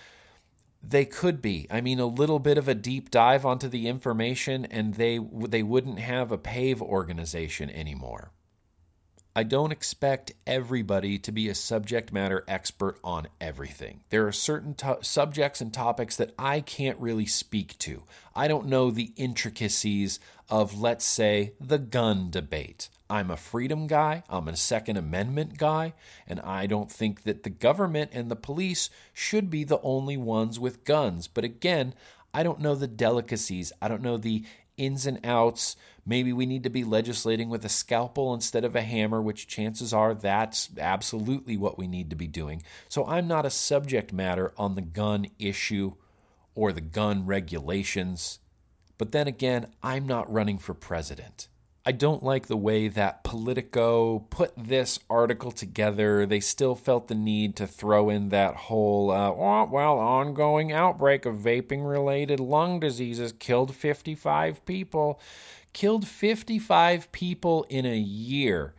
they 0.83 1.05
could 1.05 1.43
be. 1.43 1.67
I 1.71 1.81
mean, 1.81 1.99
a 1.99 2.07
little 2.07 2.39
bit 2.39 2.59
of 2.59 2.69
a 2.69 2.75
deep 2.75 3.11
dive 3.11 3.45
onto 3.45 3.69
the 3.69 3.89
information, 3.89 4.65
and 4.67 4.95
they 4.95 5.19
they 5.19 5.63
wouldn't 5.63 5.99
have 5.99 6.31
a 6.31 6.39
PAVE 6.39 6.83
organization 6.83 7.71
anymore. 7.71 8.31
I 9.35 9.45
don't 9.45 9.73
expect 9.73 10.33
everybody 10.47 11.19
to 11.21 11.33
be 11.33 11.49
a 11.49 11.55
subject 11.55 12.13
matter 12.13 12.45
expert 12.47 12.99
on 13.03 13.29
everything. 13.41 14.01
There 14.11 14.27
are 14.27 14.33
certain 14.33 14.77
subjects 15.01 15.63
and 15.63 15.73
topics 15.73 16.17
that 16.17 16.35
I 16.39 16.61
can't 16.61 17.01
really 17.01 17.25
speak 17.25 17.79
to. 17.79 18.03
I 18.37 18.47
don't 18.47 18.67
know 18.67 18.91
the 18.91 19.13
intricacies 19.17 20.21
of, 20.51 20.79
let's 20.79 21.07
say, 21.07 21.55
the 21.59 21.79
gun 21.79 22.29
debate. 22.29 22.91
I'm 23.09 23.31
a 23.31 23.39
freedom 23.39 23.87
guy, 23.87 24.23
I'm 24.29 24.49
a 24.49 24.57
Second 24.57 24.99
Amendment 24.99 25.57
guy, 25.57 25.95
and 26.27 26.39
I 26.41 26.67
don't 26.67 26.93
think 26.93 27.23
that 27.23 27.43
the 27.43 27.51
government 27.51 28.11
and 28.13 28.31
the 28.31 28.37
police 28.37 28.91
should 29.15 29.49
be 29.49 29.65
the 29.65 29.81
only 29.81 30.19
ones 30.19 30.61
with 30.61 30.85
guns. 30.85 31.27
But 31.27 31.45
again, 31.45 31.95
I 32.35 32.43
don't 32.43 32.61
know 32.61 32.75
the 32.75 32.87
delicacies, 32.87 33.73
I 33.81 33.89
don't 33.89 34.03
know 34.03 34.17
the 34.17 34.45
ins 34.77 35.07
and 35.07 35.25
outs. 35.25 35.77
Maybe 36.05 36.33
we 36.33 36.47
need 36.47 36.65
to 36.65 36.71
be 36.71 36.85
legislating 36.85 37.49
with 37.49 37.65
a 37.65 37.69
scalpel 37.69 38.35
instead 38.35 38.65
of 38.65 38.75
a 38.75 38.83
hammer, 38.83 39.23
which 39.23 39.47
chances 39.47 39.93
are 39.93 40.15
that's 40.15 40.69
absolutely 40.79 41.57
what 41.57 41.79
we 41.79 41.87
need 41.87 42.11
to 42.11 42.17
be 42.17 42.27
doing. 42.27 42.63
So 42.89 43.07
I'm 43.07 43.29
not 43.29 43.47
a 43.47 43.51
subject 43.51 44.13
matter 44.13 44.53
on 44.57 44.75
the 44.75 44.83
gun 44.83 45.27
issue 45.39 45.95
or 46.55 46.73
the 46.73 46.81
gun 46.81 47.27
regulations. 47.27 48.41
But 48.99 49.13
then 49.13 49.29
again, 49.29 49.69
I'm 49.83 50.07
not 50.07 50.33
running 50.33 50.59
for 50.59 50.75
president. 50.75 51.49
I 51.85 51.91
don't 51.91 52.23
like 52.23 52.47
the 52.47 52.57
way 52.57 52.87
that 52.87 53.25
Politico 53.25 54.21
put 54.31 54.53
this 54.57 55.01
article 55.11 55.51
together. 55.51 56.27
They 56.27 56.39
still 56.39 56.77
felt 56.77 57.09
the 57.09 57.17
need 57.17 57.57
to 57.57 57.67
throw 57.67 58.09
in 58.09 58.29
that 58.29 58.55
whole, 58.55 59.11
uh, 59.11 59.33
well, 59.33 59.99
ongoing 59.99 60.71
outbreak 60.71 61.27
of 61.27 61.37
vaping 61.37 61.89
related 61.89 62.39
lung 62.39 62.79
diseases 62.79 63.33
killed 63.33 63.75
55 63.75 64.65
people. 64.65 65.21
Killed 65.73 66.07
55 66.07 67.11
people 67.11 67.65
in 67.65 67.85
a 67.85 67.99
year. 67.99 68.75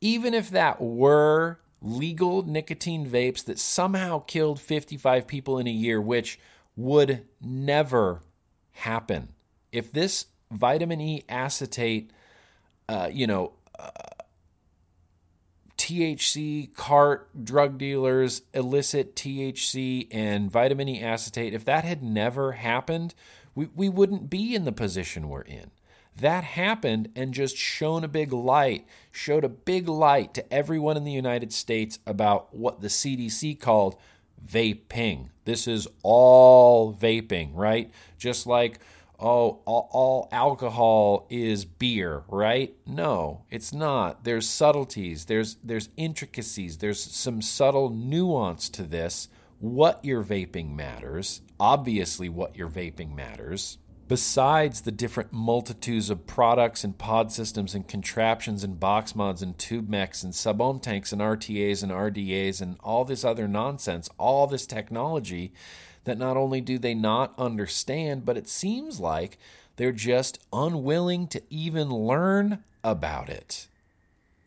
Even 0.00 0.32
if 0.32 0.50
that 0.50 0.80
were 0.80 1.58
legal 1.82 2.42
nicotine 2.42 3.10
vapes 3.10 3.44
that 3.44 3.58
somehow 3.58 4.20
killed 4.20 4.60
55 4.60 5.26
people 5.26 5.58
in 5.58 5.66
a 5.66 5.72
year, 5.72 6.00
which 6.00 6.38
would 6.76 7.26
never 7.40 8.22
happen. 8.70 9.30
If 9.72 9.90
this 9.90 10.26
vitamin 10.52 11.00
E 11.00 11.24
acetate 11.28 12.12
uh, 12.88 13.08
you 13.12 13.26
know, 13.26 13.52
uh, 13.78 13.90
THC 15.76 16.74
cart 16.74 17.28
drug 17.44 17.78
dealers 17.78 18.42
illicit 18.54 19.14
THC 19.14 20.08
and 20.10 20.50
vitamin 20.50 20.88
E 20.88 21.02
acetate. 21.02 21.54
If 21.54 21.64
that 21.64 21.84
had 21.84 22.02
never 22.02 22.52
happened, 22.52 23.14
we, 23.54 23.68
we 23.74 23.88
wouldn't 23.88 24.30
be 24.30 24.54
in 24.54 24.64
the 24.64 24.72
position 24.72 25.28
we're 25.28 25.42
in. 25.42 25.70
That 26.18 26.44
happened 26.44 27.10
and 27.14 27.34
just 27.34 27.56
shone 27.56 28.02
a 28.02 28.08
big 28.08 28.32
light, 28.32 28.86
showed 29.12 29.44
a 29.44 29.50
big 29.50 29.86
light 29.86 30.32
to 30.34 30.52
everyone 30.52 30.96
in 30.96 31.04
the 31.04 31.12
United 31.12 31.52
States 31.52 31.98
about 32.06 32.54
what 32.54 32.80
the 32.80 32.88
CDC 32.88 33.60
called 33.60 33.96
vaping. 34.44 35.28
This 35.44 35.68
is 35.68 35.86
all 36.02 36.94
vaping, 36.94 37.50
right? 37.54 37.90
Just 38.16 38.46
like 38.46 38.80
oh, 39.18 39.60
all, 39.64 39.88
all, 39.92 40.28
alcohol 40.32 41.26
is 41.30 41.64
beer, 41.64 42.24
right? 42.28 42.74
No, 42.86 43.44
it's 43.50 43.72
not. 43.72 44.24
There's 44.24 44.48
subtleties, 44.48 45.26
there's 45.26 45.56
there's 45.62 45.88
intricacies, 45.96 46.78
there's 46.78 47.02
some 47.02 47.42
subtle 47.42 47.90
nuance 47.90 48.68
to 48.70 48.82
this. 48.82 49.28
What 49.58 50.04
you're 50.04 50.24
vaping 50.24 50.74
matters. 50.74 51.40
Obviously, 51.58 52.28
what 52.28 52.56
you're 52.56 52.68
vaping 52.68 53.14
matters. 53.14 53.78
Besides 54.08 54.82
the 54.82 54.92
different 54.92 55.32
multitudes 55.32 56.10
of 56.10 56.28
products 56.28 56.84
and 56.84 56.96
pod 56.96 57.32
systems 57.32 57.74
and 57.74 57.88
contraptions 57.88 58.62
and 58.62 58.78
box 58.78 59.16
mods 59.16 59.42
and 59.42 59.58
tube 59.58 59.88
mechs 59.88 60.22
and 60.22 60.32
sub 60.32 60.60
ohm 60.60 60.78
tanks 60.78 61.10
and 61.10 61.20
RTAs 61.20 61.82
and 61.82 61.90
RDAs 61.90 62.60
and 62.60 62.76
all 62.84 63.04
this 63.04 63.24
other 63.24 63.48
nonsense, 63.48 64.08
all 64.16 64.46
this 64.46 64.64
technology 64.64 65.52
that 66.06 66.18
not 66.18 66.36
only 66.36 66.60
do 66.60 66.78
they 66.78 66.94
not 66.94 67.34
understand, 67.36 68.24
but 68.24 68.36
it 68.36 68.48
seems 68.48 68.98
like 68.98 69.38
they're 69.76 69.92
just 69.92 70.38
unwilling 70.52 71.28
to 71.28 71.42
even 71.50 71.90
learn 71.90 72.64
about 72.82 73.28
it. 73.28 73.68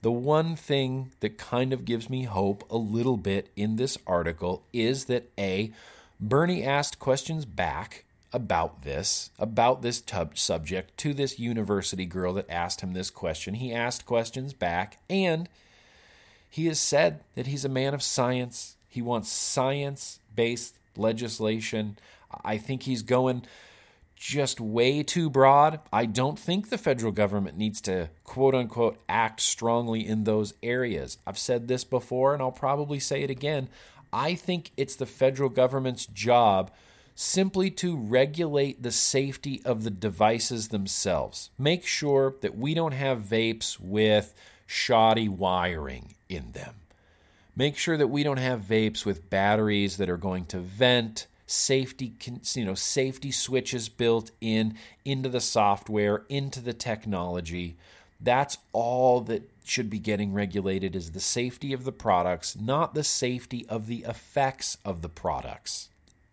The 0.02 0.12
one 0.12 0.56
thing 0.56 1.12
that 1.20 1.38
kind 1.38 1.74
of 1.74 1.86
gives 1.86 2.10
me 2.10 2.24
hope 2.24 2.64
a 2.72 2.78
little 2.78 3.18
bit 3.18 3.50
in 3.56 3.76
this 3.76 3.98
article 4.08 4.64
is 4.72 5.06
that 5.06 5.30
A, 5.38 5.72
Bernie 6.20 6.64
asked 6.64 7.00
questions 7.00 7.46
back 7.46 8.06
about 8.32 8.84
this, 8.84 9.32
about 9.38 9.82
this 9.82 10.00
tub 10.02 10.38
subject 10.38 10.98
to 11.00 11.14
this 11.14 11.40
university 11.40 12.06
girl 12.06 12.34
that 12.34 12.50
asked 12.50 12.82
him 12.82 12.94
this 12.94 13.10
question. 13.10 13.56
He 13.56 13.74
asked 13.74 14.06
questions 14.06 14.54
back, 14.54 15.00
and 15.10 15.50
he 16.50 16.68
has 16.68 16.80
said 16.80 17.20
that 17.36 17.48
he's 17.48 17.66
a 17.66 17.70
man 17.70 17.94
of 17.94 18.02
science. 18.02 18.78
He 18.88 19.02
wants 19.02 19.30
science 19.30 20.20
based 20.34 20.79
legislation. 20.98 21.98
I 22.44 22.58
think 22.58 22.84
he's 22.84 23.02
going 23.02 23.44
just 24.16 24.60
way 24.60 25.02
too 25.02 25.30
broad. 25.30 25.80
I 25.94 26.06
don't 26.06 26.38
think 26.38 26.70
the 26.70 26.78
federal 26.78 27.14
government 27.14 27.58
needs 27.58 27.80
to 27.82 28.10
quote 28.26 28.54
unquote 28.54 29.00
act 29.08 29.40
strongly 29.40 30.06
in 30.06 30.26
those 30.26 30.54
areas. 30.62 31.18
I've 31.26 31.40
said 31.40 31.68
this 31.68 31.86
before 31.86 32.34
and 32.34 32.42
I'll 32.42 32.52
probably 32.52 33.00
say 33.00 33.24
it 33.24 33.30
again. 33.30 33.70
I 34.12 34.36
think 34.36 34.72
it's 34.76 34.96
the 34.96 35.06
federal 35.06 35.50
government's 35.50 36.06
job 36.06 36.72
simply 37.16 37.70
to 37.70 37.98
regulate 37.98 38.84
the 38.84 38.92
safety 38.92 39.62
of 39.64 39.84
the 39.84 39.92
devices 39.92 40.70
themselves. 40.70 41.50
Make 41.58 41.86
sure 41.86 42.36
that 42.42 42.58
we 42.58 42.74
don't 42.74 42.94
have 42.94 43.20
vapes 43.20 43.80
with 43.80 44.34
shoddy 44.66 45.30
wiring 45.30 46.16
in 46.28 46.52
them. 46.52 46.76
Make 47.60 47.76
sure 47.76 47.98
that 47.98 48.08
we 48.08 48.24
don't 48.24 48.38
have 48.38 48.62
vapes 48.62 49.06
with 49.06 49.30
batteries 49.30 49.98
that 49.98 50.10
are 50.10 50.16
going 50.16 50.46
to 50.46 50.60
vent, 50.60 51.28
safety 51.46 52.14
you 52.56 52.64
know 52.64 52.74
safety 52.74 53.32
switches 53.32 53.90
built 53.90 54.32
in 54.40 54.78
into 55.04 55.28
the 55.28 55.42
software, 55.42 56.24
into 56.30 56.62
the 56.62 56.72
technology. 56.72 57.76
That's 58.22 58.60
all 58.72 59.20
that 59.24 59.50
should 59.66 59.90
be 59.90 60.00
getting 60.00 60.34
regulated 60.34 60.96
is 60.96 61.12
the 61.12 61.20
safety 61.20 61.74
of 61.74 61.84
the 61.84 61.92
products, 61.92 62.56
not 62.56 62.94
the 62.94 63.04
safety 63.04 63.66
of 63.68 63.88
the 63.88 64.06
effects 64.08 64.78
of 64.86 65.02
the 65.02 65.10
products. 65.10 65.90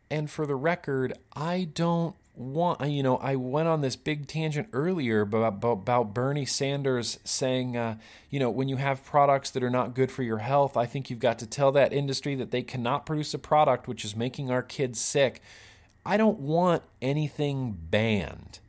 And 0.08 0.30
for 0.30 0.46
the 0.46 0.54
record, 0.54 1.18
I 1.34 1.64
don't 1.74 2.14
want, 2.36 2.80
you 2.88 3.02
know, 3.02 3.16
I 3.16 3.36
went 3.36 3.68
on 3.68 3.80
this 3.80 3.96
big 3.96 4.26
tangent 4.26 4.68
earlier 4.72 5.22
about, 5.22 5.64
about 5.64 6.14
Bernie 6.14 6.44
Sanders 6.44 7.18
saying, 7.24 7.76
uh, 7.76 7.96
you 8.30 8.38
know, 8.38 8.50
when 8.50 8.68
you 8.68 8.76
have 8.76 9.04
products 9.04 9.50
that 9.50 9.62
are 9.62 9.70
not 9.70 9.94
good 9.94 10.10
for 10.10 10.22
your 10.22 10.38
health, 10.38 10.76
I 10.76 10.86
think 10.86 11.10
you've 11.10 11.18
got 11.18 11.38
to 11.40 11.46
tell 11.46 11.72
that 11.72 11.92
industry 11.92 12.34
that 12.36 12.50
they 12.50 12.62
cannot 12.62 13.06
produce 13.06 13.32
a 13.34 13.38
product 13.38 13.88
which 13.88 14.04
is 14.04 14.14
making 14.14 14.50
our 14.50 14.62
kids 14.62 15.00
sick. 15.00 15.40
I 16.04 16.16
don't 16.16 16.38
want 16.38 16.82
anything 17.02 17.76
banned. 17.90 18.60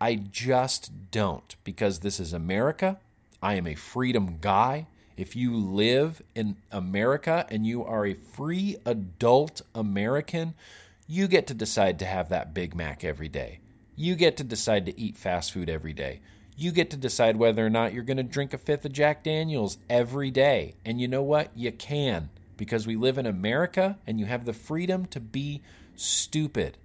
I 0.00 0.14
just 0.16 1.10
don't 1.10 1.56
because 1.64 2.00
this 2.00 2.20
is 2.20 2.32
America. 2.32 2.98
I 3.42 3.54
am 3.54 3.66
a 3.66 3.74
freedom 3.74 4.38
guy. 4.40 4.86
If 5.16 5.34
you 5.34 5.56
live 5.56 6.20
in 6.34 6.56
America 6.70 7.46
and 7.48 7.66
you 7.66 7.84
are 7.84 8.06
a 8.06 8.14
free 8.14 8.76
adult 8.84 9.62
American, 9.74 10.54
you 11.06 11.28
get 11.28 11.46
to 11.46 11.54
decide 11.54 11.98
to 11.98 12.04
have 12.04 12.28
that 12.28 12.54
Big 12.54 12.74
Mac 12.74 13.04
every 13.04 13.28
day. 13.28 13.60
You 13.94 14.14
get 14.14 14.36
to 14.38 14.44
decide 14.44 14.86
to 14.86 15.00
eat 15.00 15.16
fast 15.16 15.52
food 15.52 15.70
every 15.70 15.92
day. 15.92 16.20
You 16.56 16.72
get 16.72 16.90
to 16.90 16.96
decide 16.96 17.36
whether 17.36 17.64
or 17.64 17.70
not 17.70 17.92
you're 17.92 18.02
going 18.02 18.16
to 18.16 18.22
drink 18.22 18.52
a 18.54 18.58
fifth 18.58 18.84
of 18.84 18.92
Jack 18.92 19.22
Daniels 19.22 19.78
every 19.88 20.30
day. 20.30 20.74
And 20.84 21.00
you 21.00 21.06
know 21.08 21.22
what? 21.22 21.56
You 21.56 21.70
can 21.72 22.30
because 22.56 22.86
we 22.86 22.96
live 22.96 23.18
in 23.18 23.26
America 23.26 23.98
and 24.06 24.18
you 24.18 24.26
have 24.26 24.44
the 24.44 24.52
freedom 24.52 25.06
to 25.06 25.20
be 25.20 25.62
stupid. 25.94 26.78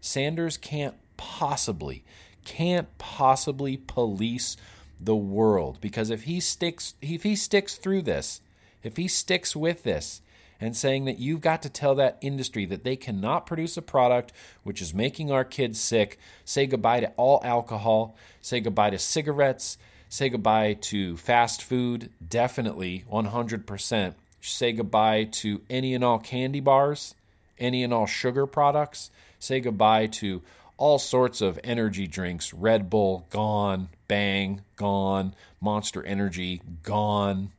Sanders 0.00 0.56
can't 0.56 0.94
possibly, 1.16 2.04
can't 2.44 2.96
possibly 2.98 3.76
police 3.76 4.56
the 4.98 5.16
world 5.16 5.78
because 5.80 6.10
if 6.10 6.22
he 6.22 6.40
sticks 6.40 6.94
if 7.02 7.22
he 7.22 7.36
sticks 7.36 7.74
through 7.74 8.02
this, 8.02 8.40
if 8.82 8.96
he 8.96 9.08
sticks 9.08 9.54
with 9.54 9.82
this, 9.82 10.22
and 10.60 10.76
saying 10.76 11.04
that 11.04 11.18
you've 11.18 11.40
got 11.40 11.62
to 11.62 11.68
tell 11.68 11.94
that 11.96 12.18
industry 12.20 12.64
that 12.66 12.84
they 12.84 12.96
cannot 12.96 13.46
produce 13.46 13.76
a 13.76 13.82
product 13.82 14.32
which 14.62 14.80
is 14.80 14.94
making 14.94 15.30
our 15.30 15.44
kids 15.44 15.80
sick. 15.80 16.18
Say 16.44 16.66
goodbye 16.66 17.00
to 17.00 17.12
all 17.16 17.40
alcohol, 17.44 18.16
say 18.40 18.60
goodbye 18.60 18.90
to 18.90 18.98
cigarettes, 18.98 19.78
say 20.08 20.28
goodbye 20.28 20.74
to 20.74 21.16
fast 21.16 21.62
food, 21.62 22.10
definitely 22.26 23.04
100%. 23.10 24.14
Say 24.40 24.72
goodbye 24.72 25.24
to 25.24 25.62
any 25.68 25.94
and 25.94 26.04
all 26.04 26.18
candy 26.18 26.60
bars, 26.60 27.14
any 27.58 27.82
and 27.82 27.92
all 27.92 28.06
sugar 28.06 28.46
products. 28.46 29.10
Say 29.38 29.60
goodbye 29.60 30.06
to 30.06 30.42
all 30.76 30.98
sorts 30.98 31.40
of 31.40 31.58
energy 31.64 32.06
drinks 32.06 32.52
Red 32.52 32.88
Bull, 32.90 33.26
gone. 33.30 33.88
Bang, 34.08 34.62
gone. 34.76 35.34
Monster 35.60 36.04
Energy, 36.04 36.62
gone. 36.82 37.50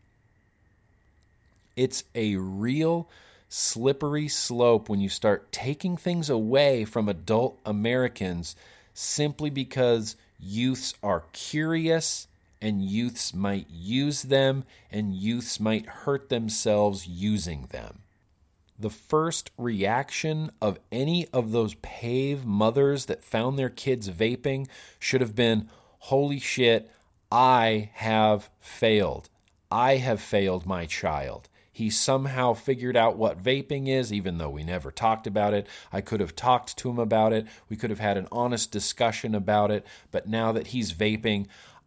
It's 1.78 2.04
a 2.16 2.36
real 2.36 3.08
slippery 3.50 4.28
slope 4.28 4.90
when 4.90 5.00
you 5.00 5.10
start 5.10 5.52
taking 5.52 5.96
things 5.96 6.28
away 6.28 6.86
from 6.86 7.08
adult 7.08 7.60
Americans 7.66 8.56
simply 8.96 9.52
because 9.52 10.16
youths 10.40 10.96
are 11.04 11.26
curious 11.34 12.28
and 12.60 12.84
youths 12.84 13.32
might 13.32 13.70
use 13.70 14.24
them 14.24 14.63
and 14.92 15.13
youths 15.13 15.60
might 15.60 15.86
hurt 15.86 16.30
themselves 16.30 17.08
using 17.08 17.68
them. 17.68 18.00
The 18.80 18.90
first 18.90 19.52
reaction 19.56 20.50
of 20.60 20.80
any 20.92 21.28
of 21.28 21.52
those 21.52 21.76
PAVE 21.76 22.44
mothers 22.44 23.06
that 23.06 23.24
found 23.24 23.58
their 23.58 23.70
kids 23.70 24.10
vaping 24.10 24.68
should 25.00 25.22
have 25.22 25.36
been 25.36 25.70
Holy 26.00 26.40
shit, 26.40 26.90
I 27.32 27.92
have 27.94 28.50
failed. 28.60 29.30
I 29.70 29.98
have 29.98 30.22
failed 30.22 30.66
my 30.66 30.88
child. 30.88 31.50
He 31.78 31.92
somehow 31.92 32.54
figured 32.54 32.98
out 32.98 33.18
what 33.18 33.38
vaping 33.38 33.88
is, 33.88 34.12
even 34.12 34.40
though 34.40 34.50
we 34.50 34.63
never 34.63 34.90
talked 34.90 35.28
about 35.28 35.54
it. 35.54 35.68
I 35.94 36.02
could 36.02 36.22
have 36.22 36.36
talked 36.36 36.76
to 36.78 36.90
him 36.90 36.98
about 36.98 37.34
it. 37.34 37.46
We 37.70 37.76
could 37.76 37.92
have 37.92 38.00
had 38.00 38.18
an 38.18 38.28
honest 38.32 38.72
discussion 38.72 39.36
about 39.36 39.70
it. 39.70 39.86
But 40.10 40.28
now 40.28 40.52
that 40.54 40.66
he's 40.66 40.92
vaping, 40.92 41.46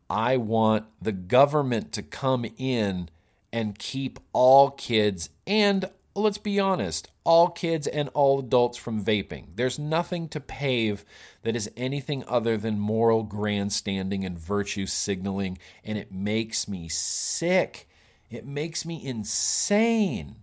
I 0.09 0.37
want 0.37 0.87
the 1.03 1.11
government 1.11 1.91
to 1.95 2.05
come 2.05 2.47
in 2.57 3.09
and 3.53 3.77
keep 3.77 4.21
all 4.33 4.71
kids 4.71 5.29
and 5.45 5.91
let's 6.15 6.39
be 6.39 6.61
honest, 6.61 7.11
all 7.25 7.49
kids 7.49 7.89
and 7.89 8.11
all 8.11 8.39
adults 8.39 8.79
from 8.79 9.05
vaping. 9.05 9.47
There's 9.57 9.81
nothing 9.81 10.29
to 10.29 10.39
PAVE 10.39 11.05
that 11.43 11.57
is 11.57 11.69
anything 11.77 12.23
other 12.29 12.57
than 12.57 12.79
moral 12.79 13.25
grandstanding 13.25 14.25
and 14.25 14.39
virtue 14.39 14.87
signaling, 14.87 15.59
and 15.83 15.99
it 15.99 16.13
makes 16.13 16.69
me 16.69 16.89
sick. 16.89 17.89
It 18.31 18.47
makes 18.47 18.87
me 18.87 19.05
insane. 19.05 20.37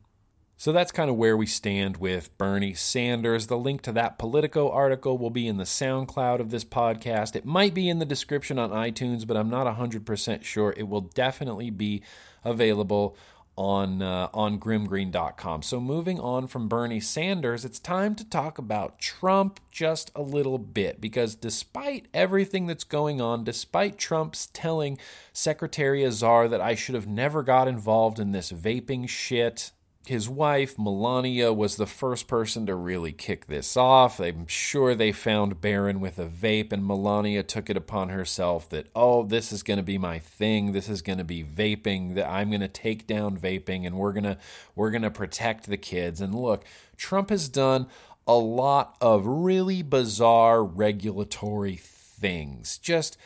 So 0.59 0.71
that's 0.71 0.91
kind 0.91 1.09
of 1.09 1.15
where 1.15 1.37
we 1.37 1.45
stand 1.45 1.97
with 1.97 2.35
Bernie 2.37 2.73
Sanders. 2.73 3.47
The 3.47 3.57
link 3.57 3.83
to 3.83 3.91
that 3.93 4.17
Politico 4.17 4.69
article 4.71 5.17
will 5.17 5.29
be 5.29 5.47
in 5.47 5.57
the 5.57 5.63
SoundCloud 5.63 6.39
of 6.39 6.49
this 6.49 6.65
podcast. 6.65 7.35
It 7.35 7.45
might 7.45 7.73
be 7.73 7.87
in 7.87 7.99
the 7.99 8.05
description 8.05 8.57
on 8.59 8.71
iTunes, 8.71 9.25
but 9.25 9.37
I'm 9.37 9.49
not 9.49 9.67
100% 9.67 10.43
sure. 10.43 10.73
It 10.75 10.89
will 10.89 11.01
definitely 11.01 11.69
be 11.69 12.01
available 12.43 13.15
on 13.57 14.01
uh, 14.01 14.29
on 14.33 14.59
grimmgreen.com. 14.59 15.63
So 15.63 15.81
moving 15.81 16.19
on 16.19 16.47
from 16.47 16.67
Bernie 16.67 16.99
Sanders, 16.99 17.65
it's 17.65 17.79
time 17.79 18.15
to 18.15 18.23
talk 18.23 18.57
about 18.57 18.99
Trump 18.99 19.59
just 19.71 20.11
a 20.15 20.21
little 20.21 20.59
bit 20.59 21.01
because 21.01 21.35
despite 21.35 22.07
everything 22.13 22.67
that's 22.67 22.83
going 22.83 23.19
on, 23.19 23.43
despite 23.43 23.97
Trump's 23.97 24.47
telling 24.47 24.99
Secretary 25.33 26.03
Azar 26.03 26.47
that 26.47 26.61
I 26.61 26.75
should 26.75 26.95
have 26.95 27.07
never 27.07 27.41
got 27.43 27.67
involved 27.67 28.19
in 28.19 28.31
this 28.31 28.51
vaping 28.51 29.09
shit, 29.09 29.71
his 30.07 30.29
wife, 30.29 30.77
Melania, 30.77 31.51
was 31.53 31.75
the 31.75 31.85
first 31.85 32.27
person 32.27 32.65
to 32.65 32.75
really 32.75 33.11
kick 33.11 33.47
this 33.47 33.75
off. 33.75 34.19
I'm 34.19 34.47
sure 34.47 34.95
they 34.95 35.11
found 35.11 35.61
Barron 35.61 35.99
with 35.99 36.19
a 36.19 36.25
vape, 36.25 36.71
and 36.71 36.85
Melania 36.85 37.43
took 37.43 37.69
it 37.69 37.77
upon 37.77 38.09
herself 38.09 38.69
that, 38.69 38.87
oh, 38.95 39.23
this 39.23 39.51
is 39.51 39.63
going 39.63 39.77
to 39.77 39.83
be 39.83 39.97
my 39.97 40.19
thing. 40.19 40.71
This 40.71 40.89
is 40.89 41.01
going 41.01 41.17
to 41.17 41.23
be 41.23 41.43
vaping. 41.43 42.15
That 42.15 42.29
I'm 42.29 42.49
going 42.49 42.61
to 42.61 42.67
take 42.67 43.07
down 43.07 43.37
vaping, 43.37 43.85
and 43.85 43.97
we're 43.97 44.13
gonna 44.13 44.37
we're 44.75 44.91
gonna 44.91 45.11
protect 45.11 45.65
the 45.65 45.77
kids. 45.77 46.21
And 46.21 46.33
look, 46.33 46.63
Trump 46.95 47.29
has 47.29 47.49
done 47.49 47.87
a 48.25 48.35
lot 48.35 48.97
of 48.99 49.25
really 49.25 49.81
bizarre 49.81 50.63
regulatory 50.63 51.77
things. 51.77 52.77
Just 52.77 53.17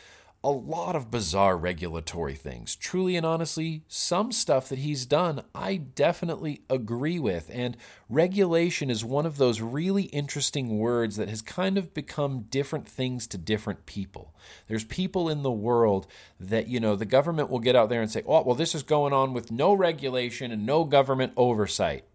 a 0.43 0.49
lot 0.49 0.95
of 0.95 1.11
bizarre 1.11 1.55
regulatory 1.55 2.33
things. 2.33 2.75
Truly 2.75 3.15
and 3.15 3.25
honestly, 3.25 3.83
some 3.87 4.31
stuff 4.31 4.69
that 4.69 4.79
he's 4.79 5.05
done, 5.05 5.43
I 5.53 5.77
definitely 5.77 6.63
agree 6.67 7.19
with. 7.19 7.51
And 7.53 7.77
regulation 8.09 8.89
is 8.89 9.05
one 9.05 9.27
of 9.27 9.37
those 9.37 9.61
really 9.61 10.03
interesting 10.03 10.79
words 10.79 11.17
that 11.17 11.29
has 11.29 11.43
kind 11.43 11.77
of 11.77 11.93
become 11.93 12.45
different 12.49 12.87
things 12.87 13.27
to 13.27 13.37
different 13.37 13.85
people. 13.85 14.33
There's 14.67 14.83
people 14.83 15.29
in 15.29 15.43
the 15.43 15.51
world 15.51 16.07
that, 16.39 16.67
you 16.67 16.79
know, 16.79 16.95
the 16.95 17.05
government 17.05 17.51
will 17.51 17.59
get 17.59 17.75
out 17.75 17.89
there 17.89 18.01
and 18.01 18.09
say, 18.09 18.23
oh, 18.25 18.41
well, 18.41 18.55
this 18.55 18.73
is 18.73 18.83
going 18.83 19.13
on 19.13 19.33
with 19.33 19.51
no 19.51 19.73
regulation 19.73 20.51
and 20.51 20.65
no 20.65 20.85
government 20.85 21.33
oversight. 21.37 22.05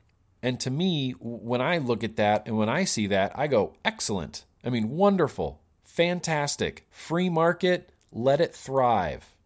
And 0.42 0.58
to 0.60 0.70
me, 0.70 1.12
when 1.20 1.60
I 1.60 1.78
look 1.78 2.02
at 2.02 2.16
that 2.16 2.46
and 2.46 2.58
when 2.58 2.68
I 2.68 2.84
see 2.84 3.06
that, 3.08 3.38
I 3.38 3.46
go, 3.46 3.76
excellent. 3.84 4.44
I 4.64 4.70
mean, 4.70 4.90
wonderful, 4.90 5.62
fantastic, 5.84 6.86
free 6.90 7.28
market 7.28 7.92
let 8.12 8.40
it 8.40 8.54
thrive. 8.54 9.36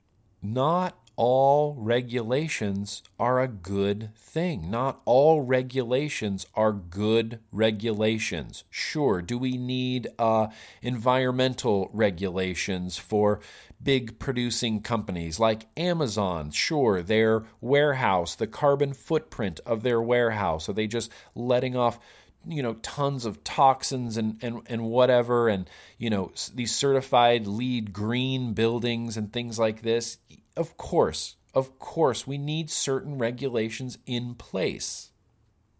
Not 0.42 0.96
all 1.23 1.75
regulations 1.79 3.03
are 3.18 3.42
a 3.42 3.46
good 3.46 4.09
thing. 4.16 4.70
Not 4.70 5.03
all 5.05 5.42
regulations 5.42 6.46
are 6.55 6.73
good 6.73 7.40
regulations. 7.53 8.64
Sure, 8.70 9.20
do 9.20 9.37
we 9.37 9.59
need 9.59 10.09
uh, 10.18 10.46
environmental 10.81 11.90
regulations 11.92 12.96
for 12.96 13.40
big 13.83 14.18
producing 14.18 14.81
companies 14.81 15.38
like 15.38 15.66
Amazon? 15.77 16.53
Sure, 16.53 17.03
their 17.03 17.44
warehouse, 17.61 18.35
the 18.35 18.46
carbon 18.46 18.94
footprint 18.94 19.61
of 19.66 19.83
their 19.83 20.01
warehouse. 20.01 20.70
Are 20.70 20.73
they 20.73 20.87
just 20.87 21.12
letting 21.35 21.77
off 21.77 21.99
you 22.46 22.62
know 22.62 22.74
tons 22.74 23.24
of 23.24 23.44
toxins 23.44 24.16
and 24.16 24.38
and 24.42 24.62
and 24.66 24.83
whatever 24.85 25.48
and 25.48 25.68
you 25.98 26.09
know 26.09 26.33
these 26.55 26.74
certified 26.74 27.46
LEED 27.46 27.92
green 27.92 28.55
buildings 28.55 29.16
and 29.16 29.33
things 29.33 29.59
like 29.59 29.83
this 29.83 30.18
of 30.57 30.76
course 30.76 31.37
of 31.55 31.79
course 31.79 32.26
we 32.26 32.38
need 32.38 32.70
certain 32.70 33.18
regulations 33.18 33.98
in 34.07 34.35
place. 34.35 35.11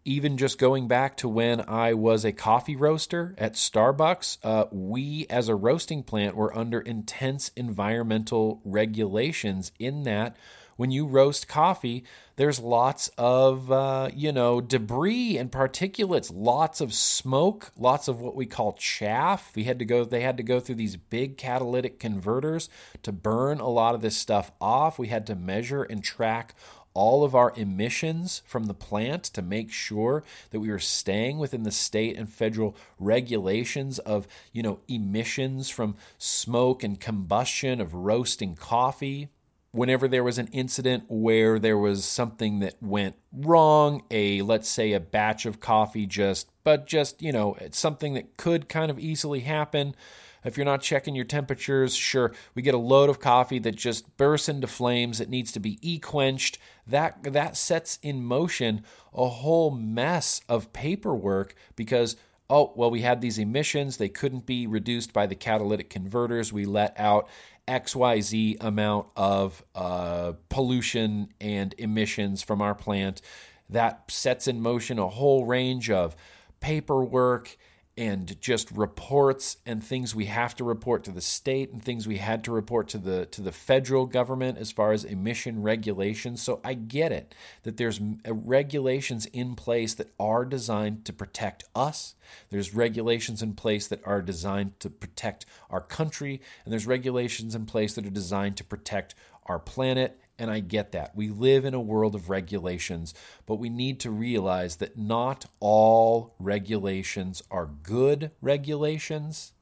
Even 0.03 0.37
just 0.37 0.57
going 0.57 0.87
back 0.87 1.15
to 1.17 1.29
when 1.29 1.63
I 1.69 1.93
was 1.93 2.25
a 2.25 2.31
coffee 2.31 2.75
roaster 2.75 3.35
at 3.37 3.53
Starbucks, 3.53 4.39
uh, 4.43 4.65
we 4.71 5.27
as 5.29 5.47
a 5.47 5.55
roasting 5.55 6.01
plant 6.01 6.35
were 6.35 6.57
under 6.57 6.79
intense 6.79 7.51
environmental 7.55 8.61
regulations 8.65 9.71
in 9.77 10.03
that 10.03 10.35
when 10.81 10.89
you 10.89 11.05
roast 11.05 11.47
coffee, 11.47 12.03
there's 12.37 12.59
lots 12.59 13.11
of, 13.15 13.71
uh, 13.71 14.09
you 14.15 14.31
know, 14.31 14.59
debris 14.59 15.37
and 15.37 15.51
particulates, 15.51 16.31
lots 16.33 16.81
of 16.81 16.91
smoke, 16.91 17.71
lots 17.77 18.07
of 18.07 18.19
what 18.19 18.35
we 18.35 18.47
call 18.47 18.73
chaff. 18.73 19.51
We 19.55 19.65
had 19.65 19.77
to 19.77 19.85
go, 19.85 20.05
they 20.05 20.21
had 20.21 20.37
to 20.37 20.43
go 20.43 20.59
through 20.59 20.75
these 20.75 20.95
big 20.95 21.37
catalytic 21.37 21.99
converters 21.99 22.67
to 23.03 23.11
burn 23.11 23.59
a 23.59 23.69
lot 23.69 23.93
of 23.93 24.01
this 24.01 24.17
stuff 24.17 24.53
off. 24.59 24.97
We 24.97 25.09
had 25.09 25.27
to 25.27 25.35
measure 25.35 25.83
and 25.83 26.03
track 26.03 26.55
all 26.95 27.23
of 27.23 27.35
our 27.35 27.53
emissions 27.55 28.41
from 28.47 28.63
the 28.63 28.73
plant 28.73 29.25
to 29.25 29.43
make 29.43 29.71
sure 29.71 30.23
that 30.49 30.61
we 30.61 30.69
were 30.69 30.79
staying 30.79 31.37
within 31.37 31.61
the 31.61 31.69
state 31.69 32.17
and 32.17 32.27
federal 32.27 32.75
regulations 32.97 33.99
of, 33.99 34.27
you 34.51 34.63
know, 34.63 34.79
emissions 34.87 35.69
from 35.69 35.95
smoke 36.17 36.83
and 36.83 36.99
combustion 36.99 37.79
of 37.79 37.93
roasting 37.93 38.55
coffee 38.55 39.29
whenever 39.71 40.07
there 40.07 40.23
was 40.23 40.37
an 40.37 40.47
incident 40.47 41.05
where 41.07 41.59
there 41.59 41.77
was 41.77 42.05
something 42.05 42.59
that 42.59 42.75
went 42.81 43.15
wrong, 43.31 44.03
a 44.11 44.41
let's 44.41 44.69
say 44.69 44.93
a 44.93 44.99
batch 44.99 45.45
of 45.45 45.59
coffee 45.59 46.05
just 46.05 46.51
but 46.63 46.85
just, 46.85 47.21
you 47.21 47.31
know, 47.31 47.55
it's 47.59 47.79
something 47.79 48.13
that 48.13 48.37
could 48.37 48.69
kind 48.69 48.91
of 48.91 48.99
easily 48.99 49.41
happen. 49.41 49.95
If 50.43 50.57
you're 50.57 50.65
not 50.65 50.81
checking 50.81 51.15
your 51.15 51.25
temperatures, 51.25 51.95
sure, 51.95 52.33
we 52.55 52.61
get 52.63 52.73
a 52.73 52.79
load 52.79 53.09
of 53.09 53.19
coffee 53.19 53.59
that 53.59 53.75
just 53.75 54.17
bursts 54.17 54.49
into 54.49 54.67
flames. 54.67 55.21
It 55.21 55.29
needs 55.29 55.51
to 55.51 55.59
be 55.59 55.77
e-quenched. 55.81 56.57
That 56.87 57.21
that 57.23 57.55
sets 57.55 57.99
in 58.01 58.23
motion 58.23 58.83
a 59.13 59.27
whole 59.27 59.71
mess 59.71 60.41
of 60.49 60.73
paperwork 60.73 61.55
because 61.75 62.15
oh, 62.51 62.73
well, 62.75 62.91
we 62.91 62.99
had 62.99 63.21
these 63.21 63.39
emissions. 63.39 63.95
They 63.95 64.09
couldn't 64.09 64.45
be 64.45 64.67
reduced 64.67 65.13
by 65.13 65.25
the 65.25 65.35
catalytic 65.35 65.89
converters. 65.89 66.51
We 66.51 66.65
let 66.65 66.99
out 66.99 67.29
XYZ 67.67 68.57
amount 68.61 69.07
of 69.15 69.63
uh, 69.75 70.33
pollution 70.49 71.29
and 71.39 71.73
emissions 71.77 72.41
from 72.41 72.61
our 72.61 72.75
plant. 72.75 73.21
That 73.69 74.09
sets 74.09 74.47
in 74.47 74.61
motion 74.61 74.99
a 74.99 75.07
whole 75.07 75.45
range 75.45 75.89
of 75.89 76.15
paperwork 76.59 77.57
and 77.97 78.39
just 78.39 78.71
reports 78.71 79.57
and 79.65 79.83
things 79.83 80.15
we 80.15 80.25
have 80.25 80.55
to 80.55 80.63
report 80.63 81.03
to 81.03 81.11
the 81.11 81.21
state 81.21 81.71
and 81.71 81.83
things 81.83 82.07
we 82.07 82.17
had 82.17 82.43
to 82.45 82.51
report 82.51 82.87
to 82.87 82.97
the 82.97 83.25
to 83.27 83.41
the 83.41 83.51
federal 83.51 84.05
government 84.05 84.57
as 84.57 84.71
far 84.71 84.93
as 84.93 85.03
emission 85.03 85.61
regulations. 85.61 86.41
So 86.41 86.61
i 86.63 86.73
get 86.73 87.11
it 87.11 87.35
that 87.63 87.77
there's 87.77 87.99
uh, 87.99 88.33
regulations 88.33 89.25
in 89.27 89.55
place 89.55 89.93
that 89.95 90.11
are 90.19 90.45
designed 90.45 91.03
to 91.05 91.13
protect 91.13 91.65
us. 91.75 92.15
There's 92.49 92.73
regulations 92.73 93.41
in 93.41 93.53
place 93.53 93.87
that 93.89 94.05
are 94.05 94.21
designed 94.21 94.79
to 94.79 94.89
protect 94.89 95.45
our 95.69 95.81
country. 95.81 96.41
And 96.63 96.71
there's 96.71 96.87
regulations 96.87 97.55
in 97.55 97.65
place 97.65 97.95
that 97.95 98.05
are 98.05 98.11
designed 98.11 98.55
to 98.57 98.63
protect 98.63 99.15
our 99.47 99.59
planet 99.59 100.17
and 100.37 100.49
I 100.49 100.59
get 100.59 100.91
that. 100.93 101.15
We 101.15 101.29
live 101.29 101.65
in 101.65 101.73
a 101.73 101.81
world 101.81 102.15
of 102.15 102.29
regulations, 102.29 103.13
but 103.45 103.55
we 103.55 103.69
need 103.69 103.99
to 104.01 104.11
realize 104.11 104.77
that 104.77 104.97
not 104.97 105.45
all 105.59 106.35
regulations 106.39 107.43
are 107.51 107.67
good 107.67 108.31
regulations. 108.41 109.53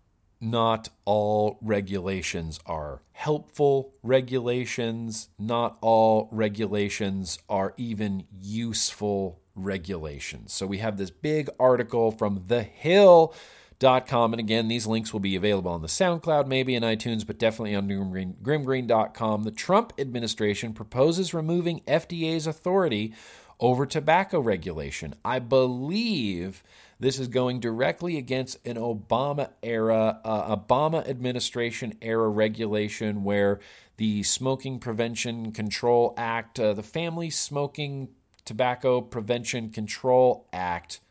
Not 0.42 0.88
all 1.04 1.58
regulations 1.62 2.62
are 2.66 3.02
helpful 3.12 3.94
regulations. 4.04 5.28
Not 5.38 5.78
all 5.82 6.30
regulations 6.32 7.40
are 7.50 7.74
even 7.76 8.26
useful 8.32 9.42
regulations. 9.56 10.54
So 10.54 10.66
we 10.66 10.78
have 10.78 10.98
this 10.98 11.12
big 11.12 11.50
article 11.60 12.12
from 12.12 12.44
The 12.48 12.64
Hill 12.64 13.34
grimmgreen.com. 13.80 14.34
And 14.34 14.40
again, 14.40 14.68
these 14.68 14.88
links 14.88 15.14
will 15.14 15.20
be 15.20 15.36
available 15.36 15.72
on 15.72 15.82
the 15.82 15.88
SoundCloud, 15.88 16.48
maybe 16.48 16.76
in 16.76 16.84
iTunes, 16.84 17.26
but 17.26 17.40
definitely 17.40 17.76
on 17.76 17.88
grimmgreen, 17.88 18.36
grimmgreen.com. 18.42 19.44
The 19.44 19.52
Trump 19.52 19.94
administration 19.98 20.74
proposes 20.74 21.34
removing 21.34 21.82
FDA's 21.82 22.48
authority 22.48 23.14
over 23.60 23.86
tobacco 23.86 24.40
regulation. 24.40 25.14
I 25.24 25.40
believe 25.40 26.64
this 27.00 27.20
is 27.20 27.28
going 27.28 27.60
directly 27.60 28.18
against 28.18 28.66
an 28.66 28.76
Obama 28.76 29.50
era, 29.64 30.20
uh, 30.24 30.56
Obama 30.56 31.08
administration 31.08 31.94
era 32.02 32.30
regulation 32.30 33.24
where 33.24 33.60
the 33.98 34.24
Smoking 34.24 34.80
Prevention 34.80 35.52
Control 35.52 36.14
Act, 36.18 36.60
uh, 36.60 36.74
the 36.74 36.84
Family 36.84 37.30
Smoking 37.30 38.10
Tobacco 38.46 39.02
Prevention 39.02 39.70
Control 39.70 40.48
Act, 40.54 41.02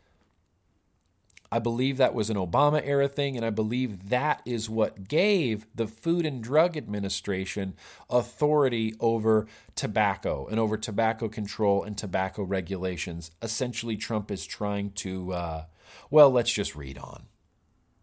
I 1.50 1.58
believe 1.58 1.96
that 1.96 2.14
was 2.14 2.28
an 2.28 2.36
Obama 2.36 2.82
era 2.84 3.08
thing, 3.08 3.36
and 3.36 3.44
I 3.44 3.50
believe 3.50 4.10
that 4.10 4.42
is 4.44 4.68
what 4.68 5.08
gave 5.08 5.66
the 5.74 5.86
Food 5.86 6.26
and 6.26 6.42
Drug 6.42 6.76
Administration 6.76 7.74
authority 8.10 8.94
over 9.00 9.46
tobacco 9.74 10.46
and 10.46 10.60
over 10.60 10.76
tobacco 10.76 11.28
control 11.28 11.84
and 11.84 11.96
tobacco 11.96 12.42
regulations. 12.42 13.30
Essentially, 13.40 13.96
Trump 13.96 14.30
is 14.30 14.44
trying 14.44 14.90
to, 14.92 15.32
uh, 15.32 15.64
well, 16.10 16.30
let's 16.30 16.52
just 16.52 16.76
read 16.76 16.98
on. 16.98 17.24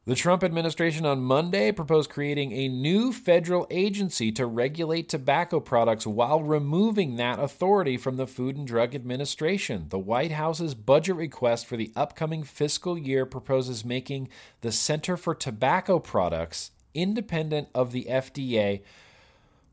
The 0.08 0.14
Trump 0.14 0.44
administration 0.44 1.04
on 1.08 1.24
Monday 1.24 1.72
proposed 1.72 2.12
creating 2.12 2.52
a 2.52 2.68
new 2.68 3.12
federal 3.12 3.66
agency 3.72 4.32
to 4.34 4.46
regulate 4.46 5.10
tobacco 5.10 5.60
products 5.60 6.06
while 6.06 6.44
removing 6.44 7.16
that 7.16 7.40
authority 7.40 7.98
from 7.98 8.16
the 8.16 8.28
Food 8.28 8.56
and 8.56 8.68
Drug 8.68 8.94
Administration. 8.94 9.88
The 9.90 9.98
White 9.98 10.32
House's 10.32 10.76
budget 10.76 11.16
request 11.16 11.66
for 11.66 11.76
the 11.76 11.92
upcoming 11.96 12.44
fiscal 12.44 13.00
year 13.00 13.26
proposes 13.26 13.84
making 13.84 14.30
the 14.62 14.72
Center 14.72 15.18
for 15.18 15.34
Tobacco 15.34 15.98
Products 15.98 16.70
independent 16.94 17.70
of 17.74 17.92
the 17.92 18.06
FDA 18.08 18.84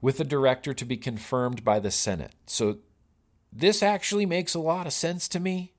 with 0.00 0.18
a 0.18 0.24
director 0.24 0.72
to 0.72 0.84
be 0.86 0.96
confirmed 0.96 1.62
by 1.62 1.78
the 1.78 1.90
Senate. 1.90 2.32
So 2.46 2.78
this 3.52 3.82
actually 3.82 4.24
makes 4.24 4.54
a 4.54 4.60
lot 4.60 4.86
of 4.86 4.94
sense 4.94 5.28
to 5.28 5.40
me. 5.40 5.74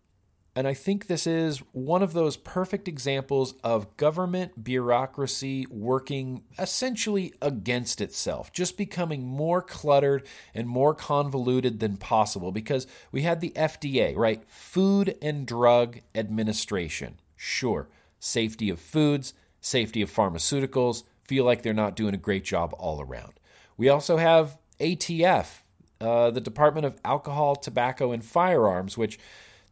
And 0.55 0.67
I 0.67 0.75
think 0.75 1.07
this 1.07 1.25
is 1.25 1.59
one 1.71 2.03
of 2.03 2.13
those 2.13 2.37
perfect 2.37 2.87
examples 2.87 3.55
of 3.63 3.97
government 3.97 4.63
bureaucracy 4.63 5.65
working 5.71 6.43
essentially 6.59 7.33
against 7.41 8.01
itself, 8.01 8.51
just 8.51 8.77
becoming 8.77 9.25
more 9.25 9.63
cluttered 9.63 10.27
and 10.53 10.67
more 10.67 10.93
convoluted 10.93 11.79
than 11.79 11.97
possible 11.97 12.51
because 12.51 12.85
we 13.11 13.23
had 13.23 13.41
the 13.41 13.51
FDA, 13.55 14.15
right? 14.15 14.47
Food 14.47 15.17
and 15.23 15.47
Drug 15.47 16.01
Administration. 16.13 17.19
Sure, 17.35 17.89
safety 18.19 18.69
of 18.69 18.79
foods, 18.79 19.33
safety 19.59 20.03
of 20.03 20.11
pharmaceuticals, 20.11 21.03
feel 21.21 21.45
like 21.45 21.63
they're 21.63 21.73
not 21.73 21.95
doing 21.95 22.13
a 22.13 22.17
great 22.17 22.43
job 22.43 22.75
all 22.77 23.01
around. 23.01 23.33
We 23.75 23.89
also 23.89 24.17
have 24.17 24.59
ATF, 24.79 25.61
uh, 25.99 26.29
the 26.29 26.41
Department 26.41 26.85
of 26.85 26.99
Alcohol, 27.03 27.55
Tobacco, 27.55 28.11
and 28.11 28.23
Firearms, 28.23 28.99
which 28.99 29.17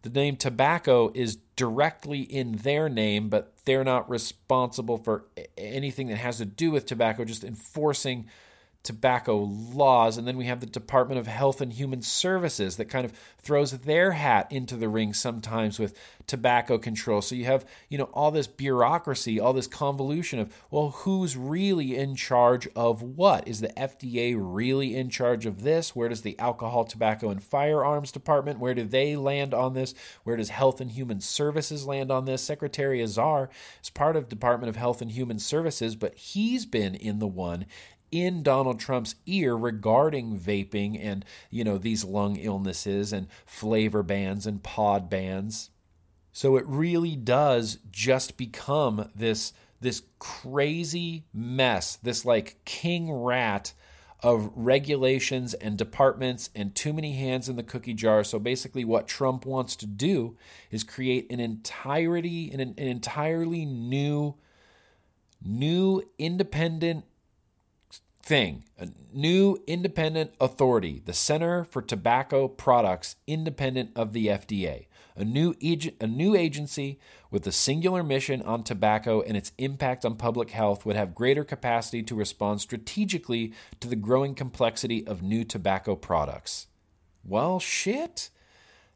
the 0.02 0.10
name 0.10 0.36
tobacco 0.36 1.12
is 1.14 1.38
directly 1.56 2.22
in 2.22 2.54
their 2.54 2.90
name, 2.90 3.30
but 3.30 3.54
they're 3.66 3.84
not 3.84 4.10
responsible 4.10 4.98
for 4.98 5.26
anything 5.58 6.08
that 6.08 6.18
has 6.18 6.38
to 6.38 6.46
do 6.46 6.72
with 6.72 6.86
tobacco, 6.86 7.24
just 7.24 7.44
enforcing 7.44 8.28
tobacco 8.84 9.38
laws. 9.38 10.17
And 10.17 10.28
then 10.28 10.38
we 10.38 10.46
have 10.46 10.60
the 10.60 10.65
Department 10.65 11.20
of 11.20 11.28
Health 11.28 11.62
and 11.62 11.72
Human 11.72 12.02
Services 12.02 12.78
that 12.78 12.86
kind 12.86 13.06
of 13.06 13.13
throws 13.39 13.72
their 13.72 14.12
hat 14.12 14.52
into 14.52 14.76
the 14.76 14.89
ring 14.89 15.13
sometimes 15.13 15.80
with 15.80 15.98
tobacco 16.28 16.78
control. 16.78 17.22
So 17.22 17.36
you 17.36 17.46
have, 17.46 17.65
you 17.89 17.98
know, 17.98 18.06
all 18.06 18.32
this 18.32 18.48
bureaucracy, 18.48 19.39
all 19.39 19.54
this 19.54 19.67
convolution 19.67 20.39
of, 20.39 20.54
well, 20.70 20.89
who's 20.89 21.36
really 21.36 21.96
in 21.96 22.15
charge 22.15 22.67
of 22.76 23.02
what? 23.02 23.48
Is 23.48 23.62
the 23.62 23.70
FDA 23.70 24.36
really 24.38 24.96
in 24.96 25.10
charge 25.10 25.46
of 25.46 25.62
this? 25.62 25.96
Where 25.96 26.10
does 26.10 26.22
the 26.22 26.38
Alcohol, 26.39 26.86
Tobacco, 26.86 27.30
and 27.30 27.44
Firearms 27.44 28.12
Department, 28.12 28.60
where 28.60 28.74
do 28.74 28.84
they 28.84 29.15
land 29.15 29.54
on 29.54 29.74
this? 29.74 29.94
Where 30.24 30.38
does 30.38 30.50
Health 30.50 30.82
and 30.82 30.91
Human 30.91 31.20
Services 31.22 31.86
land 31.86 32.12
on 32.12 32.26
this? 32.26 32.41
Secretary 32.41 33.02
Azar 33.02 33.50
is 33.84 33.89
part 33.89 34.15
of 34.15 34.30
Department 34.30 34.70
of 34.70 34.76
Health 34.76 35.02
and 35.02 35.12
Human 35.12 35.39
Services, 35.39 35.96
but 35.96 36.15
he's 36.15 36.65
been 36.65 36.96
in 36.96 37.20
the 37.20 37.28
one 37.28 37.65
in 38.12 38.43
Donald 38.43 38.80
Trump's 38.80 39.16
ear 39.26 39.55
regarding 39.55 40.38
vaping 40.38 40.99
and, 41.01 41.26
you 41.49 41.64
know, 41.64 41.78
these 41.78 42.03
lung 42.03 42.36
illnesses 42.36 43.14
and 43.14 43.28
flavor 43.45 44.03
bans 44.03 44.45
and 44.45 44.62
pod 44.62 45.09
bans. 45.09 45.70
So 46.34 46.57
it 46.57 46.66
really 46.68 47.16
does 47.16 47.80
just 47.91 48.38
become 48.38 49.09
this 49.16 49.53
this 49.82 50.03
crazy 50.20 51.26
mess, 51.34 51.95
this 51.97 52.24
like 52.24 52.64
king 52.66 53.12
rat 53.12 53.74
of 54.22 54.51
regulations 54.55 55.55
and 55.55 55.78
departments 55.78 56.51
and 56.55 56.76
too 56.76 56.93
many 56.93 57.16
hands 57.16 57.49
in 57.49 57.55
the 57.55 57.64
cookie 57.64 57.95
jar. 57.95 58.24
So 58.24 58.38
basically, 58.38 58.86
what 58.86 59.07
Trump 59.07 59.45
wants 59.45 59.76
to 59.78 59.88
do 59.88 60.38
is 60.70 60.84
create 60.84 61.32
an 61.32 61.39
entirety, 61.39 62.51
an, 62.51 62.59
an 62.59 62.76
entirely 62.78 63.66
new, 63.66 64.36
new 65.43 66.03
independent 66.20 67.05
thing 68.32 68.63
a 68.79 68.88
new 69.11 69.61
independent 69.67 70.32
authority, 70.39 71.01
the 71.03 71.11
Center 71.11 71.65
for 71.65 71.82
Tobacco 71.82 72.47
Products, 72.47 73.17
independent 73.27 73.91
of 73.93 74.13
the 74.13 74.27
FDA. 74.27 74.86
A 75.17 75.25
new, 75.25 75.53
a 75.99 76.07
new 76.07 76.34
agency 76.34 76.97
with 77.29 77.45
a 77.45 77.51
singular 77.51 78.03
mission 78.03 78.41
on 78.43 78.63
tobacco 78.63 79.19
and 79.21 79.36
its 79.36 79.51
impact 79.57 80.05
on 80.05 80.15
public 80.15 80.51
health 80.51 80.86
would 80.86 80.95
have 80.95 81.13
greater 81.13 81.43
capacity 81.43 82.01
to 82.03 82.15
respond 82.15 82.61
strategically 82.61 83.51
to 83.82 83.89
the 83.89 83.97
growing 83.97 84.34
complexity 84.34 85.05
of 85.05 85.21
new 85.21 85.43
tobacco 85.43 85.97
products. 85.97 86.67
Well, 87.25 87.59
shit. 87.59 88.29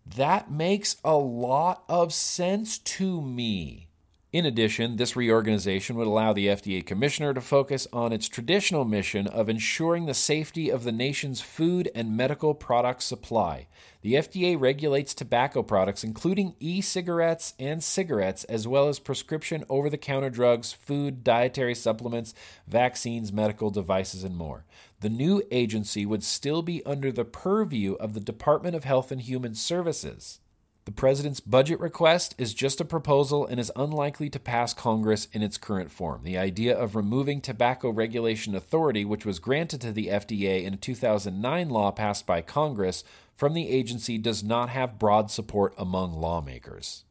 That 0.05 0.49
makes 0.49 0.95
a 1.03 1.17
lot 1.17 1.83
of 1.89 2.13
sense 2.13 2.77
to 2.77 3.21
me. 3.21 3.89
In 4.35 4.45
addition, 4.45 4.97
this 4.97 5.15
reorganization 5.15 5.95
would 5.95 6.07
allow 6.07 6.33
the 6.33 6.47
FDA 6.47 6.85
commissioner 6.85 7.33
to 7.33 7.39
focus 7.39 7.87
on 7.93 8.11
its 8.11 8.27
traditional 8.27 8.83
mission 8.83 9.27
of 9.27 9.47
ensuring 9.47 10.07
the 10.07 10.13
safety 10.13 10.69
of 10.69 10.83
the 10.83 10.91
nation's 10.91 11.39
food 11.39 11.89
and 11.95 12.17
medical 12.17 12.53
product 12.53 13.01
supply. 13.01 13.67
The 14.01 14.15
FDA 14.15 14.59
regulates 14.59 15.13
tobacco 15.13 15.63
products, 15.63 16.03
including 16.03 16.53
e 16.59 16.81
cigarettes 16.81 17.53
and 17.57 17.81
cigarettes, 17.81 18.43
as 18.43 18.67
well 18.67 18.89
as 18.89 18.99
prescription 18.99 19.63
over 19.69 19.89
the 19.89 19.97
counter 19.97 20.29
drugs, 20.29 20.73
food, 20.73 21.23
dietary 21.23 21.73
supplements, 21.73 22.33
vaccines, 22.67 23.31
medical 23.31 23.69
devices, 23.69 24.25
and 24.25 24.35
more. 24.35 24.65
The 24.99 25.07
new 25.07 25.43
agency 25.49 26.05
would 26.05 26.25
still 26.25 26.61
be 26.61 26.85
under 26.85 27.09
the 27.09 27.23
purview 27.23 27.93
of 27.93 28.13
the 28.13 28.19
Department 28.19 28.75
of 28.75 28.83
Health 28.83 29.13
and 29.13 29.21
Human 29.21 29.55
Services. 29.55 30.41
The 30.85 30.91
president's 30.91 31.39
budget 31.39 31.79
request 31.79 32.35
is 32.37 32.53
just 32.53 32.79
a 32.79 32.85
proposal 32.85 33.47
and 33.47 33.59
is 33.59 33.71
unlikely 33.75 34.29
to 34.29 34.39
pass 34.39 34.71
Congress 34.71 35.27
in 35.31 35.41
its 35.41 35.57
current 35.57 35.91
form. 35.91 36.21
The 36.23 36.37
idea 36.37 36.77
of 36.77 36.95
removing 36.95 37.41
tobacco 37.41 37.89
regulation 37.89 38.53
authority, 38.53 39.03
which 39.03 39.25
was 39.25 39.39
granted 39.39 39.81
to 39.81 39.91
the 39.91 40.09
FDA 40.09 40.63
in 40.63 40.75
a 40.75 40.77
2009 40.77 41.69
law 41.69 41.89
passed 41.89 42.27
by 42.27 42.41
Congress, 42.41 43.03
from 43.33 43.55
the 43.55 43.67
agency 43.67 44.19
does 44.19 44.43
not 44.43 44.69
have 44.69 44.99
broad 44.99 45.31
support 45.31 45.73
among 45.75 46.13
lawmakers. 46.13 47.03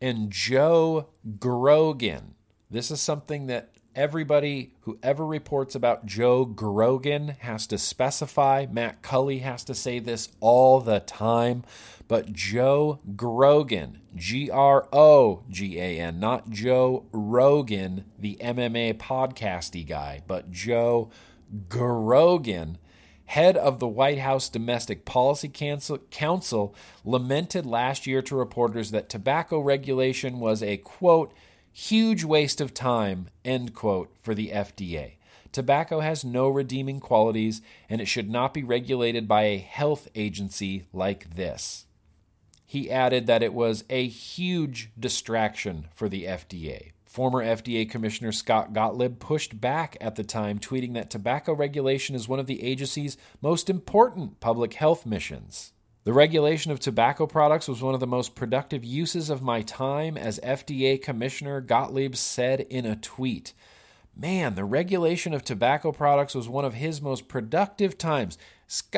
And 0.00 0.32
Joe 0.32 1.06
Grogan, 1.38 2.34
this 2.68 2.90
is 2.90 3.00
something 3.00 3.46
that 3.46 3.73
everybody 3.94 4.72
who 4.82 4.98
ever 5.02 5.24
reports 5.24 5.74
about 5.74 6.06
Joe 6.06 6.44
Grogan 6.44 7.36
has 7.40 7.66
to 7.68 7.78
specify. 7.78 8.66
Matt 8.70 9.02
Cully 9.02 9.38
has 9.38 9.64
to 9.64 9.74
say 9.74 9.98
this 9.98 10.30
all 10.40 10.80
the 10.80 11.00
time. 11.00 11.64
But 12.06 12.32
Joe 12.32 13.00
Grogan, 13.16 14.00
G 14.14 14.50
R 14.50 14.88
O 14.92 15.42
G 15.48 15.78
A 15.78 15.98
N, 15.98 16.20
not 16.20 16.50
Joe 16.50 17.06
Rogan, 17.12 18.04
the 18.18 18.36
MMA 18.42 18.94
podcasty 18.94 19.86
guy, 19.86 20.22
but 20.26 20.50
Joe 20.50 21.10
Grogan, 21.68 22.78
head 23.26 23.56
of 23.56 23.78
the 23.78 23.88
White 23.88 24.18
House 24.18 24.50
Domestic 24.50 25.06
Policy 25.06 25.48
Council, 25.48 26.74
lamented 27.04 27.64
last 27.64 28.06
year 28.06 28.20
to 28.22 28.36
reporters 28.36 28.90
that 28.90 29.08
tobacco 29.08 29.60
regulation 29.60 30.40
was 30.40 30.62
a 30.62 30.76
quote, 30.76 31.32
huge 31.74 32.22
waste 32.22 32.60
of 32.60 32.72
time, 32.72 33.26
end 33.44 33.74
quote, 33.74 34.14
for 34.22 34.32
the 34.32 34.50
FDA. 34.50 35.14
Tobacco 35.50 36.00
has 36.00 36.24
no 36.24 36.48
redeeming 36.48 37.00
qualities, 37.00 37.60
and 37.88 38.00
it 38.00 38.06
should 38.06 38.30
not 38.30 38.54
be 38.54 38.62
regulated 38.62 39.26
by 39.26 39.42
a 39.42 39.58
health 39.58 40.08
agency 40.14 40.84
like 40.92 41.34
this. 41.34 41.86
He 42.64 42.90
added 42.90 43.26
that 43.26 43.42
it 43.42 43.52
was 43.52 43.84
a 43.90 44.06
huge 44.06 44.90
distraction 44.98 45.88
for 45.92 46.08
the 46.08 46.24
FDA. 46.24 46.92
Former 47.04 47.44
FDA 47.44 47.88
Commissioner 47.88 48.32
Scott 48.32 48.72
Gottlieb 48.72 49.18
pushed 49.18 49.60
back 49.60 49.96
at 50.00 50.14
the 50.14 50.24
time, 50.24 50.58
tweeting 50.58 50.94
that 50.94 51.10
tobacco 51.10 51.52
regulation 51.52 52.14
is 52.14 52.28
one 52.28 52.40
of 52.40 52.46
the 52.46 52.62
agency's 52.62 53.16
most 53.42 53.68
important 53.68 54.40
public 54.40 54.74
health 54.74 55.06
missions. 55.06 55.72
The 56.04 56.12
regulation 56.12 56.70
of 56.70 56.80
tobacco 56.80 57.26
products 57.26 57.66
was 57.66 57.80
one 57.80 57.94
of 57.94 58.00
the 58.00 58.06
most 58.06 58.34
productive 58.34 58.84
uses 58.84 59.30
of 59.30 59.40
my 59.40 59.62
time, 59.62 60.18
as 60.18 60.38
FDA 60.40 61.00
Commissioner 61.00 61.62
Gottlieb 61.62 62.14
said 62.14 62.60
in 62.60 62.84
a 62.84 62.96
tweet. 62.96 63.54
Man, 64.14 64.54
the 64.54 64.66
regulation 64.66 65.32
of 65.32 65.42
tobacco 65.42 65.92
products 65.92 66.34
was 66.34 66.46
one 66.46 66.66
of 66.66 66.74
his 66.74 67.00
most 67.00 67.26
productive 67.26 67.96
times. 67.96 68.36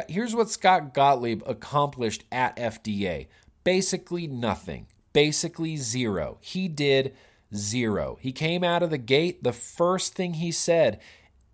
Here's 0.08 0.34
what 0.34 0.50
Scott 0.50 0.94
Gottlieb 0.94 1.42
accomplished 1.46 2.24
at 2.32 2.56
FDA 2.56 3.28
basically 3.62 4.26
nothing, 4.26 4.88
basically 5.12 5.76
zero. 5.76 6.38
He 6.40 6.66
did 6.66 7.14
zero. 7.54 8.18
He 8.20 8.32
came 8.32 8.64
out 8.64 8.82
of 8.82 8.90
the 8.90 8.98
gate, 8.98 9.44
the 9.44 9.52
first 9.52 10.14
thing 10.14 10.34
he 10.34 10.50
said 10.50 11.00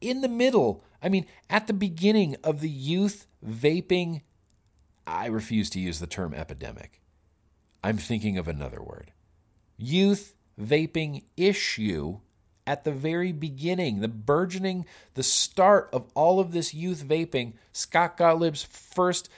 in 0.00 0.22
the 0.22 0.28
middle, 0.28 0.82
I 1.03 1.11
mean, 1.11 1.26
at 1.48 1.66
the 1.66 1.72
beginning 1.72 2.36
of 2.42 2.61
the 2.61 2.70
youth 2.70 3.26
vaping, 3.46 4.22
I 5.07 5.26
refuse 5.26 5.70
to 5.70 5.80
use 5.80 5.98
the 5.98 6.07
term 6.07 6.34
epidemic. 6.34 7.00
I'm 7.82 7.98
thinking 7.98 8.38
of 8.38 8.48
another 8.48 8.82
word. 8.82 9.12
Youth 9.76 10.34
vaping 10.61 11.24
issue 11.36 12.20
at 12.66 12.84
the 12.84 12.92
very 12.92 13.32
beginning, 13.32 14.00
the 14.00 14.09
burgeoning, 14.09 14.86
the 15.14 15.22
start 15.22 15.88
of 15.92 16.07
all 16.14 16.38
of 16.38 16.53
this 16.53 16.72
youth 16.72 17.05
vaping, 17.05 17.55
Scott 17.72 18.16
Gottlieb's 18.16 18.62
first 18.62 19.28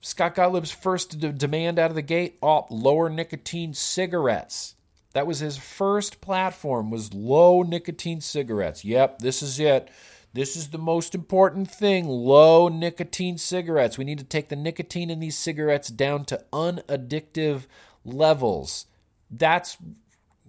Scott 0.00 0.34
Gottlieb's 0.34 0.70
first 0.70 1.18
d- 1.18 1.32
demand 1.32 1.78
out 1.78 1.90
of 1.90 1.94
the 1.94 2.02
gate, 2.02 2.36
oh, 2.42 2.66
lower 2.68 3.08
nicotine 3.08 3.72
cigarettes. 3.72 4.74
That 5.14 5.26
was 5.26 5.38
his 5.38 5.56
first 5.56 6.20
platform 6.20 6.90
was 6.90 7.14
low 7.14 7.62
nicotine 7.62 8.20
cigarettes. 8.20 8.84
Yep, 8.84 9.20
this 9.20 9.42
is 9.42 9.58
it. 9.58 9.88
This 10.34 10.56
is 10.56 10.70
the 10.70 10.78
most 10.78 11.14
important 11.14 11.70
thing, 11.70 12.08
low 12.08 12.66
nicotine 12.66 13.38
cigarettes. 13.38 13.96
We 13.96 14.04
need 14.04 14.18
to 14.18 14.24
take 14.24 14.48
the 14.48 14.56
nicotine 14.56 15.08
in 15.08 15.20
these 15.20 15.38
cigarettes 15.38 15.88
down 15.88 16.24
to 16.26 16.44
unaddictive 16.52 17.66
levels. 18.04 18.86
That's 19.30 19.76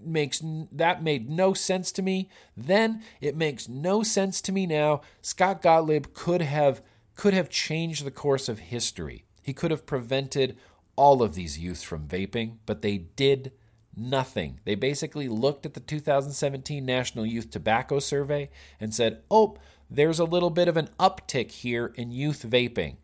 makes 0.03 0.41
that 0.71 1.03
made 1.03 1.29
no 1.29 1.53
sense 1.53 1.91
to 1.93 2.01
me. 2.01 2.29
Then 2.57 3.03
it 3.21 3.37
makes 3.37 3.69
no 3.69 4.01
sense 4.01 4.41
to 4.41 4.51
me 4.51 4.65
now. 4.65 5.01
Scott 5.21 5.61
Gottlieb 5.61 6.07
could 6.13 6.41
have 6.41 6.81
could 7.15 7.35
have 7.35 7.49
changed 7.49 8.03
the 8.03 8.11
course 8.11 8.49
of 8.49 8.57
history. 8.57 9.25
He 9.43 9.53
could 9.53 9.69
have 9.69 9.85
prevented 9.85 10.57
all 10.95 11.21
of 11.21 11.35
these 11.35 11.59
youths 11.59 11.83
from 11.83 12.07
vaping, 12.07 12.57
but 12.65 12.81
they 12.81 12.97
did 12.97 13.51
nothing. 13.95 14.59
They 14.65 14.75
basically 14.75 15.27
looked 15.27 15.65
at 15.65 15.73
the 15.73 15.79
2017 15.79 16.83
National 16.83 17.25
Youth 17.25 17.51
Tobacco 17.51 17.99
Survey 17.99 18.49
and 18.79 18.93
said, 18.93 19.21
oh, 19.29 19.57
there's 19.89 20.19
a 20.19 20.25
little 20.25 20.49
bit 20.49 20.67
of 20.67 20.77
an 20.77 20.89
uptick 20.99 21.51
here 21.51 21.93
in 21.95 22.11
youth 22.11 22.45
vaping. 22.47 22.97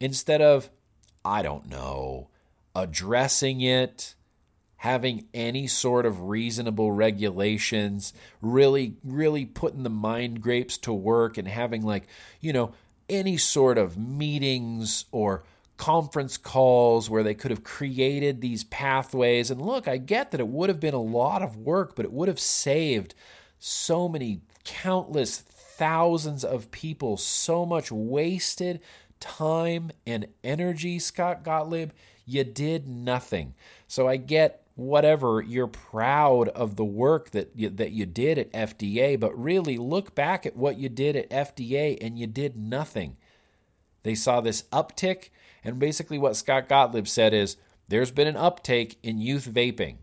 Instead 0.00 0.42
of, 0.42 0.70
I 1.24 1.42
don't 1.42 1.68
know, 1.68 2.28
addressing 2.74 3.60
it, 3.60 4.14
having 4.76 5.26
any 5.32 5.66
sort 5.66 6.04
of 6.04 6.22
reasonable 6.22 6.92
regulations, 6.92 8.12
really, 8.42 8.96
really 9.02 9.46
putting 9.46 9.82
the 9.82 9.90
mind 9.90 10.40
grapes 10.42 10.76
to 10.78 10.92
work 10.92 11.38
and 11.38 11.48
having, 11.48 11.82
like, 11.82 12.06
you 12.40 12.52
know, 12.52 12.72
any 13.08 13.36
sort 13.36 13.78
of 13.78 13.96
meetings 13.96 15.06
or 15.10 15.44
conference 15.76 16.36
calls 16.36 17.10
where 17.10 17.22
they 17.22 17.34
could 17.34 17.50
have 17.50 17.64
created 17.64 18.40
these 18.40 18.64
pathways. 18.64 19.50
And 19.50 19.60
look, 19.60 19.88
I 19.88 19.96
get 19.96 20.30
that 20.30 20.40
it 20.40 20.48
would 20.48 20.68
have 20.68 20.80
been 20.80 20.94
a 20.94 21.00
lot 21.00 21.42
of 21.42 21.56
work, 21.56 21.96
but 21.96 22.04
it 22.04 22.12
would 22.12 22.28
have 22.28 22.40
saved 22.40 23.14
so 23.58 24.08
many 24.08 24.42
countless 24.64 25.38
thousands 25.76 26.44
of 26.44 26.70
people 26.70 27.16
so 27.16 27.64
much 27.64 27.90
wasted 27.90 28.80
time 29.20 29.90
and 30.06 30.26
energy, 30.42 30.98
Scott 30.98 31.42
Gottlieb. 31.44 31.90
You 32.26 32.44
did 32.44 32.88
nothing. 32.88 33.54
So 33.86 34.08
I 34.08 34.16
get 34.16 34.66
whatever 34.76 35.40
you're 35.40 35.66
proud 35.66 36.48
of 36.48 36.76
the 36.76 36.84
work 36.84 37.30
that 37.30 37.50
you, 37.54 37.68
that 37.70 37.92
you 37.92 38.06
did 38.06 38.38
at 38.38 38.52
FDA, 38.52 39.18
but 39.18 39.38
really 39.38 39.78
look 39.78 40.14
back 40.14 40.46
at 40.46 40.56
what 40.56 40.78
you 40.78 40.88
did 40.88 41.16
at 41.16 41.30
FDA 41.30 41.98
and 42.00 42.18
you 42.18 42.26
did 42.26 42.56
nothing. 42.56 43.16
They 44.02 44.14
saw 44.14 44.40
this 44.40 44.64
uptick 44.72 45.28
and 45.64 45.78
basically, 45.78 46.18
what 46.18 46.36
Scott 46.36 46.68
Gottlieb 46.68 47.08
said 47.08 47.32
is 47.32 47.56
there's 47.88 48.10
been 48.10 48.28
an 48.28 48.36
uptake 48.36 48.98
in 49.02 49.18
youth 49.18 49.48
vaping. 49.50 49.96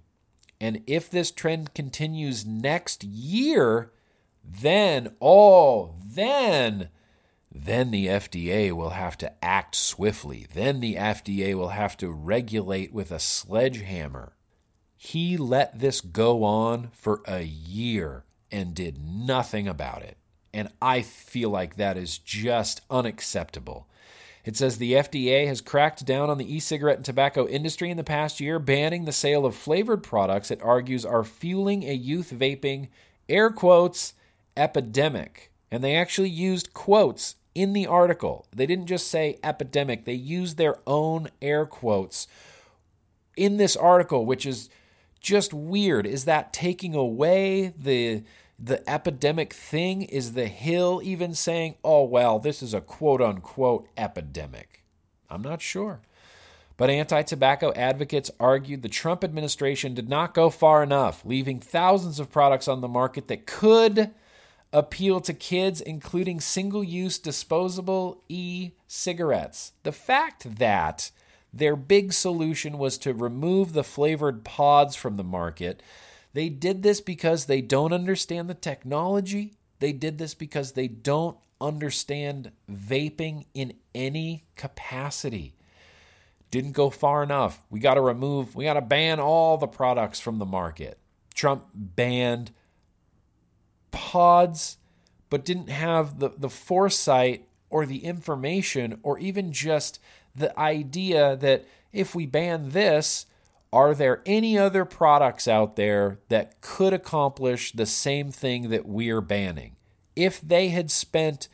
And 0.59 0.81
if 0.87 1.09
this 1.09 1.31
trend 1.31 1.73
continues 1.73 2.45
next 2.45 3.03
year, 3.03 3.91
then, 4.43 5.15
oh, 5.21 5.95
then, 6.03 6.89
then 7.51 7.91
the 7.91 8.07
FDA 8.07 8.71
will 8.71 8.91
have 8.91 9.17
to 9.19 9.31
act 9.43 9.75
swiftly. 9.75 10.47
Then 10.53 10.79
the 10.79 10.95
FDA 10.95 11.55
will 11.55 11.69
have 11.69 11.97
to 11.97 12.09
regulate 12.09 12.93
with 12.93 13.11
a 13.11 13.19
sledgehammer. 13.19 14.35
He 14.97 15.37
let 15.37 15.79
this 15.79 16.01
go 16.01 16.43
on 16.43 16.89
for 16.93 17.21
a 17.27 17.41
year 17.41 18.23
and 18.51 18.75
did 18.75 19.03
nothing 19.03 19.67
about 19.67 20.03
it. 20.03 20.17
And 20.53 20.69
I 20.81 21.01
feel 21.01 21.49
like 21.49 21.75
that 21.75 21.97
is 21.97 22.17
just 22.17 22.81
unacceptable. 22.89 23.87
It 24.43 24.57
says 24.57 24.77
the 24.77 24.93
FDA 24.93 25.47
has 25.47 25.61
cracked 25.61 26.05
down 26.05 26.29
on 26.29 26.37
the 26.37 26.53
e 26.53 26.59
cigarette 26.59 26.97
and 26.97 27.05
tobacco 27.05 27.47
industry 27.47 27.91
in 27.91 27.97
the 27.97 28.03
past 28.03 28.39
year, 28.39 28.59
banning 28.59 29.05
the 29.05 29.11
sale 29.11 29.45
of 29.45 29.55
flavored 29.55 30.03
products 30.03 30.51
it 30.51 30.61
argues 30.61 31.05
are 31.05 31.23
fueling 31.23 31.83
a 31.83 31.93
youth 31.93 32.31
vaping, 32.31 32.89
air 33.29 33.51
quotes, 33.51 34.13
epidemic. 34.55 35.51
And 35.69 35.83
they 35.83 35.95
actually 35.95 36.29
used 36.29 36.73
quotes 36.73 37.35
in 37.55 37.73
the 37.73 37.87
article. 37.87 38.47
They 38.53 38.65
didn't 38.65 38.87
just 38.87 39.07
say 39.07 39.37
epidemic, 39.43 40.05
they 40.05 40.13
used 40.13 40.57
their 40.57 40.77
own 40.87 41.29
air 41.41 41.65
quotes 41.65 42.27
in 43.35 43.57
this 43.57 43.75
article, 43.75 44.25
which 44.25 44.45
is 44.45 44.69
just 45.19 45.53
weird. 45.53 46.05
Is 46.05 46.25
that 46.25 46.53
taking 46.53 46.95
away 46.95 47.73
the 47.77 48.23
the 48.59 48.87
epidemic 48.89 49.53
thing? 49.53 50.03
Is 50.03 50.33
the 50.33 50.47
Hill 50.47 51.01
even 51.03 51.33
saying, 51.33 51.75
oh, 51.83 52.03
well, 52.03 52.37
this 52.37 52.61
is 52.61 52.73
a 52.73 52.81
quote 52.81 53.21
unquote 53.21 53.87
epidemic? 53.97 54.83
I'm 55.29 55.41
not 55.41 55.61
sure. 55.61 56.01
But 56.77 56.89
anti 56.89 57.21
tobacco 57.21 57.71
advocates 57.73 58.31
argued 58.39 58.81
the 58.81 58.89
Trump 58.89 59.23
administration 59.23 59.93
did 59.93 60.09
not 60.09 60.33
go 60.33 60.49
far 60.49 60.81
enough, 60.81 61.23
leaving 61.25 61.59
thousands 61.59 62.19
of 62.19 62.31
products 62.31 62.67
on 62.67 62.81
the 62.81 62.87
market 62.87 63.27
that 63.27 63.45
could 63.45 64.11
appeal 64.73 65.19
to 65.21 65.33
kids, 65.33 65.81
including 65.81 66.39
single 66.39 66.83
use 66.83 67.19
disposable 67.19 68.23
e 68.29 68.71
cigarettes. 68.87 69.73
The 69.83 69.91
fact 69.91 70.57
that 70.57 71.11
their 71.53 71.75
big 71.75 72.13
solution 72.13 72.77
was 72.77 72.97
to 72.99 73.13
remove 73.13 73.73
the 73.73 73.83
flavored 73.83 74.43
pods 74.43 74.95
from 74.95 75.17
the 75.17 75.23
market, 75.23 75.83
they 76.33 76.47
did 76.47 76.83
this 76.83 77.01
because 77.01 77.45
they 77.45 77.61
don't 77.61 77.91
understand 77.91 78.49
the 78.49 78.53
technology. 78.53 79.53
They 79.79 79.91
did 79.91 80.17
this 80.17 80.33
because 80.33 80.71
they 80.71 80.87
don't 80.87 81.37
understand 81.59 82.51
vaping 82.69 83.45
in 83.53 83.73
any 83.93 84.45
capacity 84.55 85.55
didn't 86.51 86.73
go 86.73 86.89
far 86.89 87.23
enough. 87.23 87.63
We 87.69 87.79
got 87.79 87.95
to 87.95 88.01
remove, 88.01 88.55
we 88.55 88.65
got 88.65 88.73
to 88.73 88.81
ban 88.81 89.19
all 89.19 89.57
the 89.57 89.67
products 89.67 90.19
from 90.19 90.37
the 90.37 90.45
market. 90.45 90.99
Trump 91.33 91.65
banned 91.73 92.51
pods, 93.91 94.77
but 95.29 95.45
didn't 95.45 95.69
have 95.69 96.19
the, 96.19 96.29
the 96.29 96.49
foresight 96.49 97.47
or 97.69 97.85
the 97.85 98.03
information 98.03 98.99
or 99.03 99.19
even 99.19 99.51
just 99.51 99.99
the 100.35 100.57
idea 100.59 101.35
that 101.37 101.65
if 101.91 102.15
we 102.15 102.25
ban 102.25 102.71
this, 102.71 103.25
are 103.73 103.95
there 103.95 104.21
any 104.25 104.57
other 104.57 104.83
products 104.83 105.47
out 105.47 105.75
there 105.75 106.19
that 106.29 106.59
could 106.59 106.93
accomplish 106.93 107.71
the 107.71 107.85
same 107.85 108.31
thing 108.31 108.69
that 108.69 108.85
we're 108.85 109.21
banning? 109.21 109.75
If 110.15 110.41
they 110.41 110.69
had 110.69 110.91
spent, 110.91 111.47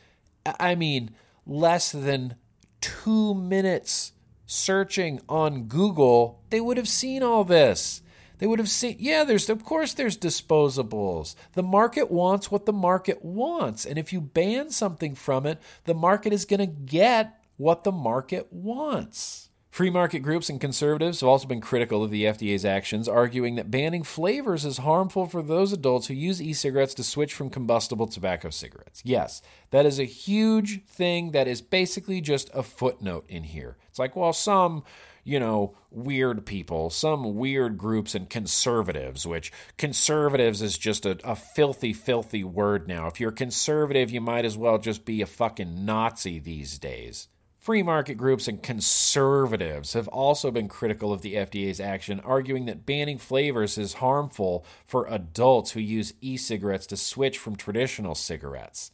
I 0.60 0.74
mean, 0.74 1.12
less 1.46 1.92
than 1.92 2.36
two 2.82 3.36
minutes 3.36 4.14
searching 4.48 5.22
on 5.30 5.64
Google, 5.64 6.42
they 6.50 6.60
would 6.60 6.78
have 6.78 6.88
seen 6.88 7.22
all 7.22 7.44
this. 7.44 8.02
They 8.40 8.48
would 8.48 8.60
have 8.60 8.70
seen, 8.70 8.98
yeah, 9.00 9.24
there's, 9.24 9.50
of 9.50 9.64
course, 9.64 9.94
there's 9.94 10.18
disposables. 10.18 11.36
The 11.54 11.64
market 11.64 12.12
wants 12.12 12.52
what 12.52 12.66
the 12.66 12.74
market 12.74 13.24
wants. 13.24 13.86
And 13.86 13.98
if 13.98 14.14
you 14.14 14.22
ban 14.22 14.70
something 14.70 15.16
from 15.16 15.46
it, 15.46 15.60
the 15.86 15.94
market 15.94 16.34
is 16.34 16.46
going 16.46 16.60
to 16.60 16.66
get 16.68 17.42
what 17.58 17.84
the 17.84 17.92
market 17.92 18.52
wants. 18.52 19.50
Free 19.70 19.90
market 19.92 20.22
groups 20.22 20.50
and 20.50 20.60
conservatives 20.60 21.20
have 21.20 21.30
also 21.30 21.48
been 21.48 21.62
critical 21.62 22.04
of 22.04 22.10
the 22.10 22.24
FDA's 22.24 22.66
actions, 22.66 23.08
arguing 23.08 23.56
that 23.56 23.70
banning 23.70 24.02
flavors 24.02 24.66
is 24.66 24.80
harmful 24.80 25.28
for 25.28 25.44
those 25.44 25.72
adults 25.72 26.08
who 26.08 26.16
use 26.16 26.42
e 26.42 26.54
cigarettes 26.54 26.96
to 26.96 27.04
switch 27.04 27.32
from 27.32 27.52
combustible 27.52 28.08
tobacco 28.08 28.50
cigarettes. 28.50 29.04
Yes, 29.06 29.44
that 29.70 29.86
is 29.86 30.00
a 30.00 30.04
huge 30.04 30.84
thing 30.86 31.30
that 31.32 31.48
is 31.48 31.62
basically 31.62 32.22
just 32.22 32.50
a 32.56 32.64
footnote 32.64 33.26
in 33.30 33.44
here. 33.44 33.78
It's 33.88 34.00
like, 34.00 34.16
well, 34.16 34.34
some 34.34 34.84
you 35.28 35.42
know, 35.42 35.76
weird 35.92 36.46
people, 36.46 36.90
some 36.90 37.36
weird 37.36 37.78
groups 37.78 38.16
and 38.16 38.30
conservatives, 38.30 39.28
which 39.28 39.52
conservatives 39.78 40.62
is 40.62 40.78
just 40.78 41.06
a, 41.06 41.20
a, 41.30 41.36
filthy, 41.36 41.92
filthy 41.92 42.46
word 42.46 42.88
now. 42.88 43.08
If 43.08 43.20
you're 43.20 43.34
conservative, 43.34 44.10
you 44.10 44.22
might 44.22 44.46
as 44.46 44.58
well 44.58 44.78
just 44.78 45.04
be 45.04 45.22
a 45.22 45.26
fucking 45.26 45.84
Nazi 45.84 46.40
these 46.40 46.80
days. 46.80 47.28
Free 47.58 47.84
market 47.84 48.16
groups 48.16 48.48
and 48.48 48.64
conservatives 48.64 49.92
have 49.92 50.08
also 50.08 50.50
been 50.50 50.70
critical 50.70 51.12
of 51.12 51.22
the 51.24 51.34
FDA's 51.34 51.82
action, 51.82 52.22
arguing 52.22 52.68
that 52.68 52.86
banning 52.86 53.18
flavors 53.18 53.78
is 53.78 53.96
harmful 53.96 54.66
for 54.86 55.08
adults 55.08 55.72
who 55.72 55.82
use 55.82 56.14
e-cigarettes 56.22 56.88
to 56.88 56.96
switch 56.96 57.38
from 57.38 57.58
traditional 57.58 58.16
cigarettes. 58.16 58.92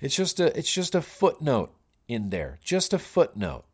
It's 0.00 0.16
just 0.16 0.40
a 0.40 0.56
it's 0.58 0.72
just 0.72 0.94
a 0.94 1.02
footnote 1.02 1.74
in 2.08 2.30
there, 2.30 2.58
just 2.64 2.94
a 2.94 2.98
footnote. 2.98 3.66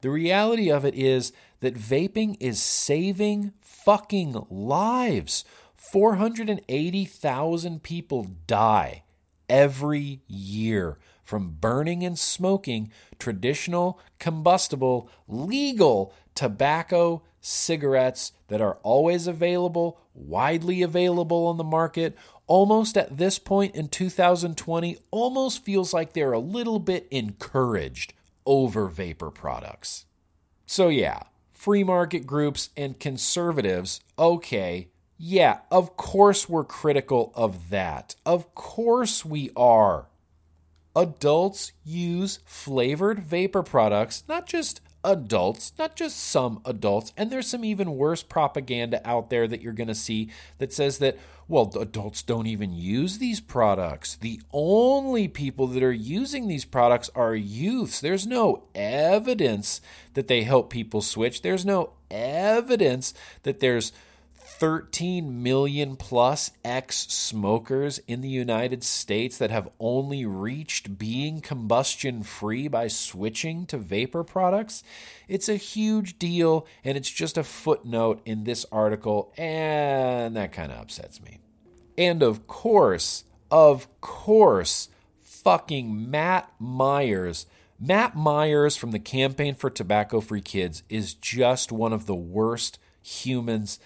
The 0.00 0.10
reality 0.10 0.70
of 0.70 0.84
it 0.84 0.94
is 0.94 1.32
that 1.60 1.74
vaping 1.74 2.36
is 2.40 2.62
saving 2.62 3.52
fucking 3.58 4.46
lives. 4.48 5.44
480,000 5.74 7.82
people 7.82 8.26
die 8.46 9.02
every 9.48 10.20
year 10.26 10.98
from 11.22 11.56
burning 11.60 12.04
and 12.04 12.18
smoking 12.18 12.90
traditional, 13.18 14.00
combustible, 14.18 15.10
legal 15.28 16.14
tobacco 16.34 17.22
cigarettes 17.40 18.32
that 18.48 18.60
are 18.60 18.78
always 18.82 19.26
available, 19.26 19.98
widely 20.14 20.82
available 20.82 21.46
on 21.46 21.56
the 21.56 21.64
market. 21.64 22.16
Almost 22.46 22.96
at 22.96 23.16
this 23.16 23.38
point 23.38 23.74
in 23.74 23.88
2020, 23.88 24.98
almost 25.10 25.64
feels 25.64 25.94
like 25.94 26.12
they're 26.12 26.32
a 26.32 26.38
little 26.38 26.78
bit 26.78 27.06
encouraged 27.10 28.12
over 28.50 28.88
vapor 28.88 29.30
products. 29.30 30.06
So, 30.66 30.88
yeah, 30.88 31.20
free 31.52 31.84
market 31.84 32.26
groups 32.26 32.70
and 32.76 32.98
conservatives, 32.98 34.00
okay, 34.18 34.88
yeah, 35.16 35.60
of 35.70 35.96
course 35.96 36.48
we're 36.48 36.64
critical 36.64 37.32
of 37.36 37.70
that. 37.70 38.16
Of 38.26 38.52
course 38.56 39.24
we 39.24 39.50
are 39.54 40.08
adults 40.96 41.70
use 41.84 42.40
flavored 42.44 43.20
vapor 43.20 43.62
products, 43.62 44.24
not 44.28 44.46
just 44.46 44.80
adults, 45.04 45.72
not 45.78 45.94
just 45.94 46.16
some 46.16 46.60
adults. 46.64 47.12
And 47.16 47.30
there's 47.30 47.46
some 47.46 47.64
even 47.64 47.96
worse 47.96 48.24
propaganda 48.24 49.00
out 49.08 49.30
there 49.30 49.46
that 49.46 49.62
you're 49.62 49.72
going 49.72 49.86
to 49.86 49.94
see 49.94 50.30
that 50.58 50.72
says 50.72 50.98
that, 50.98 51.16
well, 51.50 51.72
adults 51.80 52.22
don't 52.22 52.46
even 52.46 52.72
use 52.72 53.18
these 53.18 53.40
products. 53.40 54.14
The 54.14 54.40
only 54.52 55.26
people 55.26 55.66
that 55.66 55.82
are 55.82 55.92
using 55.92 56.46
these 56.46 56.64
products 56.64 57.10
are 57.16 57.34
youths. 57.34 58.00
There's 58.00 58.24
no 58.24 58.62
evidence 58.72 59.80
that 60.14 60.28
they 60.28 60.44
help 60.44 60.70
people 60.70 61.02
switch, 61.02 61.42
there's 61.42 61.66
no 61.66 61.94
evidence 62.08 63.12
that 63.42 63.58
there's 63.58 63.92
13 64.60 65.42
million 65.42 65.96
plus 65.96 66.50
ex 66.62 67.06
smokers 67.08 67.98
in 68.06 68.20
the 68.20 68.28
United 68.28 68.84
States 68.84 69.38
that 69.38 69.50
have 69.50 69.70
only 69.80 70.26
reached 70.26 70.98
being 70.98 71.40
combustion 71.40 72.22
free 72.22 72.68
by 72.68 72.86
switching 72.86 73.64
to 73.64 73.78
vapor 73.78 74.22
products. 74.22 74.84
It's 75.28 75.48
a 75.48 75.56
huge 75.56 76.18
deal, 76.18 76.66
and 76.84 76.98
it's 76.98 77.08
just 77.08 77.38
a 77.38 77.42
footnote 77.42 78.20
in 78.26 78.44
this 78.44 78.66
article, 78.70 79.32
and 79.38 80.36
that 80.36 80.52
kind 80.52 80.70
of 80.70 80.78
upsets 80.78 81.22
me. 81.22 81.38
And 81.96 82.22
of 82.22 82.46
course, 82.46 83.24
of 83.50 83.88
course, 84.02 84.90
fucking 85.24 86.10
Matt 86.10 86.52
Myers. 86.58 87.46
Matt 87.80 88.14
Myers 88.14 88.76
from 88.76 88.90
the 88.90 88.98
Campaign 88.98 89.54
for 89.54 89.70
Tobacco 89.70 90.20
Free 90.20 90.42
Kids 90.42 90.82
is 90.90 91.14
just 91.14 91.72
one 91.72 91.94
of 91.94 92.04
the 92.04 92.14
worst 92.14 92.78
humans 93.02 93.78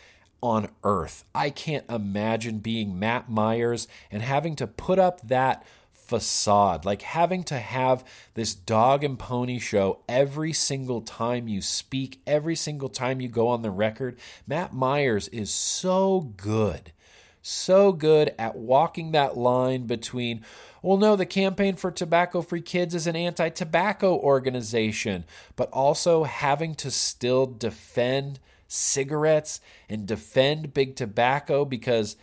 on 0.45 0.69
earth. 0.85 1.25
I 1.35 1.49
can't 1.49 1.89
imagine 1.89 2.59
being 2.59 2.99
Matt 2.99 3.31
Myers 3.31 3.89
and 4.11 4.23
having 4.23 4.55
to 4.57 4.67
put 4.67 4.99
up 4.99 5.27
that 5.27 5.65
facade, 5.91 6.85
like 6.85 7.01
having 7.01 7.43
to 7.45 7.59
have 7.59 8.05
this 8.35 8.55
dog 8.55 9.03
and 9.03 9.19
pony 9.19 9.59
show 9.59 10.03
every 10.07 10.53
single 10.53 11.01
time 11.01 11.49
you 11.49 11.63
speak, 11.63 12.21
every 12.27 12.55
single 12.55 12.91
time 12.91 13.23
you 13.23 13.29
go 13.29 13.49
on 13.49 13.63
the 13.63 13.71
record. 13.71 14.19
Matt 14.47 14.75
Myers 14.75 15.29
is 15.29 15.51
so 15.51 16.33
good, 16.37 16.93
so 17.41 17.91
good 17.91 18.35
at 18.39 18.55
walking 18.55 19.13
that 19.13 19.39
line 19.39 19.87
between. 19.87 20.45
Well, 20.83 20.99
no, 20.99 21.17
the 21.17 21.25
Campaign 21.25 21.77
for 21.77 21.91
Tobacco 21.91 22.43
Free 22.43 22.61
Kids 22.61 22.95
is 22.95 23.07
an 23.07 23.17
anti 23.17 23.49
tobacco 23.49 24.19
organization, 24.19 25.25
but 25.57 25.71
also 25.71 26.25
having 26.25 26.75
to 26.75 26.91
still 26.91 27.47
defend 27.47 28.41
cigarettes 28.69 29.61
and 29.89 30.07
defend 30.07 30.75
big 30.75 30.97
tobacco 30.97 31.65
because 31.65 32.17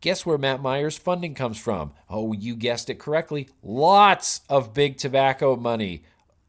guess 0.00 0.24
where 0.24 0.38
Matt 0.38 0.62
Myers' 0.62 0.98
funding 0.98 1.34
comes 1.34 1.58
from? 1.58 1.92
Oh, 2.08 2.32
you 2.32 2.56
guessed 2.56 2.90
it 2.90 2.98
correctly. 2.98 3.48
Lots 3.62 4.40
of 4.48 4.74
big 4.74 4.96
tobacco 4.96 5.56
money. 5.56 6.02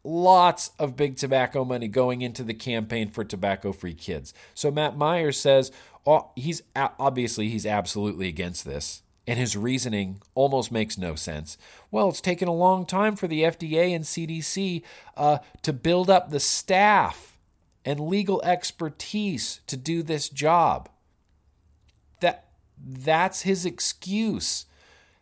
Lots 0.04 0.72
of 0.80 0.96
big 0.96 1.18
tobacco 1.18 1.66
money 1.66 1.88
going 1.88 2.22
into 2.22 2.44
the 2.44 2.54
campaign 2.54 3.10
for 3.10 3.24
tobacco 3.24 3.74
free 3.74 3.94
kids. 3.94 4.34
So 4.54 4.72
Matt 4.72 4.98
Myers 4.98 5.40
says, 5.40 5.72
oh, 6.06 6.32
he's 6.36 6.62
obviously 6.76 7.50
he's 7.50 7.66
absolutely 7.66 8.28
against 8.28 8.66
this. 8.66 9.02
And 9.28 9.38
his 9.38 9.56
reasoning 9.56 10.22
almost 10.34 10.72
makes 10.72 10.98
no 10.98 11.14
sense. 11.14 11.58
Well, 11.92 12.10
it's 12.10 12.22
taken 12.22 12.48
a 12.48 12.54
long 12.54 12.88
time 12.88 13.16
for 13.16 13.28
the 13.28 13.44
FDA 13.44 13.94
and 13.96 14.04
CDC 14.04 14.82
uh, 15.16 15.38
to 15.62 15.72
build 15.72 16.10
up 16.10 16.32
the 16.32 16.40
staff 16.40 17.29
and 17.86 18.00
legal 18.00 18.42
expertise 18.44 19.62
to 19.68 19.78
do 19.78 20.04
this 20.04 20.30
job. 20.30 20.90
That 22.20 22.46
that's 22.78 23.44
his 23.44 23.66
excuse. 23.66 24.66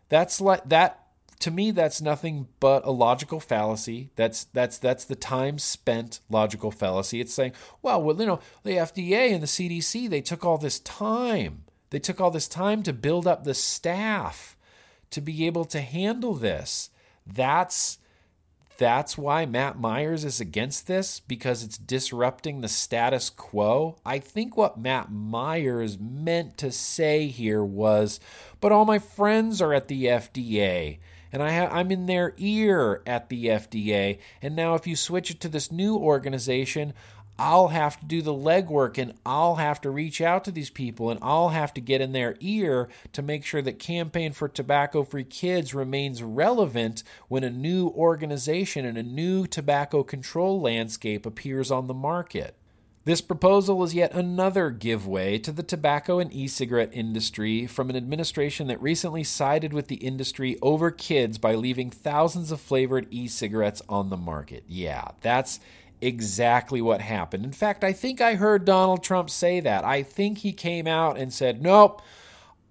That's 0.08 0.40
like 0.40 0.68
that 0.68 1.08
to 1.40 1.50
me 1.50 1.70
that's 1.70 2.00
nothing 2.00 2.48
but 2.60 2.84
a 2.84 2.90
logical 2.90 3.40
fallacy. 3.40 4.10
That's 4.16 4.44
that's 4.44 4.78
that's 4.78 5.04
the 5.04 5.14
time 5.14 5.58
spent 5.58 6.20
logical 6.28 6.70
fallacy. 6.70 7.20
It's 7.20 7.34
saying, 7.34 7.52
well, 7.82 8.02
well, 8.02 8.18
you 8.18 8.26
know, 8.26 8.40
the 8.64 8.72
FDA 8.72 9.32
and 9.32 9.42
the 9.42 9.46
CDC, 9.46 10.08
they 10.08 10.20
took 10.20 10.44
all 10.44 10.58
this 10.58 10.80
time. 10.80 11.64
They 11.90 11.98
took 11.98 12.20
all 12.20 12.30
this 12.30 12.48
time 12.48 12.82
to 12.82 12.92
build 12.92 13.26
up 13.26 13.44
the 13.44 13.54
staff 13.54 14.56
to 15.10 15.20
be 15.20 15.46
able 15.46 15.64
to 15.66 15.80
handle 15.80 16.34
this. 16.34 16.90
That's 17.26 17.98
that's 18.78 19.18
why 19.18 19.44
Matt 19.44 19.78
Myers 19.78 20.24
is 20.24 20.40
against 20.40 20.86
this 20.86 21.20
because 21.20 21.64
it's 21.64 21.76
disrupting 21.76 22.60
the 22.60 22.68
status 22.68 23.28
quo. 23.28 23.98
I 24.06 24.20
think 24.20 24.56
what 24.56 24.78
Matt 24.78 25.10
Myers 25.10 25.98
meant 25.98 26.56
to 26.58 26.70
say 26.70 27.26
here 27.26 27.64
was, 27.64 28.20
but 28.60 28.70
all 28.70 28.84
my 28.84 29.00
friends 29.00 29.60
are 29.60 29.74
at 29.74 29.88
the 29.88 30.04
FDA 30.04 30.98
and 31.32 31.42
I 31.42 31.52
ha- 31.52 31.74
I'm 31.74 31.90
in 31.90 32.06
their 32.06 32.34
ear 32.38 33.02
at 33.06 33.28
the 33.28 33.46
FDA. 33.46 34.18
And 34.40 34.56
now, 34.56 34.74
if 34.74 34.86
you 34.86 34.96
switch 34.96 35.30
it 35.30 35.40
to 35.40 35.48
this 35.48 35.70
new 35.70 35.96
organization, 35.96 36.94
I'll 37.38 37.68
have 37.68 38.00
to 38.00 38.06
do 38.06 38.20
the 38.20 38.34
legwork 38.34 38.98
and 38.98 39.14
I'll 39.24 39.56
have 39.56 39.80
to 39.82 39.90
reach 39.90 40.20
out 40.20 40.44
to 40.44 40.50
these 40.50 40.70
people 40.70 41.10
and 41.10 41.20
I'll 41.22 41.50
have 41.50 41.72
to 41.74 41.80
get 41.80 42.00
in 42.00 42.12
their 42.12 42.36
ear 42.40 42.88
to 43.12 43.22
make 43.22 43.44
sure 43.44 43.62
that 43.62 43.78
Campaign 43.78 44.32
for 44.32 44.48
Tobacco 44.48 45.04
Free 45.04 45.24
Kids 45.24 45.72
remains 45.72 46.22
relevant 46.22 47.04
when 47.28 47.44
a 47.44 47.50
new 47.50 47.88
organization 47.88 48.84
and 48.84 48.98
a 48.98 49.02
new 49.02 49.46
tobacco 49.46 50.02
control 50.02 50.60
landscape 50.60 51.26
appears 51.26 51.70
on 51.70 51.86
the 51.86 51.94
market. 51.94 52.56
This 53.08 53.20
proposal 53.22 53.82
is 53.84 53.94
yet 53.94 54.12
another 54.12 54.68
giveaway 54.68 55.38
to 55.38 55.50
the 55.50 55.62
tobacco 55.62 56.18
and 56.18 56.30
e 56.30 56.46
cigarette 56.46 56.90
industry 56.92 57.66
from 57.66 57.88
an 57.88 57.96
administration 57.96 58.66
that 58.66 58.82
recently 58.82 59.24
sided 59.24 59.72
with 59.72 59.88
the 59.88 59.94
industry 59.94 60.58
over 60.60 60.90
kids 60.90 61.38
by 61.38 61.54
leaving 61.54 61.90
thousands 61.90 62.52
of 62.52 62.60
flavored 62.60 63.06
e 63.10 63.26
cigarettes 63.26 63.80
on 63.88 64.10
the 64.10 64.18
market. 64.18 64.64
Yeah, 64.68 65.08
that's 65.22 65.58
exactly 66.00 66.80
what 66.80 67.00
happened. 67.00 67.44
In 67.44 67.52
fact, 67.52 67.84
I 67.84 67.92
think 67.92 68.20
I 68.20 68.34
heard 68.34 68.64
Donald 68.64 69.02
Trump 69.02 69.30
say 69.30 69.60
that. 69.60 69.84
I 69.84 70.02
think 70.02 70.38
he 70.38 70.52
came 70.52 70.86
out 70.86 71.18
and 71.18 71.32
said, 71.32 71.62
nope. 71.62 72.02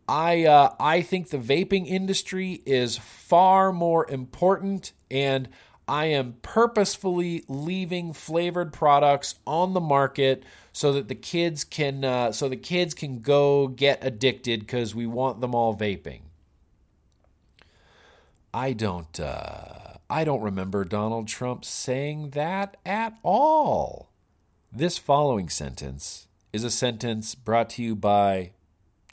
I 0.09 0.45
uh, 0.45 0.73
I 0.79 1.01
think 1.01 1.29
the 1.29 1.37
vaping 1.37 1.85
industry 1.85 2.61
is 2.65 2.97
far 2.97 3.73
more 3.73 4.09
important, 4.09 4.93
and 5.11 5.49
I 5.85 6.05
am 6.05 6.37
purposefully 6.41 7.43
leaving 7.49 8.13
flavored 8.13 8.71
products 8.71 9.35
on 9.45 9.73
the 9.73 9.81
market 9.81 10.43
so 10.71 10.93
that 10.93 11.09
the 11.09 11.15
kids 11.15 11.65
can 11.65 12.05
uh, 12.05 12.31
so 12.31 12.47
the 12.47 12.55
kids 12.55 12.93
can 12.93 13.19
go 13.19 13.67
get 13.67 13.99
addicted 14.01 14.61
because 14.61 14.95
we 14.95 15.05
want 15.05 15.41
them 15.41 15.53
all 15.53 15.75
vaping. 15.75 16.21
I 18.57 18.73
don't 18.73 19.19
uh, 19.19 19.97
I 20.09 20.23
don't 20.23 20.41
remember 20.41 20.83
Donald 20.83 21.27
Trump 21.27 21.63
saying 21.63 22.31
that 22.31 22.77
at 22.85 23.17
all. 23.23 24.09
This 24.71 24.97
following 24.97 25.49
sentence 25.49 26.27
is 26.51 26.63
a 26.63 26.71
sentence 26.71 27.35
brought 27.35 27.69
to 27.71 27.83
you 27.83 27.95
by 27.95 28.53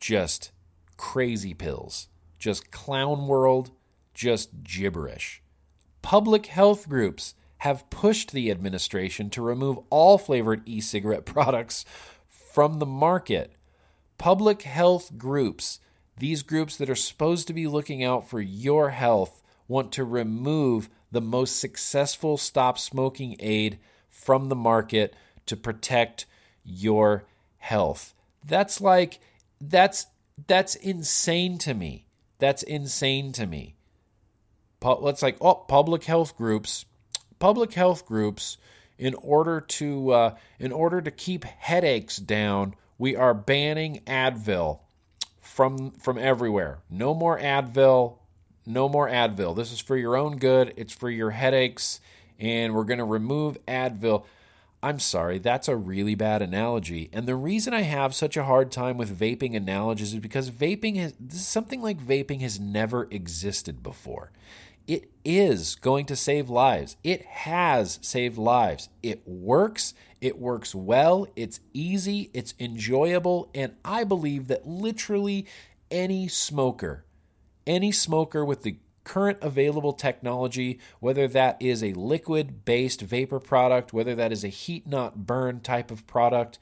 just 0.01 0.53
crazy 0.97 1.55
pills, 1.55 2.09
just 2.39 2.71
clown 2.71 3.27
world, 3.27 3.71
just 4.15 4.63
gibberish 4.63 5.43
public 6.05 6.45
health 6.45 6.87
groups 6.87 7.35
have 7.59 7.89
pushed 7.89 8.33
the 8.33 8.51
administration 8.51 9.31
to 9.31 9.41
remove 9.41 9.79
all 9.89 10.19
flavored 10.19 10.61
e 10.67 10.79
cigarette 10.79 11.25
products 11.35 11.87
from 12.27 12.79
the 12.79 12.87
market. 12.87 13.55
Public 14.19 14.63
health 14.63 15.17
groups, 15.17 15.81
these 16.19 16.43
groups 16.43 16.77
that 16.77 16.91
are 16.91 16.95
supposed 16.95 17.47
to 17.49 17.53
be 17.53 17.67
looking 17.67 18.05
out 18.05 18.29
for 18.29 18.41
your 18.41 18.91
health, 18.91 19.43
want 19.69 19.93
to 19.93 20.05
remove 20.05 20.89
the 21.11 21.21
most 21.21 21.59
successful 21.59 22.37
stop 22.37 22.79
smoking 22.79 23.37
aid 23.41 23.79
from 24.09 24.49
the 24.49 24.57
market 24.57 25.15
to 25.47 25.57
protect 25.57 26.27
your 26.65 27.25
health. 27.59 28.15
That's 28.45 28.81
like 28.81 29.21
that's 29.61 30.07
that's 30.47 30.75
insane 30.75 31.59
to 31.59 31.75
me. 31.75 32.07
That's 32.39 32.63
insane 32.63 33.33
to 33.33 33.47
me 33.47 33.77
let's 34.85 35.23
like 35.23 35.37
oh 35.41 35.55
public 35.55 36.05
health 36.05 36.37
groups 36.37 36.85
public 37.39 37.73
health 37.73 38.05
groups 38.07 38.59
in 38.99 39.15
order 39.15 39.61
to 39.61 40.11
uh, 40.11 40.35
in 40.59 40.73
order 40.73 41.01
to 41.01 41.11
keep 41.11 41.45
headaches 41.45 42.17
down 42.17 42.75
we 42.99 43.17
are 43.17 43.35
banning 43.35 44.01
advil 44.07 44.81
from 45.55 45.93
from 45.93 46.19
everywhere. 46.19 46.79
No 46.91 47.15
more 47.15 47.39
advil 47.39 48.19
no 48.67 48.89
more 48.89 49.09
advil. 49.09 49.55
This 49.55 49.73
is 49.73 49.81
for 49.81 49.97
your 49.97 50.17
own 50.17 50.37
good. 50.37 50.75
It's 50.77 50.93
for 50.93 51.11
your 51.11 51.31
headaches. 51.31 52.01
And 52.39 52.75
we're 52.75 52.85
going 52.85 52.99
to 52.99 53.05
remove 53.05 53.59
advil. 53.67 54.25
I'm 54.83 54.99
sorry, 54.99 55.39
that's 55.39 55.69
a 55.69 55.77
really 55.77 56.15
bad 56.15 56.43
analogy. 56.43 57.09
And 57.13 57.27
the 57.27 57.37
reason 57.37 57.73
I 57.73 57.83
have 57.83 58.15
such 58.15 58.37
a 58.37 58.45
hard 58.45 58.71
time 58.71 58.99
with 58.99 59.19
vaping 59.19 59.57
analogies 59.57 60.13
is 60.13 60.21
because 60.21 60.51
vaping 60.51 60.97
has 60.97 61.15
something 61.31 61.81
like 61.81 61.99
vaping 61.99 62.43
has 62.43 62.61
never 62.61 63.09
existed 63.11 63.83
before. 63.83 64.31
It 64.87 65.11
is 65.25 65.77
going 65.77 66.07
to 66.07 66.17
save 66.17 66.51
lives. 66.51 66.97
It 67.03 67.23
has 67.25 67.99
saved 68.03 68.37
lives. 68.37 68.89
It 69.03 69.27
works. 69.27 69.95
It 70.21 70.39
works 70.39 70.75
well. 70.75 71.27
It's 71.37 71.61
easy. 71.73 72.31
It's 72.35 72.55
enjoyable. 72.61 73.51
And 73.55 73.75
I 73.85 74.05
believe 74.05 74.49
that 74.49 74.67
literally 74.67 75.47
any 75.91 76.29
smoker, 76.29 77.05
any 77.67 77.93
smoker 77.93 78.45
with 78.45 78.63
the 78.63 78.79
current 79.05 79.39
available 79.43 79.93
technology, 79.93 80.81
whether 80.99 81.29
that 81.29 81.61
is 81.61 81.83
a 81.83 81.93
liquid 81.93 82.65
based 82.65 83.01
vapor 83.01 83.39
product, 83.41 83.93
whether 83.93 84.15
that 84.15 84.33
is 84.33 84.45
a 84.45 84.49
heat 84.49 84.87
not 84.87 85.27
burn 85.27 85.61
type 85.61 85.91
of 85.91 86.07
product, 86.07 86.59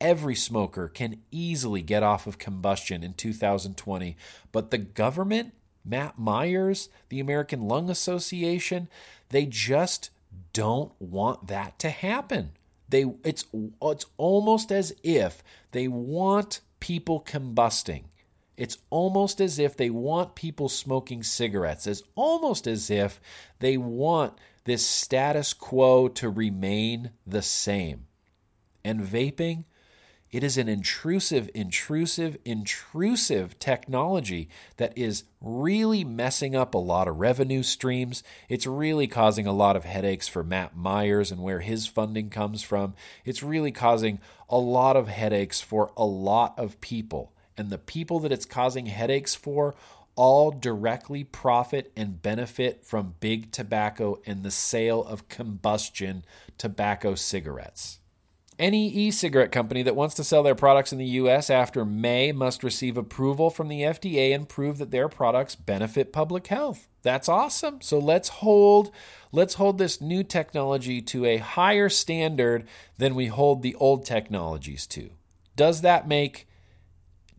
every 0.00 0.34
smoker 0.34 0.88
can 0.88 1.20
easily 1.30 1.82
get 1.82 2.02
off 2.02 2.26
of 2.26 2.38
combustion 2.38 3.02
in 3.02 3.14
2020. 3.14 4.16
But 4.52 4.70
the 4.70 4.78
government 4.78 5.54
Matt 5.86 6.18
Myers, 6.18 6.88
the 7.08 7.20
American 7.20 7.68
Lung 7.68 7.88
Association, 7.88 8.88
they 9.28 9.46
just 9.46 10.10
don't 10.52 10.92
want 10.98 11.46
that 11.46 11.78
to 11.78 11.90
happen. 11.90 12.50
They 12.88 13.04
it's 13.24 13.46
it's 13.82 14.06
almost 14.16 14.70
as 14.70 14.94
if 15.02 15.42
they 15.72 15.88
want 15.88 16.60
people 16.80 17.20
combusting. 17.20 18.04
It's 18.56 18.78
almost 18.90 19.40
as 19.40 19.58
if 19.58 19.76
they 19.76 19.90
want 19.90 20.34
people 20.34 20.68
smoking 20.68 21.22
cigarettes. 21.22 21.86
It's 21.86 22.02
almost 22.14 22.66
as 22.66 22.90
if 22.90 23.20
they 23.58 23.76
want 23.76 24.34
this 24.64 24.86
status 24.86 25.52
quo 25.52 26.08
to 26.08 26.30
remain 26.30 27.10
the 27.26 27.42
same. 27.42 28.06
And 28.84 29.00
vaping, 29.00 29.64
it 30.36 30.44
is 30.44 30.58
an 30.58 30.68
intrusive, 30.68 31.48
intrusive, 31.54 32.36
intrusive 32.44 33.58
technology 33.58 34.50
that 34.76 34.92
is 34.94 35.24
really 35.40 36.04
messing 36.04 36.54
up 36.54 36.74
a 36.74 36.78
lot 36.78 37.08
of 37.08 37.16
revenue 37.16 37.62
streams. 37.62 38.22
It's 38.50 38.66
really 38.66 39.06
causing 39.06 39.46
a 39.46 39.52
lot 39.54 39.76
of 39.76 39.86
headaches 39.86 40.28
for 40.28 40.44
Matt 40.44 40.76
Myers 40.76 41.32
and 41.32 41.42
where 41.42 41.60
his 41.60 41.86
funding 41.86 42.28
comes 42.28 42.62
from. 42.62 42.92
It's 43.24 43.42
really 43.42 43.72
causing 43.72 44.18
a 44.50 44.58
lot 44.58 44.94
of 44.94 45.08
headaches 45.08 45.62
for 45.62 45.90
a 45.96 46.04
lot 46.04 46.58
of 46.58 46.82
people. 46.82 47.32
And 47.56 47.70
the 47.70 47.78
people 47.78 48.20
that 48.20 48.30
it's 48.30 48.44
causing 48.44 48.84
headaches 48.84 49.34
for 49.34 49.74
all 50.16 50.50
directly 50.50 51.24
profit 51.24 51.90
and 51.96 52.20
benefit 52.20 52.84
from 52.84 53.14
big 53.20 53.52
tobacco 53.52 54.20
and 54.26 54.42
the 54.42 54.50
sale 54.50 55.02
of 55.02 55.30
combustion 55.30 56.26
tobacco 56.58 57.14
cigarettes. 57.14 58.00
Any 58.58 58.88
e 58.88 59.10
cigarette 59.10 59.52
company 59.52 59.82
that 59.82 59.96
wants 59.96 60.14
to 60.14 60.24
sell 60.24 60.42
their 60.42 60.54
products 60.54 60.90
in 60.90 60.98
the 60.98 61.04
U.S. 61.04 61.50
after 61.50 61.84
May 61.84 62.32
must 62.32 62.64
receive 62.64 62.96
approval 62.96 63.50
from 63.50 63.68
the 63.68 63.82
FDA 63.82 64.34
and 64.34 64.48
prove 64.48 64.78
that 64.78 64.90
their 64.90 65.08
products 65.08 65.54
benefit 65.54 66.10
public 66.10 66.46
health. 66.46 66.88
That's 67.02 67.28
awesome. 67.28 67.82
So 67.82 67.98
let's 67.98 68.28
hold 68.28 68.90
let's 69.30 69.54
hold 69.54 69.76
this 69.76 70.00
new 70.00 70.24
technology 70.24 71.02
to 71.02 71.26
a 71.26 71.36
higher 71.36 71.90
standard 71.90 72.66
than 72.96 73.14
we 73.14 73.26
hold 73.26 73.62
the 73.62 73.74
old 73.74 74.06
technologies 74.06 74.86
to. 74.88 75.10
Does 75.54 75.82
that 75.82 76.08
make 76.08 76.48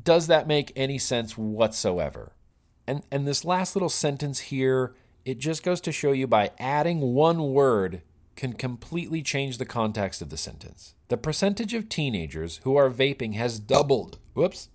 does 0.03 0.27
that 0.27 0.47
make 0.47 0.71
any 0.75 0.99
sense 0.99 1.35
whatsoever? 1.35 2.33
And 2.85 3.01
and 3.11 3.27
this 3.27 3.43
last 3.43 3.75
little 3.75 3.89
sentence 3.89 4.39
here, 4.39 4.95
it 5.25 5.39
just 5.39 5.63
goes 5.63 5.81
to 5.81 5.91
show 5.91 6.11
you 6.11 6.27
by 6.27 6.51
adding 6.59 7.01
one 7.01 7.51
word 7.51 8.03
can 8.37 8.53
completely 8.53 9.21
change 9.21 9.57
the 9.57 9.65
context 9.65 10.21
of 10.21 10.29
the 10.29 10.37
sentence. 10.37 10.93
The 11.09 11.17
percentage 11.17 11.73
of 11.73 11.89
teenagers 11.89 12.61
who 12.63 12.77
are 12.77 12.89
vaping 12.89 13.33
has 13.33 13.59
doubled. 13.59 14.19
Whoops. 14.35 14.69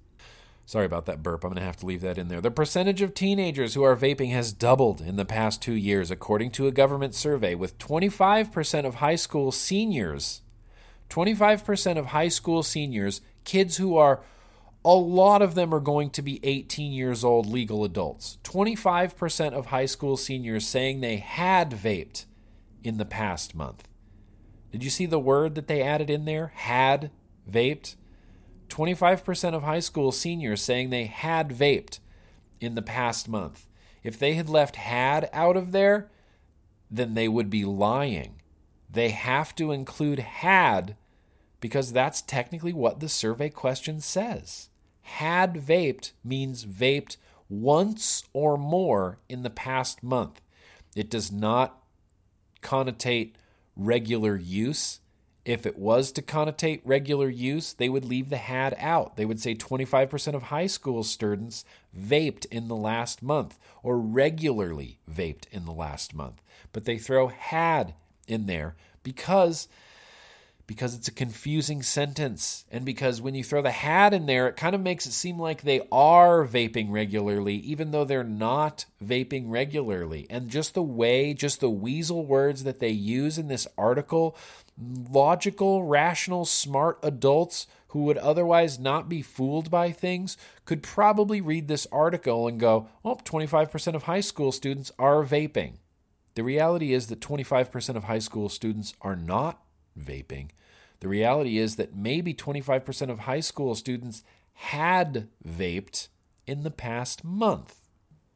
Sorry 0.66 0.84
about 0.84 1.06
that 1.06 1.22
burp. 1.22 1.44
I'm 1.44 1.50
going 1.50 1.60
to 1.60 1.66
have 1.66 1.76
to 1.78 1.86
leave 1.86 2.00
that 2.02 2.18
in 2.18 2.28
there. 2.28 2.40
The 2.40 2.50
percentage 2.50 3.02
of 3.02 3.14
teenagers 3.14 3.74
who 3.74 3.82
are 3.84 3.96
vaping 3.96 4.32
has 4.32 4.52
doubled 4.52 5.00
in 5.00 5.16
the 5.16 5.24
past 5.24 5.62
two 5.62 5.74
years, 5.74 6.10
according 6.10 6.50
to 6.52 6.66
a 6.66 6.72
government 6.72 7.14
survey, 7.14 7.54
with 7.54 7.78
25% 7.78 8.84
of 8.84 8.96
high 8.96 9.16
school 9.16 9.52
seniors, 9.52 10.42
25% 11.08 11.98
of 11.98 12.06
high 12.06 12.28
school 12.28 12.62
seniors, 12.62 13.20
kids 13.44 13.76
who 13.76 13.96
are, 13.96 14.22
a 14.84 14.94
lot 14.94 15.42
of 15.42 15.54
them 15.54 15.72
are 15.74 15.80
going 15.80 16.10
to 16.10 16.22
be 16.22 16.40
18 16.42 16.92
years 16.92 17.22
old 17.22 17.46
legal 17.46 17.84
adults. 17.84 18.38
25% 18.44 19.52
of 19.52 19.66
high 19.66 19.86
school 19.86 20.16
seniors 20.16 20.66
saying 20.66 21.00
they 21.00 21.16
had 21.18 21.70
vaped 21.70 22.24
in 22.82 22.98
the 22.98 23.04
past 23.04 23.54
month. 23.54 23.88
Did 24.70 24.82
you 24.82 24.90
see 24.90 25.06
the 25.06 25.18
word 25.18 25.54
that 25.54 25.68
they 25.68 25.82
added 25.82 26.10
in 26.10 26.24
there? 26.24 26.52
Had 26.54 27.10
vaped? 27.50 27.96
25% 28.68 29.54
of 29.54 29.62
high 29.62 29.80
school 29.80 30.12
seniors 30.12 30.62
saying 30.62 30.88
they 30.88 31.04
had 31.04 31.50
vaped 31.50 31.98
in 32.60 32.74
the 32.74 32.82
past 32.82 33.28
month. 33.28 33.66
If 34.02 34.18
they 34.18 34.34
had 34.34 34.48
left 34.48 34.76
had 34.76 35.28
out 35.32 35.56
of 35.56 35.72
there, 35.72 36.10
then 36.90 37.14
they 37.14 37.28
would 37.28 37.50
be 37.50 37.64
lying. 37.64 38.40
They 38.90 39.10
have 39.10 39.54
to 39.56 39.72
include 39.72 40.18
had 40.18 40.96
because 41.60 41.92
that's 41.92 42.22
technically 42.22 42.72
what 42.72 43.00
the 43.00 43.08
survey 43.08 43.50
question 43.50 44.00
says. 44.00 44.68
Had 45.02 45.54
vaped 45.54 46.12
means 46.24 46.64
vaped 46.64 47.16
once 47.48 48.24
or 48.32 48.56
more 48.56 49.18
in 49.28 49.42
the 49.42 49.50
past 49.50 50.02
month. 50.02 50.40
It 50.96 51.10
does 51.10 51.30
not 51.30 51.81
connotate 52.62 53.32
regular 53.76 54.36
use. 54.36 55.00
If 55.44 55.66
it 55.66 55.76
was 55.76 56.12
to 56.12 56.22
connotate 56.22 56.82
regular 56.84 57.28
use, 57.28 57.72
they 57.72 57.88
would 57.88 58.04
leave 58.04 58.30
the 58.30 58.36
had 58.36 58.76
out. 58.78 59.16
They 59.16 59.24
would 59.24 59.40
say 59.40 59.54
25% 59.54 60.34
of 60.34 60.44
high 60.44 60.68
school 60.68 61.02
students 61.02 61.64
vaped 61.98 62.46
in 62.46 62.68
the 62.68 62.76
last 62.76 63.22
month 63.22 63.58
or 63.82 63.98
regularly 63.98 65.00
vaped 65.10 65.46
in 65.50 65.64
the 65.64 65.72
last 65.72 66.14
month. 66.14 66.40
But 66.72 66.84
they 66.84 66.96
throw 66.96 67.26
had 67.26 67.94
in 68.28 68.46
there 68.46 68.76
because 69.02 69.66
because 70.72 70.94
it's 70.94 71.08
a 71.08 71.12
confusing 71.12 71.82
sentence 71.82 72.64
and 72.70 72.82
because 72.86 73.20
when 73.20 73.34
you 73.34 73.44
throw 73.44 73.60
the 73.60 73.70
had 73.70 74.14
in 74.14 74.24
there, 74.24 74.48
it 74.48 74.56
kind 74.56 74.74
of 74.74 74.80
makes 74.80 75.04
it 75.04 75.12
seem 75.12 75.38
like 75.38 75.60
they 75.60 75.86
are 75.92 76.46
vaping 76.46 76.90
regularly, 76.90 77.56
even 77.56 77.90
though 77.90 78.06
they're 78.06 78.24
not 78.24 78.86
vaping 79.04 79.44
regularly. 79.48 80.26
And 80.30 80.48
just 80.48 80.72
the 80.72 80.82
way, 80.82 81.34
just 81.34 81.60
the 81.60 81.68
weasel 81.68 82.24
words 82.24 82.64
that 82.64 82.78
they 82.78 82.88
use 82.88 83.36
in 83.36 83.48
this 83.48 83.68
article, 83.76 84.34
logical, 84.80 85.84
rational, 85.84 86.46
smart 86.46 86.98
adults 87.02 87.66
who 87.88 88.04
would 88.04 88.16
otherwise 88.16 88.78
not 88.78 89.10
be 89.10 89.20
fooled 89.20 89.70
by 89.70 89.92
things 89.92 90.38
could 90.64 90.82
probably 90.82 91.42
read 91.42 91.68
this 91.68 91.86
article 91.92 92.48
and 92.48 92.58
go, 92.58 92.88
oh, 93.04 93.16
25% 93.16 93.94
of 93.94 94.04
high 94.04 94.20
school 94.20 94.52
students 94.52 94.90
are 94.98 95.22
vaping. 95.22 95.74
The 96.34 96.42
reality 96.42 96.94
is 96.94 97.08
that 97.08 97.20
25% 97.20 97.94
of 97.94 98.04
high 98.04 98.20
school 98.20 98.48
students 98.48 98.94
are 99.02 99.16
not 99.16 99.62
vaping. 99.98 100.48
The 101.02 101.08
reality 101.08 101.58
is 101.58 101.74
that 101.76 101.96
maybe 101.96 102.32
25% 102.32 103.10
of 103.10 103.18
high 103.18 103.40
school 103.40 103.74
students 103.74 104.22
had 104.52 105.26
vaped 105.44 106.06
in 106.46 106.62
the 106.62 106.70
past 106.70 107.24
month. 107.24 107.74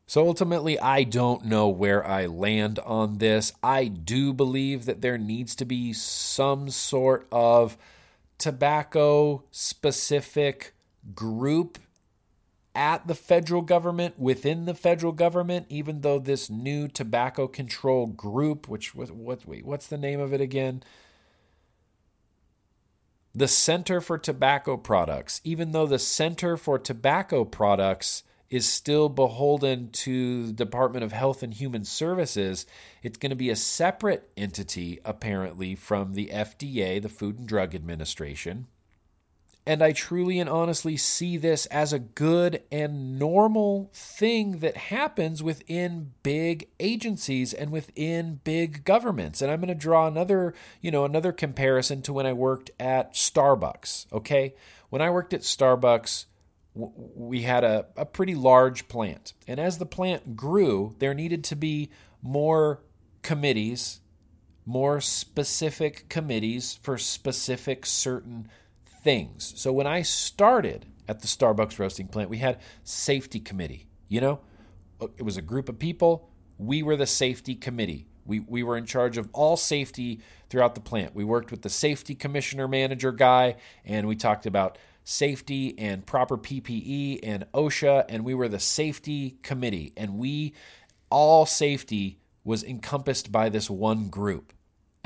So 0.09 0.27
ultimately, 0.27 0.77
I 0.77 1.05
don't 1.05 1.45
know 1.45 1.69
where 1.69 2.05
I 2.05 2.27
land 2.27 2.81
on 2.81 3.19
this. 3.19 3.53
I 3.63 3.85
do 3.87 4.33
believe 4.33 4.85
that 4.87 5.01
there 5.01 5.17
needs 5.17 5.55
to 5.57 5.65
be 5.65 5.93
some 5.93 6.69
sort 6.69 7.29
of 7.31 7.79
tobacco 8.37 9.45
specific 9.53 10.75
group 11.15 11.79
at 12.75 13.07
the 13.07 13.15
federal 13.15 13.63
government, 13.63 14.19
within 14.19 14.65
the 14.65 14.75
federal 14.75 15.13
government, 15.13 15.67
even 15.69 16.01
though 16.01 16.19
this 16.19 16.51
new 16.51 16.89
tobacco 16.89 17.47
control 17.47 18.09
group, 18.09 18.67
which 18.67 18.93
what, 18.93 19.13
what 19.13 19.47
wait, 19.47 19.65
what's 19.65 19.87
the 19.87 19.97
name 19.97 20.19
of 20.19 20.33
it 20.33 20.41
again? 20.41 20.83
The 23.37 23.47
Center 23.47 24.01
for 24.01 24.17
Tobacco 24.17 24.79
Products, 24.79 25.43
even 25.45 25.73
though 25.73 25.85
the 25.85 25.99
Center 25.99 26.57
for 26.57 26.79
Tobacco 26.79 27.45
Products 27.45 28.23
is 28.49 28.67
still 28.67 29.11
beholden 29.11 29.91
to 29.91 30.47
the 30.47 30.53
Department 30.55 31.05
of 31.05 31.13
Health 31.13 31.43
and 31.43 31.53
Human 31.53 31.85
Services, 31.85 32.65
it's 33.03 33.19
going 33.19 33.29
to 33.29 33.37
be 33.37 33.51
a 33.51 33.57
separate 33.57 34.31
entity, 34.39 35.01
apparently, 35.05 35.75
from 35.75 36.15
the 36.15 36.31
FDA, 36.33 37.03
the 37.03 37.11
Food 37.11 37.39
and 37.39 37.47
Drug 37.47 37.75
Administration. 37.75 38.69
And 39.67 39.83
I 39.83 39.91
truly 39.91 40.39
and 40.39 40.49
honestly 40.49 40.97
see 40.97 41.37
this 41.37 41.67
as 41.67 41.93
a 41.93 41.99
good 41.99 42.63
and 42.71 43.19
normal 43.19 43.91
thing 43.93 44.61
that 44.61 44.77
happens 44.77 45.43
within 45.43 46.13
big 46.23 46.69
agencies 46.79 47.53
and 47.53 47.73
within 47.73 48.41
big 48.45 48.85
governments. 48.85 49.43
And 49.43 49.51
I'm 49.51 49.59
going 49.59 49.69
to 49.69 49.75
draw 49.75 50.07
another, 50.07 50.55
you 50.81 50.93
know, 50.93 51.05
another 51.05 51.33
comparison 51.33 52.01
to 52.03 52.13
when 52.13 52.27
I 52.27 52.33
worked 52.33 52.71
at 52.79 53.15
Starbucks, 53.15 54.13
okay? 54.13 54.55
When 54.89 55.03
I 55.03 55.11
worked 55.11 55.35
at 55.35 55.41
Starbucks, 55.41 56.27
we 56.77 57.43
had 57.43 57.65
a, 57.65 57.87
a 57.97 58.07
pretty 58.07 58.37
large 58.37 58.87
plant. 58.87 59.33
And 59.49 59.59
as 59.59 59.79
the 59.79 59.87
plant 59.87 60.37
grew, 60.37 60.95
there 61.01 61.15
needed 61.15 61.43
to 61.45 61.57
be 61.57 61.91
more 62.23 62.83
committees, 63.23 64.01
more 64.65 65.01
specific 65.01 66.09
committees 66.09 66.79
for 66.83 66.99
specific 66.99 67.85
certain 67.85 68.49
things. 69.07 69.53
So 69.55 69.73
when 69.73 69.87
I 69.87 70.03
started 70.03 70.85
at 71.07 71.21
the 71.21 71.29
Starbucks 71.29 71.79
roasting 71.79 72.09
plant, 72.09 72.29
we 72.29 72.39
had 72.39 72.59
safety 72.83 73.39
committee. 73.39 73.87
You 74.09 74.21
know, 74.21 74.41
it 75.17 75.23
was 75.23 75.37
a 75.37 75.43
group 75.43 75.69
of 75.69 75.79
people. 75.79 76.29
We 76.59 76.83
were 76.83 76.97
the 76.97 77.07
safety 77.07 77.55
committee. 77.55 78.09
We, 78.25 78.41
we 78.41 78.65
were 78.65 78.77
in 78.77 78.85
charge 78.85 79.17
of 79.17 79.29
all 79.33 79.57
safety 79.57 80.21
throughout 80.49 80.75
the 80.75 80.81
plant. 80.81 81.15
We 81.15 81.23
worked 81.23 81.53
with 81.53 81.63
the 81.63 81.69
safety 81.69 82.17
commissioner 82.17 82.67
manager 82.67 83.13
guy, 83.13 83.59
and 83.85 84.09
we 84.09 84.17
talked 84.17 84.45
about 84.45 84.77
safety 85.05 85.79
and 85.79 86.05
proper 86.05 86.37
PPE 86.37 87.21
and 87.23 87.47
OSHA, 87.55 88.07
and 88.09 88.25
we 88.25 88.35
were 88.35 88.49
the 88.49 88.59
safety 88.59 89.37
committee. 89.45 89.93
And 89.97 90.19
we, 90.19 90.53
all 91.11 91.47
safety 91.47 92.19
was 92.43 92.65
encompassed 92.65 93.31
by 93.31 93.51
this 93.51 93.71
one 93.71 94.09
group. 94.09 94.53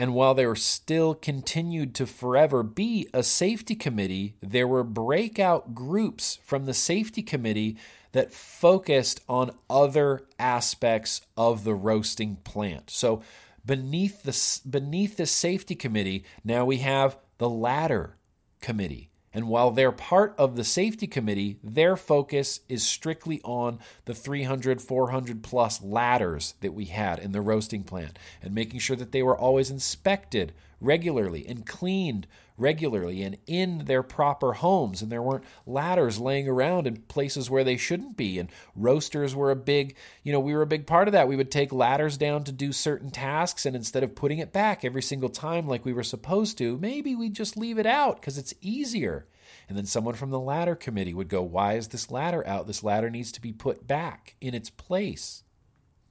And 0.00 0.14
while 0.14 0.32
there 0.32 0.56
still 0.56 1.14
continued 1.14 1.94
to 1.96 2.06
forever 2.06 2.62
be 2.62 3.06
a 3.12 3.22
safety 3.22 3.74
committee, 3.74 4.34
there 4.40 4.66
were 4.66 4.82
breakout 4.82 5.74
groups 5.74 6.38
from 6.42 6.64
the 6.64 6.72
safety 6.72 7.22
committee 7.22 7.76
that 8.12 8.32
focused 8.32 9.20
on 9.28 9.50
other 9.68 10.24
aspects 10.38 11.20
of 11.36 11.64
the 11.64 11.74
roasting 11.74 12.36
plant. 12.36 12.88
So 12.88 13.22
beneath 13.66 14.22
the 14.22 14.70
beneath 14.70 15.18
the 15.18 15.26
safety 15.26 15.74
committee, 15.74 16.24
now 16.42 16.64
we 16.64 16.78
have 16.78 17.18
the 17.36 17.50
ladder 17.50 18.16
committee. 18.62 19.09
And 19.32 19.48
while 19.48 19.70
they're 19.70 19.92
part 19.92 20.34
of 20.38 20.56
the 20.56 20.64
safety 20.64 21.06
committee, 21.06 21.58
their 21.62 21.96
focus 21.96 22.60
is 22.68 22.84
strictly 22.84 23.40
on 23.44 23.78
the 24.04 24.14
300, 24.14 24.82
400 24.82 25.42
plus 25.42 25.80
ladders 25.82 26.54
that 26.60 26.74
we 26.74 26.86
had 26.86 27.20
in 27.20 27.30
the 27.30 27.40
roasting 27.40 27.84
plant 27.84 28.18
and 28.42 28.54
making 28.54 28.80
sure 28.80 28.96
that 28.96 29.12
they 29.12 29.22
were 29.22 29.38
always 29.38 29.70
inspected 29.70 30.52
regularly 30.80 31.46
and 31.46 31.66
cleaned 31.66 32.26
regularly 32.60 33.22
and 33.22 33.38
in 33.46 33.86
their 33.86 34.02
proper 34.02 34.52
homes. 34.52 35.02
And 35.02 35.10
there 35.10 35.22
weren't 35.22 35.44
ladders 35.66 36.18
laying 36.18 36.48
around 36.48 36.86
in 36.86 37.02
places 37.02 37.48
where 37.48 37.64
they 37.64 37.76
shouldn't 37.76 38.16
be. 38.16 38.38
And 38.38 38.50
roasters 38.76 39.34
were 39.34 39.50
a 39.50 39.56
big, 39.56 39.96
you 40.22 40.32
know, 40.32 40.40
we 40.40 40.54
were 40.54 40.62
a 40.62 40.66
big 40.66 40.86
part 40.86 41.08
of 41.08 41.12
that. 41.12 41.28
We 41.28 41.36
would 41.36 41.50
take 41.50 41.72
ladders 41.72 42.16
down 42.18 42.44
to 42.44 42.52
do 42.52 42.72
certain 42.72 43.10
tasks. 43.10 43.66
And 43.66 43.74
instead 43.74 44.02
of 44.02 44.14
putting 44.14 44.38
it 44.38 44.52
back 44.52 44.84
every 44.84 45.02
single 45.02 45.30
time 45.30 45.66
like 45.66 45.84
we 45.84 45.92
were 45.92 46.02
supposed 46.02 46.58
to, 46.58 46.78
maybe 46.78 47.16
we 47.16 47.30
just 47.30 47.56
leave 47.56 47.78
it 47.78 47.86
out 47.86 48.20
because 48.20 48.38
it's 48.38 48.54
easier. 48.60 49.26
And 49.68 49.76
then 49.76 49.86
someone 49.86 50.14
from 50.14 50.30
the 50.30 50.38
ladder 50.38 50.74
committee 50.74 51.14
would 51.14 51.28
go, 51.28 51.42
Why 51.42 51.74
is 51.74 51.88
this 51.88 52.10
ladder 52.10 52.46
out? 52.46 52.66
This 52.66 52.84
ladder 52.84 53.10
needs 53.10 53.32
to 53.32 53.40
be 53.40 53.52
put 53.52 53.86
back 53.86 54.36
in 54.40 54.54
its 54.54 54.70
place. 54.70 55.42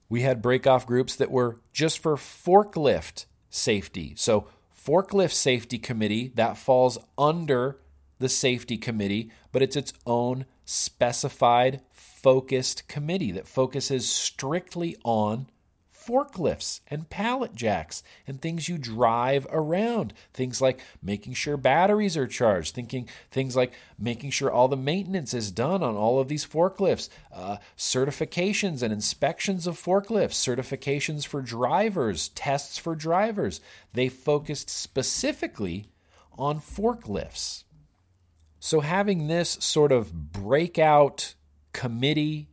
We 0.10 0.22
had 0.22 0.41
break-off 0.41 0.88
groups 0.88 1.18
that 1.18 1.30
were 1.30 1.60
just 1.72 2.00
for 2.00 2.16
forklift 2.16 3.26
safety. 3.50 4.14
So 4.18 4.47
forklift 4.90 5.34
safety 5.34 5.78
committee 5.78 6.32
that 6.34 6.58
falls 6.58 6.98
under 7.16 7.80
the 8.18 8.28
safety 8.28 8.76
committee, 8.76 9.32
but 9.52 9.62
it's 9.62 9.76
its 9.76 9.94
own 10.08 10.46
specified 10.66 11.80
focused 11.92 12.88
committee 12.88 13.32
that 13.32 13.48
focuses 13.48 14.12
strictly 14.12 14.98
on 15.06 15.46
forklifts 16.10 16.82
and 16.88 17.10
pallet 17.10 17.53
jacks 17.53 18.01
and 18.26 18.41
things 18.41 18.68
you 18.68 18.78
drive 18.80 19.45
around. 19.51 20.14
Things 20.34 20.60
like 20.60 20.80
making 21.03 21.34
sure 21.34 21.55
batteries 21.55 22.18
are 22.18 22.26
charged, 22.26 22.74
thinking 22.74 23.07
things 23.30 23.55
like 23.55 23.74
making 23.99 24.32
sure 24.32 24.51
all 24.51 24.68
the 24.68 24.76
maintenance 24.76 25.34
is 25.36 25.51
done 25.51 25.84
on 25.84 25.95
all 25.95 26.20
of 26.20 26.28
these 26.28 26.45
forklifts, 26.45 27.10
uh, 27.32 27.57
certifications 27.78 28.82
and 28.82 28.91
inspections 28.91 29.68
of 29.68 29.80
forklifts, 29.80 30.34
certifications 30.34 31.28
for 31.28 31.41
drivers, 31.41 32.30
tests 32.30 32.78
for 32.80 32.95
drivers. 32.95 33.62
They 33.93 34.10
focused 34.10 34.70
specifically 34.70 35.91
on 36.38 36.60
forklifts. 36.60 37.66
So 38.60 38.80
having 38.80 39.28
this 39.28 39.51
sort 39.62 39.91
of 39.91 40.32
breakout 40.32 41.36
committee 41.72 42.49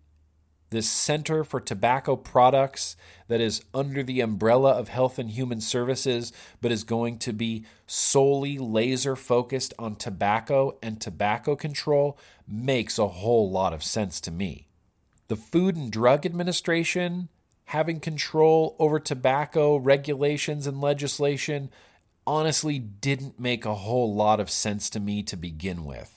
this 0.70 0.88
Center 0.88 1.44
for 1.44 1.60
Tobacco 1.60 2.16
Products 2.16 2.96
that 3.28 3.40
is 3.40 3.62
under 3.72 4.02
the 4.02 4.20
umbrella 4.20 4.72
of 4.72 4.88
Health 4.88 5.18
and 5.18 5.30
Human 5.30 5.60
Services, 5.60 6.32
but 6.60 6.72
is 6.72 6.84
going 6.84 7.18
to 7.20 7.32
be 7.32 7.64
solely 7.86 8.58
laser 8.58 9.16
focused 9.16 9.74
on 9.78 9.96
tobacco 9.96 10.76
and 10.82 11.00
tobacco 11.00 11.56
control, 11.56 12.18
makes 12.48 12.98
a 12.98 13.08
whole 13.08 13.50
lot 13.50 13.72
of 13.72 13.82
sense 13.82 14.20
to 14.22 14.30
me. 14.30 14.66
The 15.28 15.36
Food 15.36 15.76
and 15.76 15.90
Drug 15.90 16.26
Administration 16.26 17.28
having 17.66 17.98
control 17.98 18.76
over 18.78 19.00
tobacco 19.00 19.76
regulations 19.76 20.66
and 20.66 20.80
legislation 20.80 21.70
honestly 22.26 22.78
didn't 22.78 23.38
make 23.38 23.64
a 23.64 23.74
whole 23.74 24.14
lot 24.14 24.40
of 24.40 24.50
sense 24.50 24.90
to 24.90 25.00
me 25.00 25.22
to 25.22 25.36
begin 25.36 25.84
with. 25.84 26.12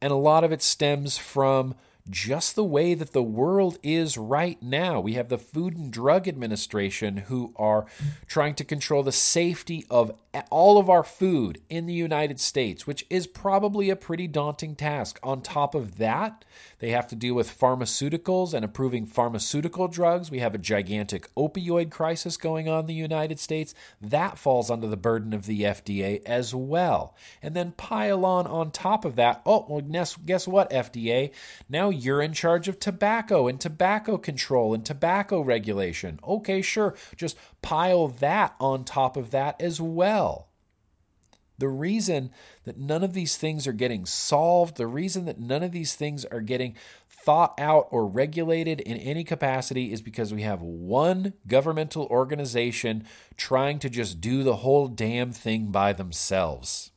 And 0.00 0.12
a 0.12 0.16
lot 0.16 0.44
of 0.44 0.52
it 0.52 0.62
stems 0.62 1.16
from 1.16 1.74
just 2.10 2.54
the 2.54 2.64
way 2.64 2.94
that 2.94 3.12
the 3.12 3.22
world 3.22 3.78
is 3.82 4.18
right 4.18 4.60
now. 4.62 5.00
We 5.00 5.14
have 5.14 5.28
the 5.28 5.38
Food 5.38 5.76
and 5.76 5.92
Drug 5.92 6.26
Administration 6.26 7.16
who 7.16 7.52
are 7.56 7.86
trying 8.26 8.54
to 8.56 8.64
control 8.64 9.02
the 9.02 9.12
safety 9.12 9.86
of 9.90 10.12
all 10.50 10.78
of 10.78 10.88
our 10.88 11.04
food 11.04 11.60
in 11.68 11.86
the 11.86 11.92
United 11.92 12.40
States, 12.40 12.86
which 12.86 13.04
is 13.10 13.26
probably 13.26 13.90
a 13.90 13.96
pretty 13.96 14.26
daunting 14.26 14.74
task. 14.74 15.18
On 15.22 15.42
top 15.42 15.74
of 15.74 15.98
that, 15.98 16.44
they 16.78 16.90
have 16.90 17.06
to 17.08 17.16
deal 17.16 17.34
with 17.34 17.58
pharmaceuticals 17.58 18.54
and 18.54 18.64
approving 18.64 19.04
pharmaceutical 19.06 19.88
drugs. 19.88 20.30
We 20.30 20.38
have 20.40 20.54
a 20.54 20.58
gigantic 20.58 21.32
opioid 21.34 21.90
crisis 21.90 22.36
going 22.36 22.68
on 22.68 22.80
in 22.80 22.86
the 22.86 22.94
United 22.94 23.38
States. 23.38 23.74
That 24.00 24.38
falls 24.38 24.70
under 24.70 24.86
the 24.86 24.96
burden 24.96 25.34
of 25.34 25.46
the 25.46 25.62
FDA 25.62 26.22
as 26.24 26.54
well. 26.54 27.14
And 27.42 27.54
then 27.54 27.72
pile 27.72 28.24
on 28.24 28.46
on 28.46 28.70
top 28.70 29.04
of 29.04 29.16
that, 29.16 29.42
oh, 29.44 29.66
well, 29.68 29.80
guess, 29.80 30.16
guess 30.16 30.48
what, 30.48 30.70
FDA? 30.70 31.32
Now 31.68 31.90
you're 31.92 32.22
in 32.22 32.32
charge 32.32 32.68
of 32.68 32.78
tobacco 32.78 33.46
and 33.46 33.60
tobacco 33.60 34.18
control 34.18 34.74
and 34.74 34.84
tobacco 34.84 35.40
regulation. 35.40 36.18
Okay, 36.26 36.62
sure. 36.62 36.94
Just 37.16 37.36
pile 37.60 38.08
that 38.08 38.54
on 38.58 38.84
top 38.84 39.16
of 39.16 39.30
that 39.30 39.60
as 39.60 39.80
well. 39.80 40.48
The 41.58 41.68
reason 41.68 42.30
that 42.64 42.76
none 42.76 43.04
of 43.04 43.12
these 43.12 43.36
things 43.36 43.68
are 43.68 43.72
getting 43.72 44.04
solved, 44.04 44.76
the 44.76 44.86
reason 44.86 45.26
that 45.26 45.38
none 45.38 45.62
of 45.62 45.70
these 45.70 45.94
things 45.94 46.24
are 46.24 46.40
getting 46.40 46.74
thought 47.06 47.54
out 47.58 47.86
or 47.90 48.06
regulated 48.06 48.80
in 48.80 48.96
any 48.96 49.22
capacity 49.22 49.92
is 49.92 50.02
because 50.02 50.34
we 50.34 50.42
have 50.42 50.60
one 50.60 51.34
governmental 51.46 52.06
organization 52.06 53.04
trying 53.36 53.78
to 53.78 53.88
just 53.88 54.20
do 54.20 54.42
the 54.42 54.56
whole 54.56 54.88
damn 54.88 55.30
thing 55.30 55.70
by 55.70 55.92
themselves. 55.92 56.90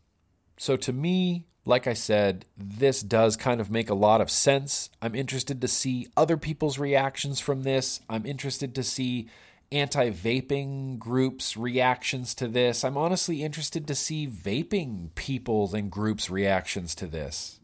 So, 0.58 0.78
to 0.78 0.93
me, 0.93 1.46
like 1.66 1.88
I 1.88 1.93
said, 1.93 2.45
this 2.55 3.01
does 3.01 3.36
kind 3.36 3.59
of 3.59 3.72
make 3.72 3.89
a 3.89 3.95
lot 3.95 4.22
of 4.22 4.30
sense. 4.30 4.89
I'm 5.01 5.16
interested 5.16 5.61
to 5.61 5.68
see 5.68 6.07
other 6.16 6.38
people's 6.38 6.78
reactions 6.78 7.39
from 7.39 7.63
this. 7.63 8.01
I'm 8.07 8.26
interested 8.26 8.76
to 8.76 8.84
see 8.84 9.28
anti 9.72 10.11
vaping 10.11 10.99
groups' 10.99 11.57
reactions 11.57 12.36
to 12.36 12.47
this. 12.47 12.84
I'm 12.84 12.97
honestly 12.97 13.43
interested 13.43 13.88
to 13.88 13.95
see 13.95 14.28
vaping 14.28 15.13
people 15.16 15.74
and 15.74 15.91
groups' 15.91 16.30
reactions 16.30 16.93
to 16.95 17.07
this. 17.07 17.59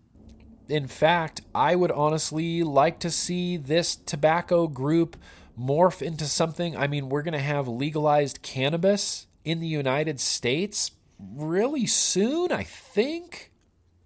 In 0.68 0.88
fact, 0.88 1.41
I 1.54 1.76
would 1.76 1.91
honestly 1.91 2.64
like 2.64 2.99
to 2.99 3.12
see 3.12 3.58
this 3.58 3.95
tobacco 3.95 4.68
group 4.68 5.16
morph 5.60 6.02
into 6.02 6.26
something. 6.26 6.76
I 6.76 6.88
mean, 6.88 7.10
we're 7.10 7.24
going 7.24 7.34
to 7.34 7.39
have 7.39 7.68
legalized 7.68 8.41
cannabis 8.41 9.28
in 9.43 9.60
the 9.60 9.68
United 9.68 10.20
States 10.20 10.91
really 11.20 11.86
soon, 11.86 12.52
I 12.52 12.64
think. 12.64 13.51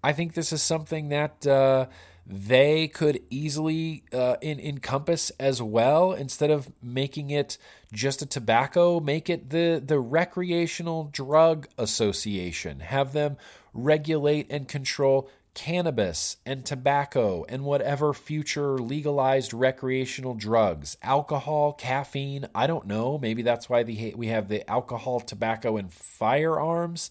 I 0.06 0.14
think 0.14 0.36
this 0.36 0.54
is 0.54 0.62
something 0.62 1.10
that 1.10 1.48
uh, 1.48 1.88
they 2.28 2.88
could 2.88 3.24
easily 3.32 4.04
uh, 4.14 4.36
in, 4.40 4.60
encompass 4.60 5.32
as 5.40 5.64
well. 5.64 6.14
Instead 6.14 6.52
of 6.52 6.72
making 6.80 7.32
it 7.32 7.58
just 7.92 8.22
a 8.22 8.28
tobacco, 8.28 9.00
make 9.00 9.32
it 9.32 9.50
the, 9.50 9.82
the 9.84 9.98
Recreational 9.98 11.06
Drug 11.06 11.68
Association. 11.80 12.82
Have 12.82 13.14
them 13.14 13.38
regulate 13.74 14.46
and 14.52 14.68
control 14.68 15.28
cannabis 15.56 16.38
and 16.46 16.64
tobacco 16.64 17.44
and 17.50 17.64
whatever 17.64 18.14
future 18.14 18.78
legalized 18.78 19.56
recreational 19.56 20.36
drugs, 20.36 20.98
alcohol, 21.02 21.74
caffeine. 21.74 22.46
I 22.54 22.68
don't 22.68 22.86
know. 22.86 23.18
Maybe 23.18 23.42
that's 23.42 23.68
why 23.68 23.82
the, 23.82 24.14
we 24.16 24.28
have 24.28 24.50
the 24.50 24.70
alcohol, 24.70 25.20
tobacco, 25.20 25.78
and 25.78 25.92
firearms 25.92 27.10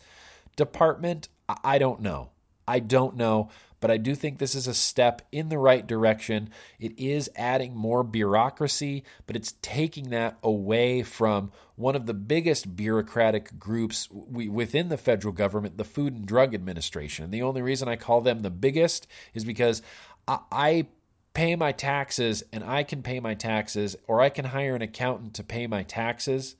department. 0.55 1.29
I 1.49 1.79
don't 1.79 2.01
know. 2.01 2.31
I 2.67 2.79
don't 2.81 3.17
know, 3.17 3.51
but 3.81 3.91
I 3.91 3.99
do 3.99 4.15
think 4.15 4.39
this 4.39 4.55
is 4.55 4.67
a 4.67 4.73
step 4.73 5.21
in 5.31 5.51
the 5.51 5.59
right 5.59 5.87
direction. 5.87 6.49
It 6.79 6.99
is 6.99 7.31
adding 7.37 7.77
more 7.77 8.03
bureaucracy, 8.03 9.05
but 9.27 9.37
it's 9.37 9.55
taking 9.61 10.11
that 10.11 10.39
away 10.43 11.03
from 11.03 11.53
one 11.77 11.95
of 11.95 12.07
the 12.07 12.15
biggest 12.15 12.77
bureaucratic 12.77 13.59
groups 13.59 14.09
within 14.11 14.89
the 14.89 14.97
federal 14.97 15.35
government, 15.35 15.77
the 15.77 15.85
Food 15.85 16.15
and 16.15 16.27
Drug 16.27 16.55
Administration. 16.55 17.25
And 17.25 17.35
the 17.35 17.43
only 17.43 17.61
reason 17.61 17.89
I 17.89 17.97
call 17.97 18.23
them 18.23 18.41
the 18.41 18.51
biggest 18.51 19.07
is 19.35 19.45
because 19.45 19.83
I 20.27 20.87
pay 21.35 21.57
my 21.57 21.73
taxes 21.73 22.43
and 22.53 22.65
I 22.65 22.85
can 22.85 23.03
pay 23.03 23.21
my 23.21 23.35
taxes, 23.35 23.97
or 24.07 24.21
I 24.21 24.31
can 24.31 24.47
hire 24.47 24.75
an 24.75 24.83
accountant 24.83 25.35
to 25.35 25.45
pay 25.45 25.67
my 25.67 25.83
taxes. 25.83 26.57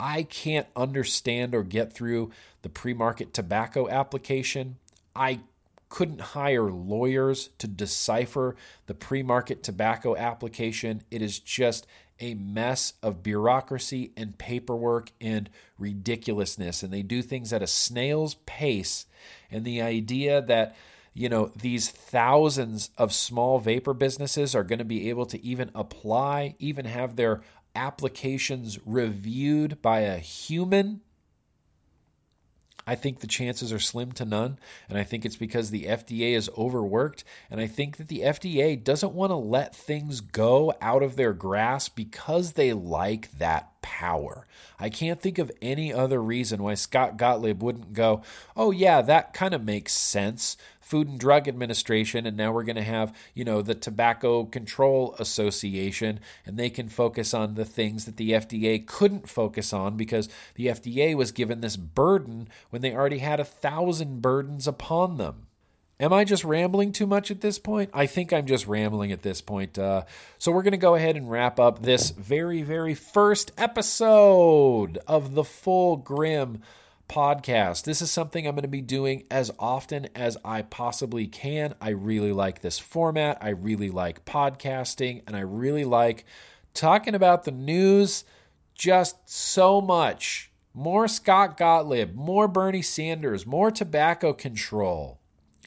I 0.00 0.22
can't 0.22 0.68
understand 0.74 1.54
or 1.54 1.64
get 1.64 1.92
through 1.92 2.30
the 2.62 2.68
pre 2.68 2.94
market 2.94 3.34
tobacco 3.34 3.88
application 3.88 4.78
I 5.14 5.40
couldn't 5.88 6.20
hire 6.20 6.70
lawyers 6.70 7.50
to 7.58 7.68
decipher 7.68 8.56
the 8.86 8.94
pre 8.94 9.22
market 9.22 9.62
tobacco 9.62 10.16
application. 10.16 11.02
It 11.10 11.20
is 11.22 11.38
just 11.38 11.86
a 12.18 12.34
mess 12.34 12.94
of 13.02 13.22
bureaucracy 13.22 14.12
and 14.16 14.38
paperwork 14.38 15.10
and 15.20 15.50
ridiculousness. 15.78 16.82
And 16.82 16.92
they 16.92 17.02
do 17.02 17.20
things 17.20 17.52
at 17.52 17.62
a 17.62 17.66
snail's 17.66 18.34
pace. 18.46 19.06
And 19.50 19.64
the 19.64 19.82
idea 19.82 20.40
that 20.42 20.76
you 21.14 21.28
know, 21.28 21.52
these 21.54 21.90
thousands 21.90 22.90
of 22.96 23.12
small 23.12 23.58
vapor 23.58 23.92
businesses 23.92 24.54
are 24.54 24.64
going 24.64 24.78
to 24.78 24.84
be 24.84 25.10
able 25.10 25.26
to 25.26 25.44
even 25.44 25.70
apply, 25.74 26.54
even 26.58 26.86
have 26.86 27.16
their 27.16 27.42
applications 27.74 28.78
reviewed 28.86 29.80
by 29.82 30.00
a 30.00 30.18
human 30.18 31.00
I 32.86 32.94
think 32.94 33.20
the 33.20 33.26
chances 33.26 33.72
are 33.72 33.78
slim 33.78 34.12
to 34.12 34.24
none. 34.24 34.58
And 34.88 34.98
I 34.98 35.04
think 35.04 35.24
it's 35.24 35.36
because 35.36 35.70
the 35.70 35.84
FDA 35.84 36.34
is 36.34 36.50
overworked. 36.56 37.24
And 37.50 37.60
I 37.60 37.66
think 37.66 37.96
that 37.96 38.08
the 38.08 38.20
FDA 38.20 38.82
doesn't 38.82 39.14
want 39.14 39.30
to 39.30 39.36
let 39.36 39.74
things 39.74 40.20
go 40.20 40.74
out 40.80 41.02
of 41.02 41.16
their 41.16 41.32
grasp 41.32 41.94
because 41.94 42.52
they 42.52 42.72
like 42.72 43.30
that 43.38 43.80
power. 43.82 44.46
I 44.78 44.88
can't 44.90 45.20
think 45.20 45.38
of 45.38 45.52
any 45.60 45.92
other 45.92 46.22
reason 46.22 46.62
why 46.62 46.74
Scott 46.74 47.16
Gottlieb 47.16 47.62
wouldn't 47.62 47.92
go, 47.92 48.22
oh, 48.56 48.70
yeah, 48.70 49.02
that 49.02 49.32
kind 49.34 49.54
of 49.54 49.64
makes 49.64 49.92
sense. 49.92 50.56
Food 50.92 51.08
and 51.08 51.18
Drug 51.18 51.48
Administration, 51.48 52.26
and 52.26 52.36
now 52.36 52.52
we're 52.52 52.64
going 52.64 52.76
to 52.76 52.82
have, 52.82 53.14
you 53.32 53.46
know, 53.46 53.62
the 53.62 53.74
Tobacco 53.74 54.44
Control 54.44 55.16
Association, 55.18 56.20
and 56.44 56.58
they 56.58 56.68
can 56.68 56.90
focus 56.90 57.32
on 57.32 57.54
the 57.54 57.64
things 57.64 58.04
that 58.04 58.18
the 58.18 58.32
FDA 58.32 58.86
couldn't 58.86 59.26
focus 59.26 59.72
on 59.72 59.96
because 59.96 60.28
the 60.54 60.66
FDA 60.66 61.16
was 61.16 61.32
given 61.32 61.62
this 61.62 61.78
burden 61.78 62.46
when 62.68 62.82
they 62.82 62.92
already 62.92 63.20
had 63.20 63.40
a 63.40 63.44
thousand 63.44 64.20
burdens 64.20 64.68
upon 64.68 65.16
them. 65.16 65.46
Am 65.98 66.12
I 66.12 66.24
just 66.24 66.44
rambling 66.44 66.92
too 66.92 67.06
much 67.06 67.30
at 67.30 67.40
this 67.40 67.58
point? 67.58 67.88
I 67.94 68.04
think 68.04 68.30
I'm 68.30 68.44
just 68.44 68.66
rambling 68.66 69.12
at 69.12 69.22
this 69.22 69.40
point. 69.40 69.78
Uh, 69.78 70.02
so 70.36 70.52
we're 70.52 70.62
going 70.62 70.72
to 70.72 70.76
go 70.76 70.94
ahead 70.94 71.16
and 71.16 71.30
wrap 71.30 71.58
up 71.58 71.80
this 71.80 72.10
very, 72.10 72.60
very 72.60 72.94
first 72.94 73.50
episode 73.56 74.98
of 75.06 75.32
the 75.34 75.44
Full 75.44 75.96
Grimm 75.96 76.60
podcast. 77.12 77.84
This 77.84 78.00
is 78.00 78.10
something 78.10 78.46
I'm 78.46 78.54
going 78.54 78.62
to 78.62 78.68
be 78.68 78.80
doing 78.80 79.24
as 79.30 79.50
often 79.58 80.08
as 80.14 80.38
I 80.46 80.62
possibly 80.62 81.26
can. 81.26 81.74
I 81.78 81.90
really 81.90 82.32
like 82.32 82.62
this 82.62 82.78
format. 82.78 83.36
I 83.42 83.50
really 83.50 83.90
like 83.90 84.24
podcasting, 84.24 85.22
and 85.26 85.36
I 85.36 85.40
really 85.40 85.84
like 85.84 86.24
talking 86.72 87.14
about 87.14 87.44
the 87.44 87.50
news 87.50 88.24
just 88.74 89.28
so 89.28 89.82
much. 89.82 90.50
More 90.72 91.06
Scott 91.06 91.58
Gottlieb, 91.58 92.14
more 92.14 92.48
Bernie 92.48 92.80
Sanders, 92.80 93.44
more 93.44 93.70
tobacco 93.70 94.32
control. 94.32 95.18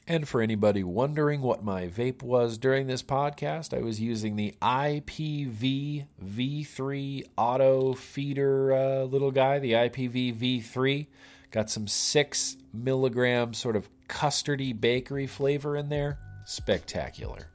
And 0.08 0.26
for 0.26 0.40
anybody 0.40 0.82
wondering 0.82 1.42
what 1.42 1.64
my 1.64 1.86
vape 1.86 2.22
was 2.22 2.58
during 2.58 2.88
this 2.88 3.04
podcast, 3.04 3.76
I 3.76 3.82
was 3.82 4.00
using 4.00 4.34
the 4.34 4.54
IPV 4.60 6.06
V3 6.24 7.24
auto 7.36 7.94
feeder 7.94 8.72
uh, 8.72 9.02
little 9.04 9.30
guy, 9.30 9.60
the 9.60 9.72
IPV 9.72 10.34
V3. 10.34 11.06
Got 11.50 11.70
some 11.70 11.86
six 11.86 12.56
milligram 12.72 13.54
sort 13.54 13.76
of 13.76 13.88
custardy 14.08 14.78
bakery 14.78 15.26
flavor 15.26 15.76
in 15.76 15.88
there. 15.88 16.18
Spectacular. 16.44 17.48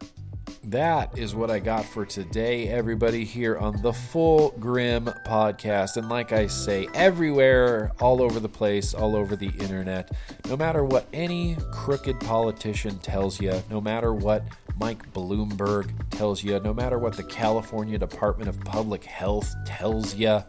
That 0.66 1.18
is 1.18 1.34
what 1.34 1.50
I 1.50 1.60
got 1.60 1.86
for 1.86 2.06
today, 2.06 2.68
everybody, 2.68 3.26
here 3.26 3.58
on 3.58 3.82
the 3.82 3.92
Full 3.92 4.52
Grimm 4.60 5.06
podcast. 5.26 5.98
And 5.98 6.08
like 6.08 6.34
I 6.34 6.48
say, 6.48 6.88
everywhere, 6.94 7.92
all 8.00 8.22
over 8.22 8.39
the 8.39 8.50
place, 8.50 8.94
all 8.94 9.16
over 9.16 9.36
the 9.36 9.50
internet, 9.60 10.12
no 10.48 10.56
matter 10.56 10.86
what 10.86 11.08
any 11.14 11.58
crooked 11.72 12.20
politician 12.20 13.00
tells 13.00 13.42
you, 13.42 13.62
no 13.72 13.82
matter 13.82 14.14
what 14.14 14.44
Mike 14.78 15.12
Bloomberg 15.14 15.92
tells 16.12 16.44
you, 16.44 16.60
no 16.60 16.74
matter 16.74 17.00
what 17.00 17.18
the 17.18 17.24
California 17.24 17.98
Department 17.98 18.48
of 18.48 18.60
Public 18.60 19.04
Health 19.04 19.52
tells 19.66 20.14
you, 20.16 20.44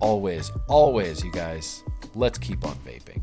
always, 0.00 0.50
always, 0.68 1.22
you 1.22 1.30
guys, 1.30 1.84
let's 2.14 2.38
keep 2.38 2.64
on 2.64 2.74
vaping. 2.76 3.22